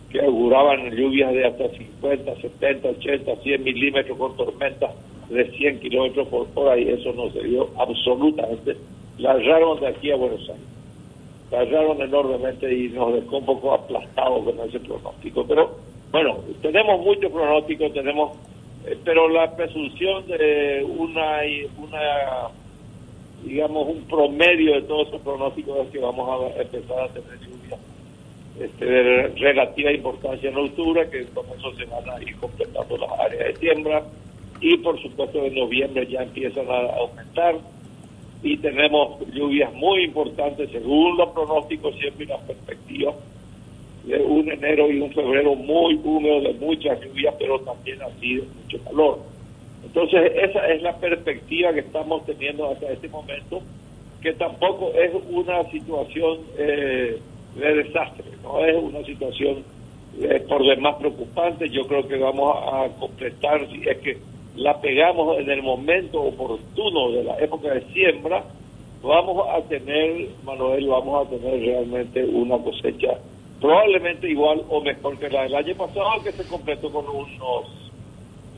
que 0.10 0.22
auguraban 0.22 0.91
lluvias 0.91 1.32
de 1.34 1.45
hasta 1.45 1.70
50, 1.70 2.36
70, 2.36 2.89
80, 2.89 3.36
100 3.43 3.64
milímetros 3.64 4.18
con 4.18 4.36
tormentas 4.36 4.91
de 5.30 5.51
100 5.51 5.80
kilómetros 5.80 6.28
por 6.30 6.47
hora 6.55 6.78
y 6.78 6.89
eso 6.89 7.14
no 7.14 7.30
se 7.32 7.43
dio 7.43 7.70
absolutamente. 7.78 8.76
La 9.20 9.34
hallaron 9.34 9.80
de 9.80 9.88
aquí 9.88 10.12
a 10.12 10.16
Buenos 10.16 10.41
Aires. 10.49 10.66
La 11.51 11.60
hallaron 11.60 12.01
enormemente 12.01 12.74
y 12.74 12.89
nos 12.89 13.14
dejó 13.14 13.38
un 13.38 13.45
poco 13.45 13.74
aplastados 13.74 14.43
con 14.45 14.60
ese 14.68 14.80
pronóstico. 14.80 15.45
Pero 15.47 15.78
bueno, 16.12 16.39
tenemos 16.62 17.01
muchos 17.01 17.32
pronósticos, 17.32 17.93
tenemos, 17.93 18.38
eh, 18.86 18.97
pero 19.03 19.30
la 19.30 19.55
presunción 19.55 20.26
de 20.28 20.84
una, 20.97 21.41
una 21.78 22.49
digamos, 23.43 23.88
un 23.88 24.01
promedio 24.03 24.74
de 24.74 24.82
todos 24.84 25.10
esos 25.10 25.22
pronósticos 25.22 25.86
es 25.86 25.91
que 25.91 25.99
vamos 25.99 26.28
a 26.28 26.62
empezar 26.62 26.99
a 26.99 27.07
tener 27.10 27.39
este, 28.60 28.86
de 28.86 29.28
relativa 29.28 29.91
importancia 29.91 30.49
en 30.49 30.57
octubre, 30.57 31.10
que 31.10 31.26
con 31.28 31.45
eso 31.57 31.74
se 31.76 31.86
van 31.86 32.10
a 32.10 32.22
ir 32.22 32.36
completando 32.38 32.97
las 32.97 33.12
áreas 33.20 33.47
de 33.47 33.55
siembra, 33.55 34.03
y 34.62 34.78
por 34.78 35.01
supuesto 35.01 35.45
en 35.45 35.55
noviembre 35.55 36.05
ya 36.07 36.24
empiezan 36.24 36.70
a 36.70 36.80
aumentar, 36.97 37.55
y 38.43 38.57
tenemos 38.57 39.20
lluvias 39.34 39.74
muy 39.74 40.03
importantes 40.03 40.70
según 40.72 41.18
los 41.18 41.30
pronósticos 41.30 41.95
siempre 41.95 42.26
y 42.26 42.28
las 42.28 42.41
perspectivas 42.41 43.16
de 44.05 44.18
un 44.18 44.49
enero 44.49 44.89
y 44.89 44.99
un 45.01 45.12
febrero 45.14 45.55
muy 45.55 45.99
húmedo 46.03 46.41
de 46.41 46.53
muchas 46.53 46.99
lluvias, 47.01 47.36
pero 47.38 47.60
también 47.60 48.01
así 48.01 48.36
de 48.36 48.43
mucho 48.43 48.84
calor. 48.84 49.20
Entonces, 49.86 50.32
esa 50.36 50.68
es 50.68 50.82
la 50.82 50.97
perspectiva 50.97 51.74
que 51.74 51.82
estamos 51.82 52.26
teniendo 52.26 52.70
hasta 52.70 52.91
este 52.91 53.10
momento, 53.10 53.62
que 54.22 54.34
tampoco 54.34 54.91
es 54.93 55.12
una 55.30 55.64
situación 55.72 56.39
eh, 56.57 57.20
de 57.56 57.84
desastre, 57.84 58.26
no 58.43 58.66
es 58.66 58.76
una 58.76 59.04
situación 59.04 59.64
eh, 60.22 60.45
por 60.47 60.66
demás 60.66 60.95
preocupante. 60.95 61.70
Yo 61.70 61.88
creo 61.88 62.08
que 62.08 62.18
vamos 62.18 62.56
a 62.56 62.88
completar, 63.00 63.68
si 63.70 63.88
es 63.88 63.97
que 64.00 64.18
la 64.56 64.80
pegamos 64.82 65.39
en 65.39 65.50
el 65.50 65.64
momento 65.64 66.22
oportuno 66.22 67.12
de 67.12 67.24
la 67.24 67.39
época 67.39 67.74
de 67.74 67.82
siembra, 67.93 68.43
vamos 69.02 69.47
a 69.50 69.62
tener, 69.68 70.30
Manuel, 70.43 70.88
vamos 70.88 71.26
a 71.26 71.30
tener 71.30 71.60
realmente 71.60 72.24
una 72.26 72.58
cosecha 72.58 73.18
probablemente 73.60 74.30
igual 74.30 74.64
o 74.70 74.82
mejor 74.82 75.18
que 75.20 75.30
la 75.30 75.43
del 75.43 75.54
año 75.56 75.76
pasado, 75.76 76.24
que 76.24 76.32
se 76.32 76.47
completó 76.47 76.89
con 76.91 77.06
unos 77.08 77.68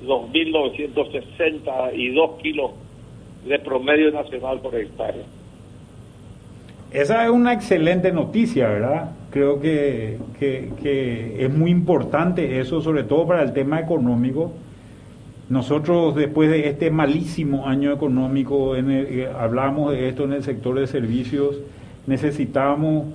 2.962 0.05 2.37
kilos 2.41 2.71
de 3.45 3.59
promedio 3.59 4.11
nacional 4.11 4.59
por 4.59 4.75
hectárea. 4.75 5.23
Esa 6.91 7.23
es 7.23 7.31
una 7.31 7.53
excelente 7.53 8.11
noticia, 8.11 8.67
¿verdad? 8.67 9.11
Creo 9.29 9.61
que, 9.61 10.17
es 11.39 11.53
muy 11.53 11.71
importante 11.71 12.59
eso, 12.59 12.81
sobre 12.81 13.03
todo 13.03 13.25
para 13.25 13.43
el 13.43 13.53
tema 13.53 13.79
económico. 13.79 14.51
Nosotros, 15.47 16.15
después 16.15 16.49
de 16.49 16.67
este 16.67 16.91
malísimo 16.91 17.65
año 17.65 17.93
económico, 17.93 18.75
eh, 18.75 19.29
hablamos 19.39 19.93
de 19.93 20.09
esto 20.09 20.25
en 20.25 20.33
el 20.33 20.43
sector 20.43 20.77
de 20.77 20.87
servicios, 20.87 21.59
necesitamos 22.07 23.05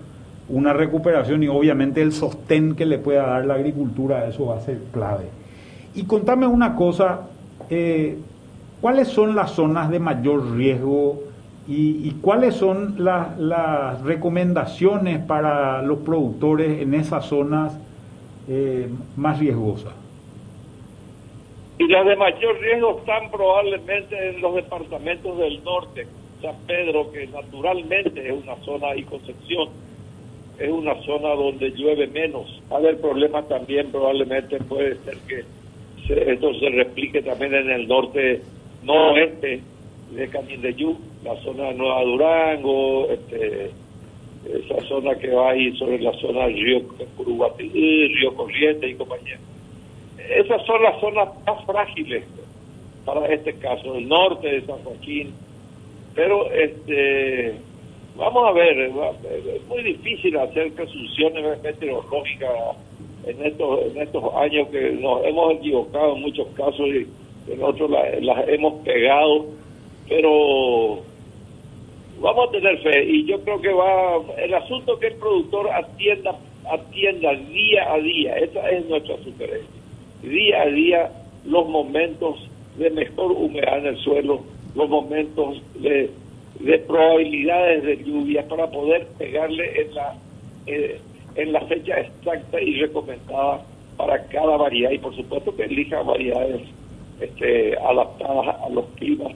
una 0.48 0.72
recuperación 0.72 1.42
y 1.42 1.48
obviamente 1.48 2.00
el 2.00 2.12
sostén 2.12 2.76
que 2.76 2.86
le 2.86 2.98
pueda 2.98 3.26
dar 3.26 3.44
la 3.44 3.54
agricultura, 3.54 4.26
eso 4.26 4.46
va 4.46 4.56
a 4.56 4.60
ser 4.60 4.78
clave. 4.90 5.26
Y 5.94 6.04
contame 6.04 6.46
una 6.46 6.76
cosa, 6.76 7.22
eh, 7.68 8.16
¿cuáles 8.80 9.08
son 9.08 9.34
las 9.34 9.50
zonas 9.50 9.90
de 9.90 9.98
mayor 9.98 10.56
riesgo 10.56 11.25
y, 11.68 12.10
cuáles 12.22 12.54
son 12.54 12.94
las 12.98 14.02
recomendaciones 14.02 15.18
para 15.18 15.82
los 15.82 15.98
productores 15.98 16.80
en 16.80 16.94
esas 16.94 17.26
zonas 17.26 17.78
eh, 18.48 18.88
más 19.16 19.40
riesgosas? 19.40 19.92
Y 21.78 21.88
las 21.88 22.06
de 22.06 22.16
mayor 22.16 22.58
riesgo 22.60 22.98
están 22.98 23.30
probablemente 23.30 24.30
en 24.30 24.40
los 24.40 24.54
departamentos 24.54 25.36
del 25.38 25.62
norte, 25.64 26.06
San 26.40 26.54
Pedro, 26.66 27.10
que 27.10 27.26
naturalmente 27.26 28.28
es 28.28 28.44
una 28.44 28.56
zona 28.64 28.94
y 28.94 29.02
Concepción, 29.02 29.68
es 30.58 30.70
una 30.70 30.94
zona 31.02 31.30
donde 31.30 31.70
llueve 31.70 32.06
menos. 32.06 32.62
A 32.70 32.78
ver, 32.78 33.00
problema 33.00 33.42
también 33.42 33.90
probablemente 33.90 34.58
puede 34.58 34.96
ser 35.04 35.18
que 35.28 35.44
esto 36.08 36.54
se 36.54 36.68
replique 36.70 37.20
también 37.22 37.54
en 37.54 37.70
el 37.70 37.88
norte 37.88 38.40
noroeste 38.84 39.60
de 40.10 40.28
Camín 40.28 40.60
de 40.62 40.74
Yu, 40.74 40.96
la 41.24 41.36
zona 41.42 41.64
de 41.64 41.74
Nueva 41.74 42.02
Durango, 42.02 43.08
este, 43.10 43.70
esa 44.44 44.80
zona 44.86 45.14
que 45.16 45.30
va 45.30 45.50
ahí 45.50 45.76
sobre 45.76 45.98
la 46.00 46.12
zona 46.14 46.46
del 46.46 46.54
río 46.54 46.82
Curuguatí, 47.16 47.68
río 47.68 48.34
Corriente 48.34 48.88
y 48.88 48.94
compañía. 48.94 49.38
Esas 50.18 50.64
son 50.66 50.82
las 50.82 50.98
zonas 51.00 51.28
más 51.46 51.64
frágiles 51.64 52.24
para 53.04 53.26
este 53.32 53.54
caso, 53.54 53.94
el 53.94 54.08
norte 54.08 54.48
de 54.48 54.66
San 54.66 54.78
Joaquín. 54.82 55.32
Pero 56.14 56.50
este 56.52 57.54
vamos 58.16 58.48
a 58.48 58.52
ver, 58.52 58.78
es 58.78 59.66
muy 59.68 59.82
difícil 59.82 60.36
hacer 60.38 60.72
presunciones 60.72 61.62
meteorológicas 61.62 62.50
en 63.26 63.44
estos, 63.44 63.80
en 63.86 64.02
estos 64.02 64.34
años 64.36 64.68
que 64.68 64.92
nos 64.92 65.24
hemos 65.24 65.54
equivocado 65.54 66.16
en 66.16 66.22
muchos 66.22 66.46
casos 66.54 66.86
y 66.86 67.06
en 67.52 67.62
otros 67.62 67.90
las 67.90 68.48
hemos 68.48 68.82
pegado, 68.84 69.46
pero 70.08 71.02
vamos 72.20 72.48
a 72.48 72.52
tener 72.52 72.78
fe 72.82 73.04
y 73.04 73.24
yo 73.26 73.40
creo 73.42 73.60
que 73.60 73.72
va 73.72 74.16
el 74.38 74.54
asunto 74.54 74.98
que 74.98 75.08
el 75.08 75.14
productor 75.16 75.70
atienda 75.70 76.36
atienda 76.70 77.32
día 77.34 77.92
a 77.92 77.98
día. 77.98 78.36
Esa 78.38 78.70
es 78.70 78.86
nuestra 78.86 79.16
sugerencia. 79.18 79.80
Día 80.22 80.62
a 80.62 80.66
día 80.66 81.12
los 81.44 81.68
momentos 81.68 82.36
de 82.76 82.90
mejor 82.90 83.32
humedad 83.32 83.78
en 83.78 83.86
el 83.86 83.98
suelo 83.98 84.40
los 84.74 84.88
momentos 84.90 85.62
de, 85.80 86.10
de 86.60 86.78
probabilidades 86.80 87.82
de 87.84 88.04
lluvia 88.04 88.46
para 88.46 88.70
poder 88.70 89.06
pegarle 89.18 89.82
en 89.82 89.94
la 89.94 90.16
eh, 90.66 91.00
en 91.36 91.52
la 91.52 91.60
fecha 91.62 91.94
exacta 92.00 92.60
y 92.60 92.80
recomendada 92.80 93.62
para 93.96 94.26
cada 94.28 94.56
variedad. 94.56 94.90
Y 94.90 94.98
por 94.98 95.14
supuesto 95.14 95.54
que 95.54 95.64
elija 95.64 96.02
variedades 96.02 96.62
este, 97.20 97.76
adaptadas 97.78 98.56
a 98.62 98.68
los 98.70 98.86
climas 98.96 99.32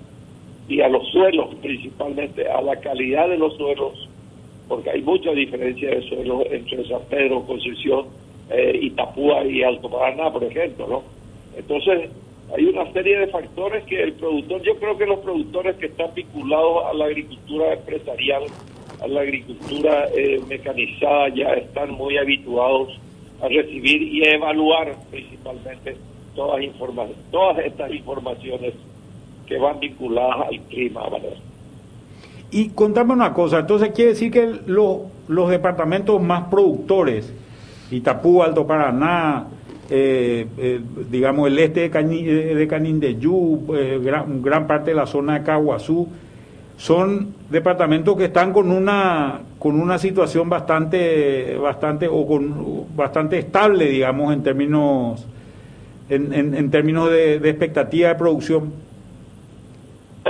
y 0.70 0.80
a 0.80 0.88
los 0.88 1.06
suelos, 1.08 1.52
principalmente 1.60 2.48
a 2.48 2.62
la 2.62 2.76
calidad 2.76 3.28
de 3.28 3.36
los 3.36 3.56
suelos, 3.56 4.08
porque 4.68 4.90
hay 4.90 5.02
mucha 5.02 5.32
diferencia 5.32 5.90
de 5.90 6.02
suelos 6.02 6.44
entre 6.48 6.86
San 6.86 7.02
Pedro, 7.10 7.44
Concepción, 7.44 8.06
eh, 8.50 8.78
Itapúa 8.80 9.44
y 9.44 9.64
Alto 9.64 9.90
Paraná, 9.90 10.32
por 10.32 10.44
ejemplo, 10.44 10.86
¿no? 10.86 11.02
Entonces, 11.56 12.10
hay 12.56 12.64
una 12.66 12.90
serie 12.92 13.18
de 13.18 13.26
factores 13.26 13.82
que 13.84 14.00
el 14.00 14.12
productor, 14.12 14.62
yo 14.62 14.76
creo 14.76 14.96
que 14.96 15.06
los 15.06 15.18
productores 15.18 15.74
que 15.74 15.86
están 15.86 16.14
vinculados 16.14 16.84
a 16.86 16.94
la 16.94 17.06
agricultura 17.06 17.72
empresarial, 17.72 18.44
a 19.02 19.08
la 19.08 19.20
agricultura 19.22 20.08
eh, 20.16 20.40
mecanizada, 20.48 21.30
ya 21.30 21.48
están 21.54 21.90
muy 21.94 22.16
habituados 22.16 22.96
a 23.42 23.48
recibir 23.48 24.02
y 24.02 24.22
evaluar 24.22 24.94
principalmente 25.10 25.96
todas, 26.36 26.62
informaciones, 26.62 27.30
todas 27.32 27.58
estas 27.58 27.92
informaciones 27.92 28.74
que 29.50 29.58
van 29.58 29.80
vinculadas 29.80 30.46
al 30.46 30.60
clima, 30.68 31.02
Y 32.52 32.68
contame 32.68 33.12
una 33.12 33.34
cosa, 33.34 33.58
entonces 33.58 33.90
quiere 33.90 34.12
decir 34.12 34.30
que 34.30 34.46
los 34.66 35.50
departamentos 35.50 36.22
más 36.22 36.44
productores, 36.44 37.34
Itapú, 37.90 38.44
Alto 38.44 38.64
Paraná, 38.64 39.46
eh, 39.90 40.46
eh, 40.56 40.80
digamos 41.10 41.48
el 41.48 41.58
este 41.58 41.88
de, 41.88 42.54
de 42.54 42.68
Canindeyú, 42.68 43.74
eh, 43.74 44.00
gran, 44.00 44.68
parte 44.68 44.92
de 44.92 44.96
la 44.96 45.06
zona 45.06 45.40
de 45.40 45.44
Caguazú, 45.44 46.06
son 46.76 47.34
departamentos 47.50 48.16
que 48.16 48.26
están 48.26 48.52
con 48.52 48.70
una 48.70 49.40
con 49.58 49.78
una 49.78 49.98
situación 49.98 50.48
bastante 50.48 51.58
bastante 51.58 52.08
o 52.08 52.26
con 52.26 52.96
bastante 52.96 53.38
estable 53.38 53.86
digamos 53.90 54.32
en 54.32 54.42
términos 54.42 55.26
en, 56.08 56.32
en, 56.32 56.70
términos 56.70 57.10
de 57.10 57.36
expectativa 57.36 58.08
de 58.08 58.14
producción 58.14 58.72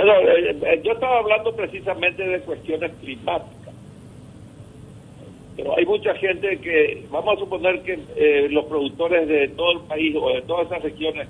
eh, 0.03 0.57
eh, 0.63 0.81
yo 0.83 0.93
estaba 0.93 1.19
hablando 1.19 1.55
precisamente 1.55 2.23
de 2.23 2.39
cuestiones 2.41 2.91
climáticas. 3.01 3.73
Pero 5.55 5.77
hay 5.77 5.85
mucha 5.85 6.15
gente 6.15 6.59
que, 6.59 7.05
vamos 7.11 7.35
a 7.35 7.39
suponer 7.39 7.81
que 7.83 7.99
eh, 8.15 8.47
los 8.49 8.65
productores 8.65 9.27
de 9.27 9.49
todo 9.49 9.73
el 9.73 9.79
país 9.81 10.15
o 10.19 10.29
de 10.29 10.41
todas 10.43 10.67
esas 10.67 10.81
regiones 10.81 11.27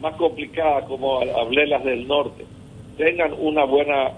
más 0.00 0.14
complicadas, 0.16 0.84
como 0.84 1.20
hablé 1.20 1.66
las 1.66 1.84
del 1.84 2.06
norte, 2.06 2.44
tengan 2.96 3.32
una 3.38 3.64
buena 3.64 4.12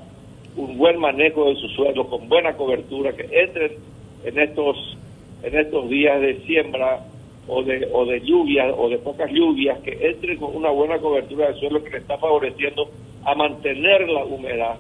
un 0.57 0.76
buen 0.76 0.99
manejo 0.99 1.49
de 1.49 1.57
su 1.57 1.68
suelo, 1.68 2.09
con 2.09 2.28
buena 2.28 2.57
cobertura, 2.57 3.12
que 3.12 3.28
entren 3.32 3.72
en 4.24 4.38
estos 4.38 4.99
en 5.42 5.57
estos 5.57 5.88
días 5.88 6.20
de 6.20 6.40
siembra 6.46 7.01
o 7.49 7.62
de 7.62 7.88
o 7.92 8.05
de 8.05 8.20
lluvias 8.20 8.72
o 8.76 8.88
de 8.88 8.99
pocas 8.99 9.30
lluvias, 9.32 9.78
que 9.80 9.92
entren 10.01 10.36
con 10.38 10.55
una 10.55 10.70
buena 10.70 10.99
cobertura 10.99 11.49
de 11.49 11.59
suelo 11.59 11.82
que 11.82 11.90
le 11.90 11.99
está 11.99 12.18
favoreciendo 12.18 12.90
a 13.24 13.34
mantener 13.34 14.09
la 14.09 14.24
humedad, 14.24 14.76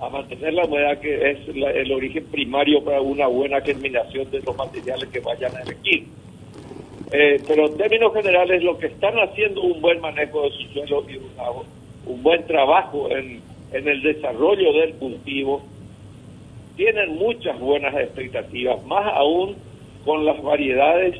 a 0.00 0.08
mantener 0.08 0.54
la 0.54 0.64
humedad 0.64 0.98
que 1.00 1.30
es 1.30 1.38
el 1.48 1.92
origen 1.92 2.24
primario 2.26 2.82
para 2.84 3.00
una 3.00 3.26
buena 3.26 3.60
germinación 3.60 4.30
de 4.30 4.40
los 4.40 4.56
materiales 4.56 5.08
que 5.10 5.20
vayan 5.20 5.54
a 5.56 5.62
elegir. 5.62 6.06
Eh, 7.12 7.40
pero 7.46 7.66
en 7.66 7.76
términos 7.76 8.12
generales, 8.12 8.62
lo 8.62 8.78
que 8.78 8.86
están 8.86 9.14
haciendo 9.18 9.62
un 9.62 9.80
buen 9.80 10.00
manejo 10.00 10.42
de 10.42 10.50
su 10.50 10.62
suelo 10.72 11.04
y 11.08 11.18
un 12.08 12.22
buen 12.22 12.44
trabajo 12.46 13.08
en, 13.10 13.40
en 13.72 13.88
el 13.88 14.02
desarrollo 14.02 14.72
del 14.72 14.94
cultivo, 14.94 15.62
tienen 16.76 17.16
muchas 17.16 17.58
buenas 17.58 17.94
expectativas, 17.94 18.84
más 18.86 19.06
aún 19.14 19.56
con 20.04 20.24
las 20.24 20.40
variedades 20.42 21.16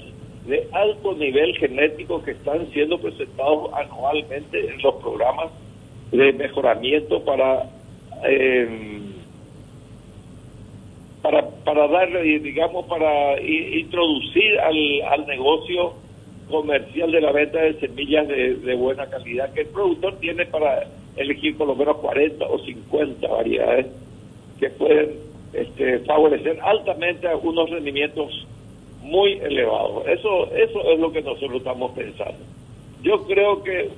de 0.46 0.68
alto 0.72 1.14
nivel 1.14 1.56
genético 1.56 2.22
que 2.22 2.32
están 2.32 2.70
siendo 2.72 2.98
presentados 2.98 3.70
anualmente 3.74 4.70
en 4.70 4.80
los 4.80 4.94
programas 4.96 5.50
de 6.12 6.32
mejoramiento 6.32 7.24
para 7.24 7.64
eh, 8.24 9.00
para 11.20 11.48
para 11.64 11.88
darle 11.88 12.38
digamos 12.38 12.86
para 12.86 13.40
introducir 13.42 14.58
al, 14.60 15.02
al 15.10 15.26
negocio 15.26 15.94
comercial 16.48 17.10
de 17.10 17.20
la 17.20 17.32
venta 17.32 17.58
de 17.58 17.80
semillas 17.80 18.28
de, 18.28 18.74
buena 18.76 19.06
calidad 19.06 19.52
que 19.52 19.62
el 19.62 19.68
productor 19.68 20.16
tiene 20.20 20.46
para 20.46 20.86
elegir 21.16 21.56
por 21.56 21.66
lo 21.66 21.74
menos 21.74 21.96
40 21.96 22.46
o 22.46 22.58
50 22.60 23.26
variedades 23.26 23.86
que 24.60 24.70
pueden 24.70 25.16
este, 25.52 25.98
favorecer 26.00 26.58
altamente 26.62 27.26
unos 27.42 27.68
rendimientos 27.70 28.46
muy 29.06 29.34
elevados. 29.34 30.06
Eso, 30.08 30.52
eso 30.52 30.90
es 30.90 30.98
lo 30.98 31.12
que 31.12 31.22
nosotros 31.22 31.56
estamos 31.56 31.92
pensando. 31.92 32.38
Yo 33.02 33.24
creo 33.26 33.62
que 33.62 33.90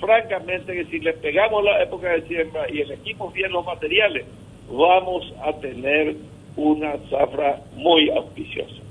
francamente 0.00 0.72
que 0.72 0.84
si 0.86 1.00
le 1.00 1.12
pegamos 1.14 1.64
la 1.64 1.82
época 1.82 2.10
de 2.10 2.22
siembra 2.22 2.66
y 2.70 2.80
elegimos 2.80 3.32
bien 3.32 3.52
los 3.52 3.64
materiales, 3.64 4.26
vamos 4.70 5.32
a 5.44 5.52
tener 5.54 6.16
una 6.56 6.96
zafra 7.08 7.62
muy 7.76 8.10
auspiciosa. 8.10 8.82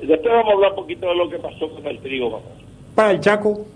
Después 0.00 0.32
vamos 0.32 0.50
a 0.50 0.54
hablar 0.54 0.70
un 0.70 0.76
poquito 0.76 1.08
de 1.08 1.14
lo 1.16 1.28
que 1.28 1.38
pasó 1.38 1.68
con 1.68 1.86
el 1.86 1.98
trigo. 1.98 2.40
Para 2.94 3.10
el 3.10 3.20
Chaco. 3.20 3.66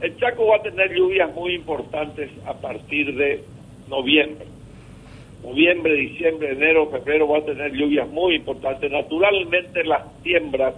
El 0.00 0.16
Chaco 0.18 0.46
va 0.46 0.56
a 0.56 0.62
tener 0.62 0.92
lluvias 0.94 1.34
muy 1.34 1.54
importantes 1.54 2.30
a 2.46 2.54
partir 2.54 3.16
de 3.16 3.44
noviembre. 3.88 4.46
Noviembre, 5.46 5.94
diciembre, 5.94 6.50
enero, 6.50 6.90
febrero 6.90 7.28
va 7.28 7.38
a 7.38 7.44
tener 7.44 7.70
lluvias 7.70 8.08
muy 8.08 8.34
importantes. 8.34 8.90
Naturalmente 8.90 9.84
las 9.84 10.02
siembras 10.24 10.74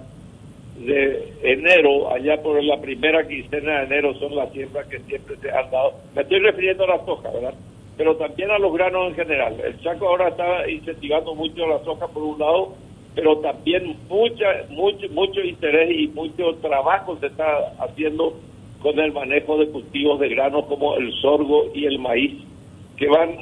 de 0.77 1.33
enero, 1.43 2.13
allá 2.13 2.43
por 2.43 2.63
la 2.63 2.79
primera 2.79 3.27
quincena 3.27 3.79
de 3.79 3.85
enero, 3.87 4.13
son 4.19 4.37
las 4.37 4.53
siembras 4.53 4.87
que 4.89 4.99
siempre 5.01 5.37
se 5.39 5.51
han 5.51 5.71
dado. 5.71 5.95
Me 6.15 6.21
estoy 6.21 6.41
refiriendo 6.41 6.85
a 6.85 6.99
la 6.99 7.07
soja, 7.07 7.31
¿verdad? 7.31 7.55
Pero 7.97 8.17
también 8.17 8.51
a 8.51 8.59
los 8.59 8.75
granos 8.75 9.09
en 9.09 9.15
general. 9.15 9.57
El 9.59 9.81
Chaco 9.81 10.07
ahora 10.07 10.29
está 10.29 10.69
incentivando 10.69 11.35
mucho 11.35 11.67
la 11.67 11.83
soja 11.85 12.07
por 12.09 12.23
un 12.23 12.39
lado, 12.39 12.75
pero 13.15 13.39
también 13.39 13.97
mucha, 14.07 14.67
mucho, 14.69 15.09
mucho 15.13 15.41
interés 15.41 15.91
y 15.99 16.09
mucho 16.09 16.57
trabajo 16.57 17.17
se 17.21 17.29
está 17.29 17.73
haciendo 17.81 18.35
con 18.83 18.99
el 18.99 19.15
manejo 19.15 19.57
de 19.57 19.71
cultivos 19.71 20.21
de 20.21 20.29
granos 20.29 20.67
como 20.67 20.95
el 20.97 21.11
sorgo 21.23 21.71
y 21.75 21.87
el 21.87 21.99
maíz, 21.99 22.35
que 22.99 23.09
van, 23.09 23.35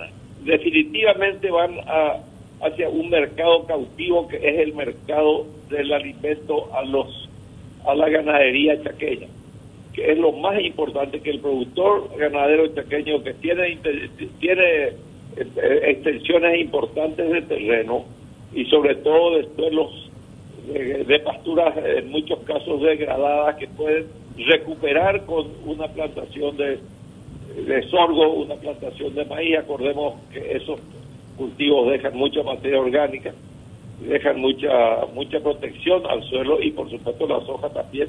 definitivamente 0.47 1.51
van 1.51 1.79
a 1.87 2.21
hacia 2.63 2.89
un 2.89 3.11
mercado 3.11 3.67
cautivo 3.67 4.27
que 4.29 4.37
es 4.37 4.61
el 4.61 4.75
mercado 4.75 5.47
del 5.69 5.93
alimento 5.93 6.75
a 6.75 6.83
los 6.85 7.29
a 7.85 7.95
la 7.95 8.09
ganadería 8.09 8.83
chaqueña, 8.83 9.29
que 9.93 10.11
es 10.11 10.19
lo 10.19 10.33
más 10.33 10.59
importante 10.61 11.21
que 11.21 11.31
el 11.31 11.41
productor 11.41 12.11
ganadero 12.17 12.67
chaqueño 12.75 13.23
que 13.23 13.35
tiene, 13.35 13.79
tiene 14.41 14.89
eh, 15.37 15.81
extensiones 15.85 16.61
importantes 16.61 17.31
de 17.31 17.43
terreno 17.43 18.05
y 18.53 18.65
sobre 18.65 18.97
todo 18.97 19.37
de 19.37 19.49
suelos 19.55 20.11
de, 20.67 21.21
pasturas 21.21 21.77
en 21.77 22.11
muchos 22.11 22.41
casos 22.41 22.83
degradadas 22.83 23.55
que 23.57 23.69
pueden 23.69 24.07
recuperar 24.37 25.25
con 25.27 25.47
una 25.65 25.87
plantación 25.87 26.57
de, 26.57 26.81
de 27.55 27.83
sorgo, 27.89 28.35
una 28.35 28.55
plantación 28.57 29.15
de 29.15 29.25
maíz. 29.25 29.59
Acordemos 29.59 30.15
que 30.33 30.57
esos 30.57 30.81
cultivos 31.37 31.91
dejan 31.91 32.17
mucha 32.17 32.43
materia 32.43 32.81
orgánica 32.81 33.33
dejan 34.01 34.41
mucha 34.41 35.07
mucha 35.15 35.41
protección 35.41 36.07
al 36.07 36.23
suelo 36.25 36.63
y 36.63 36.71
por 36.71 36.91
supuesto 36.91 37.27
la 37.27 37.41
soja 37.47 37.69
también 37.71 38.09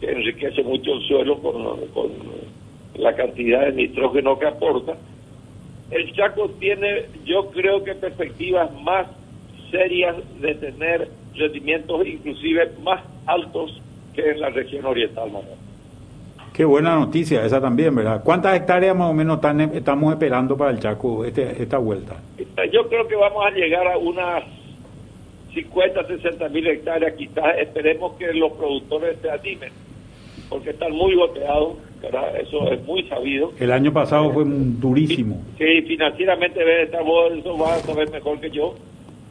que 0.00 0.10
enriquece 0.10 0.62
mucho 0.62 0.92
el 0.92 1.02
suelo 1.02 1.38
con, 1.40 1.86
con 1.88 2.10
la 2.96 3.14
cantidad 3.14 3.66
de 3.66 3.72
nitrógeno 3.72 4.38
que 4.38 4.46
aporta. 4.46 4.96
El 5.90 6.12
Chaco 6.14 6.50
tiene, 6.58 7.06
yo 7.24 7.50
creo 7.50 7.84
que 7.84 7.94
perspectivas 7.94 8.70
más 8.82 9.06
serias 9.70 10.16
de 10.40 10.54
tener 10.54 11.08
rendimientos 11.34 12.06
inclusive 12.06 12.70
más 12.82 13.02
altos 13.26 13.80
que 14.14 14.30
en 14.30 14.40
la 14.40 14.50
región 14.50 14.84
oriental, 14.84 15.30
Manuel. 15.30 15.58
Qué 16.54 16.64
buena 16.64 16.94
noticia 16.94 17.44
esa 17.44 17.60
también, 17.60 17.92
¿verdad? 17.96 18.22
¿Cuántas 18.22 18.54
hectáreas 18.56 18.96
más 18.96 19.10
o 19.10 19.12
menos 19.12 19.40
estamos 19.72 20.12
esperando 20.12 20.56
para 20.56 20.70
el 20.70 20.78
Chaco 20.78 21.24
este, 21.24 21.60
esta 21.60 21.78
vuelta? 21.78 22.14
Yo 22.72 22.88
creo 22.88 23.08
que 23.08 23.16
vamos 23.16 23.44
a 23.44 23.50
llegar 23.50 23.84
a 23.88 23.98
unas 23.98 24.44
50, 25.52 26.06
60 26.06 26.48
mil 26.50 26.64
hectáreas, 26.68 27.14
quizás 27.14 27.58
esperemos 27.58 28.12
que 28.12 28.32
los 28.34 28.52
productores 28.52 29.18
se 29.20 29.32
animen, 29.32 29.72
porque 30.48 30.70
están 30.70 30.92
muy 30.92 31.16
golpeados, 31.16 31.74
¿verdad? 32.00 32.36
eso 32.40 32.70
es 32.70 32.80
muy 32.84 33.02
sabido. 33.08 33.50
El 33.58 33.72
año 33.72 33.92
pasado 33.92 34.30
fue 34.30 34.44
durísimo. 34.46 35.42
Sí, 35.58 35.82
financieramente 35.82 36.60
vos 37.04 37.32
eso 37.32 37.56
vas 37.56 37.82
a 37.82 37.86
saber 37.86 38.08
mejor 38.12 38.38
que 38.38 38.50
yo, 38.50 38.74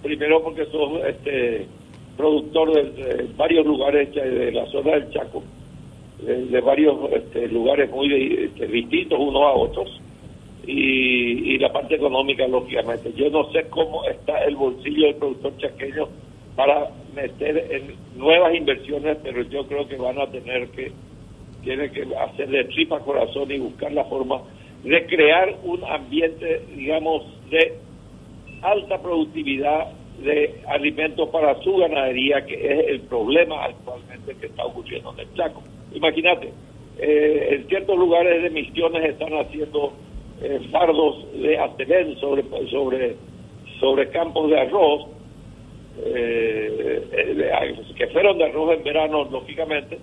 primero 0.01 0.43
porque 0.43 0.65
sos 0.65 1.01
este, 1.07 1.67
productor 2.17 2.73
de, 2.73 3.29
varios 3.37 3.65
lugares 3.65 4.13
de 4.13 4.51
la 4.51 4.65
zona 4.65 4.95
del 4.95 5.09
Chaco 5.11 5.41
de, 6.25 6.61
varios 6.61 6.97
este, 7.11 7.47
lugares 7.47 7.89
muy 7.91 8.11
este, 8.45 8.67
distintos 8.67 9.19
unos 9.19 9.41
a 9.41 9.53
otros 9.53 10.01
y, 10.65 11.57
la 11.57 11.71
parte 11.71 11.95
económica 11.95 12.47
lógicamente. 12.47 13.13
Yo 13.13 13.29
no 13.29 13.49
sé 13.51 13.65
cómo 13.69 14.03
está 14.05 14.43
el 14.43 14.55
bolsillo 14.55 15.07
del 15.07 15.15
productor 15.15 15.57
chaqueño 15.57 16.07
para 16.55 16.89
meter 17.15 17.57
en 17.71 17.95
nuevas 18.19 18.53
inversiones 18.53 19.17
pero 19.23 19.41
yo 19.43 19.65
creo 19.67 19.87
que 19.87 19.95
van 19.95 20.19
a 20.19 20.27
tener 20.27 20.67
que 20.69 20.91
tiene 21.63 21.89
que 21.91 22.05
hacer 22.15 22.49
de 22.49 22.65
tripa 22.65 22.99
corazón 22.99 23.51
y 23.51 23.57
buscar 23.57 23.91
la 23.91 24.03
forma 24.05 24.41
de 24.83 25.05
crear 25.07 25.55
un 25.63 25.83
ambiente 25.83 26.61
digamos 26.75 27.23
de 27.49 27.73
alta 28.61 29.01
productividad 29.01 29.93
de 30.23 30.61
alimentos 30.67 31.29
para 31.29 31.59
su 31.63 31.75
ganadería 31.77 32.45
que 32.45 32.53
es 32.53 32.87
el 32.89 33.01
problema 33.01 33.63
actualmente 33.63 34.35
que 34.39 34.45
está 34.45 34.65
ocurriendo 34.65 35.11
en 35.13 35.21
el 35.21 35.33
Chaco 35.33 35.63
Imagínate, 35.93 36.51
eh, 36.97 37.47
en 37.51 37.67
ciertos 37.67 37.97
lugares 37.97 38.43
de 38.43 38.49
Misiones 38.49 39.03
están 39.05 39.33
haciendo 39.33 39.93
eh, 40.41 40.59
fardos 40.71 41.25
de 41.33 41.57
atebén 41.57 42.15
sobre, 42.19 42.43
sobre, 42.69 43.15
sobre 43.79 44.09
campos 44.09 44.49
de 44.49 44.59
arroz, 44.59 45.07
eh, 46.05 47.01
que 47.95 48.07
fueron 48.07 48.37
de 48.37 48.45
arroz 48.45 48.77
en 48.77 48.83
verano, 48.83 49.25
lógicamente, 49.25 49.99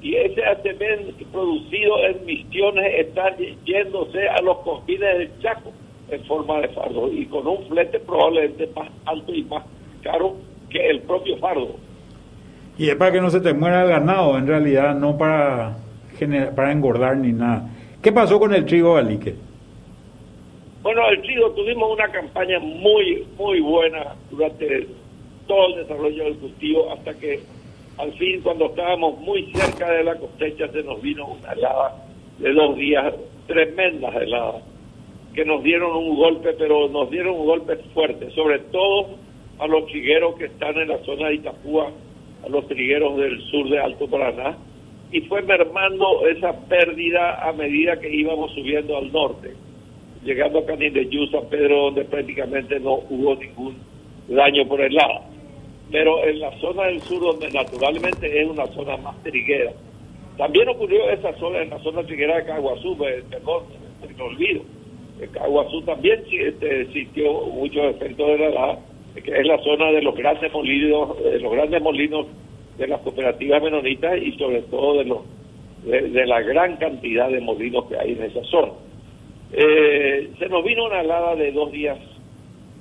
y 0.00 0.14
ese 0.14 0.44
atebén 0.46 1.14
producido 1.32 2.04
en 2.04 2.24
Misiones 2.24 2.86
está 2.98 3.36
yéndose 3.64 4.28
a 4.28 4.40
los 4.42 4.58
confines 4.58 5.18
del 5.18 5.38
Chaco 5.40 5.72
en 6.10 6.24
forma 6.24 6.60
de 6.60 6.68
fardo 6.68 7.12
y 7.12 7.26
con 7.26 7.46
un 7.46 7.66
flete 7.68 8.00
probablemente 8.00 8.68
más 8.74 8.88
alto 9.04 9.34
y 9.34 9.42
más 9.44 9.64
caro 10.02 10.36
que 10.70 10.88
el 10.88 11.00
propio 11.02 11.36
fardo. 11.38 11.87
Y 12.78 12.88
es 12.88 12.96
para 12.96 13.10
que 13.10 13.20
no 13.20 13.28
se 13.28 13.40
te 13.40 13.52
muera 13.52 13.82
el 13.82 13.88
ganado, 13.88 14.38
en 14.38 14.46
realidad, 14.46 14.94
no 14.94 15.18
para, 15.18 15.76
para 16.54 16.72
engordar 16.72 17.16
ni 17.16 17.32
nada. 17.32 17.68
¿Qué 18.00 18.12
pasó 18.12 18.38
con 18.38 18.54
el 18.54 18.64
trigo 18.64 18.96
Alique? 18.96 19.34
Bueno, 20.82 21.08
el 21.10 21.20
trigo 21.22 21.50
tuvimos 21.50 21.92
una 21.92 22.08
campaña 22.08 22.60
muy, 22.60 23.26
muy 23.36 23.60
buena 23.60 24.14
durante 24.30 24.86
todo 25.48 25.74
el 25.74 25.82
desarrollo 25.82 26.24
del 26.24 26.36
cultivo, 26.36 26.92
hasta 26.92 27.14
que 27.14 27.40
al 27.98 28.12
fin, 28.12 28.40
cuando 28.42 28.66
estábamos 28.66 29.18
muy 29.18 29.52
cerca 29.52 29.90
de 29.90 30.04
la 30.04 30.14
cosecha, 30.14 30.68
se 30.68 30.84
nos 30.84 31.02
vino 31.02 31.26
una 31.26 31.52
helada 31.52 31.96
de 32.38 32.52
dos 32.52 32.76
días, 32.76 33.12
tremendas 33.48 34.14
heladas, 34.14 34.62
que 35.34 35.44
nos 35.44 35.64
dieron 35.64 35.96
un 35.96 36.14
golpe, 36.16 36.52
pero 36.52 36.88
nos 36.88 37.10
dieron 37.10 37.34
un 37.34 37.46
golpe 37.46 37.76
fuerte, 37.92 38.30
sobre 38.30 38.60
todo 38.70 39.08
a 39.58 39.66
los 39.66 39.86
trigueros 39.86 40.36
que 40.36 40.44
están 40.44 40.76
en 40.76 40.88
la 40.88 40.98
zona 40.98 41.28
de 41.28 41.34
Itapúa, 41.34 41.90
a 42.44 42.48
los 42.48 42.66
trigueros 42.68 43.16
del 43.16 43.40
sur 43.50 43.68
de 43.68 43.78
Alto 43.78 44.08
Paraná 44.08 44.56
y 45.10 45.20
fue 45.22 45.42
mermando 45.42 46.26
esa 46.26 46.52
pérdida 46.66 47.48
a 47.48 47.52
medida 47.52 47.98
que 47.98 48.14
íbamos 48.14 48.52
subiendo 48.52 48.96
al 48.96 49.10
norte, 49.10 49.54
llegando 50.22 50.58
a 50.58 50.66
Canindeyú, 50.66 51.26
San 51.28 51.48
Pedro, 51.48 51.84
donde 51.84 52.04
prácticamente 52.04 52.78
no 52.78 53.00
hubo 53.08 53.34
ningún 53.36 53.76
daño 54.28 54.66
por 54.68 54.80
el 54.80 54.94
lado. 54.94 55.22
Pero 55.90 56.22
en 56.24 56.40
la 56.40 56.50
zona 56.58 56.84
del 56.84 57.00
sur, 57.00 57.20
donde 57.20 57.50
naturalmente 57.50 58.42
es 58.42 58.46
una 58.46 58.66
zona 58.66 58.98
más 58.98 59.22
triguera, 59.22 59.72
también 60.36 60.68
ocurrió 60.68 61.08
esa 61.10 61.32
zona, 61.38 61.62
en 61.62 61.70
la 61.70 61.78
zona 61.80 62.02
triguera 62.04 62.36
de 62.36 62.44
Caguazú, 62.44 62.96
perdón, 62.96 63.64
me 64.16 64.22
olvido. 64.22 64.62
En 65.20 65.30
Caguazú 65.30 65.82
también 65.82 66.22
este, 66.30 66.82
existió 66.82 67.32
muchos 67.46 67.96
efectos 67.96 68.26
de 68.26 68.38
la 68.38 68.46
helada 68.46 68.78
que 69.22 69.38
es 69.38 69.46
la 69.46 69.58
zona 69.58 69.90
de 69.90 70.02
los 70.02 70.14
grandes 70.14 70.52
molinos, 70.52 71.22
de 71.22 71.40
los 71.40 71.52
grandes 71.52 71.82
molinos 71.82 72.26
de 72.78 72.86
las 72.86 73.00
cooperativas 73.00 73.62
menonitas 73.62 74.18
y 74.22 74.32
sobre 74.32 74.62
todo 74.62 74.98
de 74.98 75.04
los 75.04 75.18
de, 75.84 76.26
la 76.26 76.40
gran 76.42 76.76
cantidad 76.76 77.28
de 77.28 77.40
molinos 77.40 77.86
que 77.86 77.96
hay 77.96 78.12
en 78.12 78.22
esa 78.24 78.42
zona. 78.44 78.72
Eh, 79.52 80.30
se 80.38 80.48
nos 80.48 80.64
vino 80.64 80.86
una 80.86 81.00
helada 81.00 81.34
de 81.36 81.52
dos 81.52 81.72
días 81.72 81.98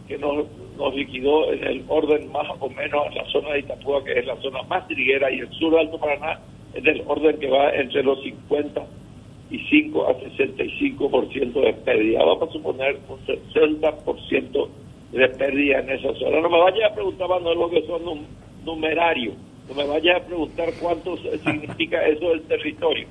que 0.07 0.17
nos, 0.17 0.45
nos 0.77 0.95
liquidó 0.95 1.51
en 1.51 1.63
el 1.63 1.83
orden 1.87 2.31
más 2.31 2.47
o 2.59 2.69
menos 2.69 3.07
en 3.07 3.15
la 3.15 3.25
zona 3.25 3.53
de 3.53 3.59
Itapúa, 3.59 4.03
que 4.03 4.19
es 4.19 4.25
la 4.25 4.35
zona 4.37 4.63
más 4.63 4.87
triguera, 4.87 5.31
y 5.31 5.39
el 5.39 5.49
sur 5.51 5.73
de 5.73 5.79
Alto 5.79 5.99
Paraná 5.99 6.39
en 6.73 6.87
el 6.87 7.03
orden 7.07 7.39
que 7.39 7.49
va 7.49 7.71
entre 7.71 8.03
los 8.03 8.21
55 8.21 10.07
a 10.07 10.19
65% 10.19 11.61
de 11.61 11.73
pérdida. 11.73 12.23
Vamos 12.23 12.49
a 12.49 12.53
suponer 12.53 12.97
un 13.09 13.17
60% 13.25 14.67
de 15.11 15.27
pérdida 15.29 15.79
en 15.79 15.89
esa 15.89 16.13
zona. 16.15 16.41
No 16.41 16.49
me 16.49 16.59
vaya 16.59 16.87
a 16.87 16.93
preguntar, 16.93 17.29
Manuel, 17.29 17.59
lo 17.59 17.69
que 17.69 17.85
son 17.85 18.07
un 18.07 18.27
numerario. 18.65 19.33
No 19.69 19.75
me 19.75 19.85
vaya 19.85 20.17
a 20.17 20.19
preguntar 20.21 20.69
cuánto 20.79 21.17
significa 21.43 22.05
eso 22.07 22.29
del 22.29 22.41
territorio. 22.43 23.07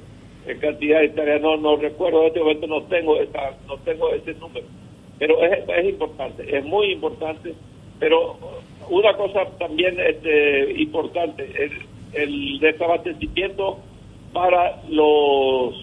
En 0.47 0.59
cantidad 0.59 1.01
de 1.01 1.07
hectáreas, 1.07 1.41
no, 1.41 1.57
no 1.57 1.77
recuerdo, 1.77 2.23
en 2.23 2.29
este 2.29 2.41
momento 2.41 2.67
no 2.67 2.83
tengo, 2.85 3.21
esa, 3.21 3.57
no 3.67 3.77
tengo 3.79 4.11
ese 4.11 4.35
número. 4.35 4.67
Pero 5.19 5.43
es, 5.43 5.69
es 5.69 5.85
importante, 5.87 6.57
es 6.57 6.65
muy 6.65 6.93
importante. 6.93 7.55
Pero 7.99 8.37
una 8.89 9.17
cosa 9.17 9.47
también 9.59 9.99
este, 9.99 10.73
importante, 10.81 11.51
el, 11.59 11.73
el 12.13 12.61
desabastecimiento 12.61 13.79
para 14.33 14.83
los, 14.89 15.75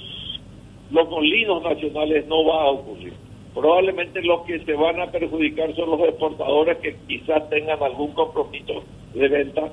los 0.91 1.09
molinos 1.09 1.63
nacionales 1.63 2.25
no 2.27 2.45
va 2.45 2.63
a 2.63 2.71
ocurrir 2.71 3.22
probablemente 3.53 4.21
los 4.21 4.41
que 4.43 4.59
se 4.65 4.73
van 4.73 4.99
a 4.99 5.11
perjudicar 5.11 5.73
son 5.75 5.91
los 5.91 5.99
exportadores 6.01 6.77
que 6.79 6.95
quizás 7.07 7.49
tengan 7.49 7.81
algún 7.81 8.11
compromiso 8.13 8.83
de 9.13 9.27
venta 9.27 9.71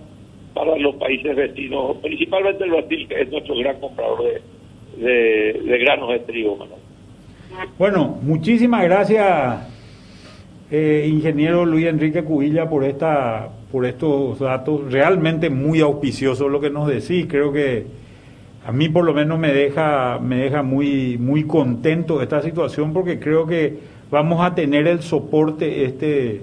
para 0.54 0.76
los 0.76 0.96
países 0.96 1.34
vecinos, 1.34 1.96
principalmente 2.02 2.64
el 2.64 2.70
Brasil, 2.70 3.06
que 3.08 3.20
es 3.22 3.30
nuestro 3.30 3.54
gran 3.56 3.80
comprador 3.80 4.22
de, 4.96 5.62
de, 5.64 5.78
granos 5.78 6.10
de 6.10 6.18
trigo. 6.20 6.58
Bueno, 7.78 8.18
muchísimas 8.22 8.84
gracias, 8.84 9.68
eh, 10.70 11.06
ingeniero 11.08 11.64
Luis 11.64 11.86
Enrique 11.86 12.24
Cubilla, 12.24 12.68
por 12.68 12.84
esta 12.84 13.50
por 13.70 13.86
estos 13.86 14.40
datos 14.40 14.90
realmente 14.90 15.48
muy 15.48 15.80
auspiciosos 15.80 16.50
lo 16.50 16.60
que 16.60 16.70
nos 16.70 16.88
decís. 16.88 17.26
Creo 17.28 17.52
que 17.52 17.86
a 18.66 18.72
mí 18.72 18.88
por 18.88 19.04
lo 19.04 19.14
menos 19.14 19.38
me 19.38 19.52
deja, 19.52 20.18
me 20.18 20.36
deja 20.36 20.62
muy, 20.62 21.16
muy 21.18 21.44
contento 21.44 22.20
esta 22.22 22.42
situación 22.42 22.92
porque 22.92 23.18
creo 23.18 23.46
que 23.46 23.78
vamos 24.10 24.44
a 24.44 24.54
tener 24.54 24.86
el 24.86 25.02
soporte 25.02 25.84
este, 25.84 26.42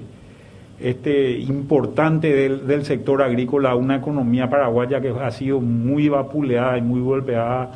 este 0.79 1.37
importante 1.37 2.33
del, 2.33 2.65
del 2.65 2.85
sector 2.85 3.21
agrícola, 3.21 3.75
una 3.75 3.97
economía 3.97 4.49
paraguaya 4.49 4.99
que 4.99 5.09
ha 5.09 5.31
sido 5.31 5.59
muy 5.61 6.09
vapuleada 6.09 6.77
y 6.77 6.81
muy 6.81 7.01
golpeada 7.01 7.71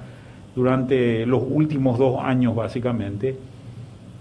durante 0.56 1.26
los 1.26 1.44
últimos 1.48 2.00
dos 2.00 2.20
años 2.22 2.56
básicamente. 2.56 3.36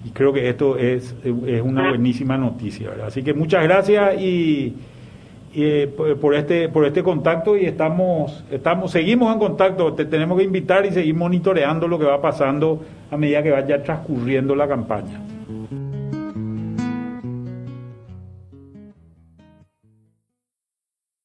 Y 0.05 0.11
creo 0.11 0.33
que 0.33 0.49
esto 0.49 0.77
es, 0.79 1.15
es 1.25 1.63
una 1.63 1.89
buenísima 1.91 2.39
noticia. 2.39 2.91
Así 3.07 3.23
que 3.23 3.35
muchas 3.35 3.63
gracias 3.65 4.21
y 4.21 4.75
eh, 5.55 5.93
por 6.21 6.35
este 6.35 6.69
por 6.69 6.85
este 6.85 7.03
contacto 7.03 7.57
y 7.57 7.65
estamos 7.65 8.45
estamos 8.51 8.93
seguimos 8.93 9.33
en 9.33 9.39
contacto. 9.39 9.93
Te 9.95 10.05
tenemos 10.05 10.39
que 10.39 10.45
invitar 10.45 10.87
y 10.87 10.93
seguir 10.93 11.15
monitoreando 11.15 11.89
lo 11.89 11.99
que 11.99 12.05
va 12.05 12.21
pasando 12.21 12.81
a 13.11 13.17
medida 13.17 13.43
que 13.43 13.51
vaya 13.51 13.83
transcurriendo 13.83 14.55
la 14.55 14.69
campaña 14.69 15.21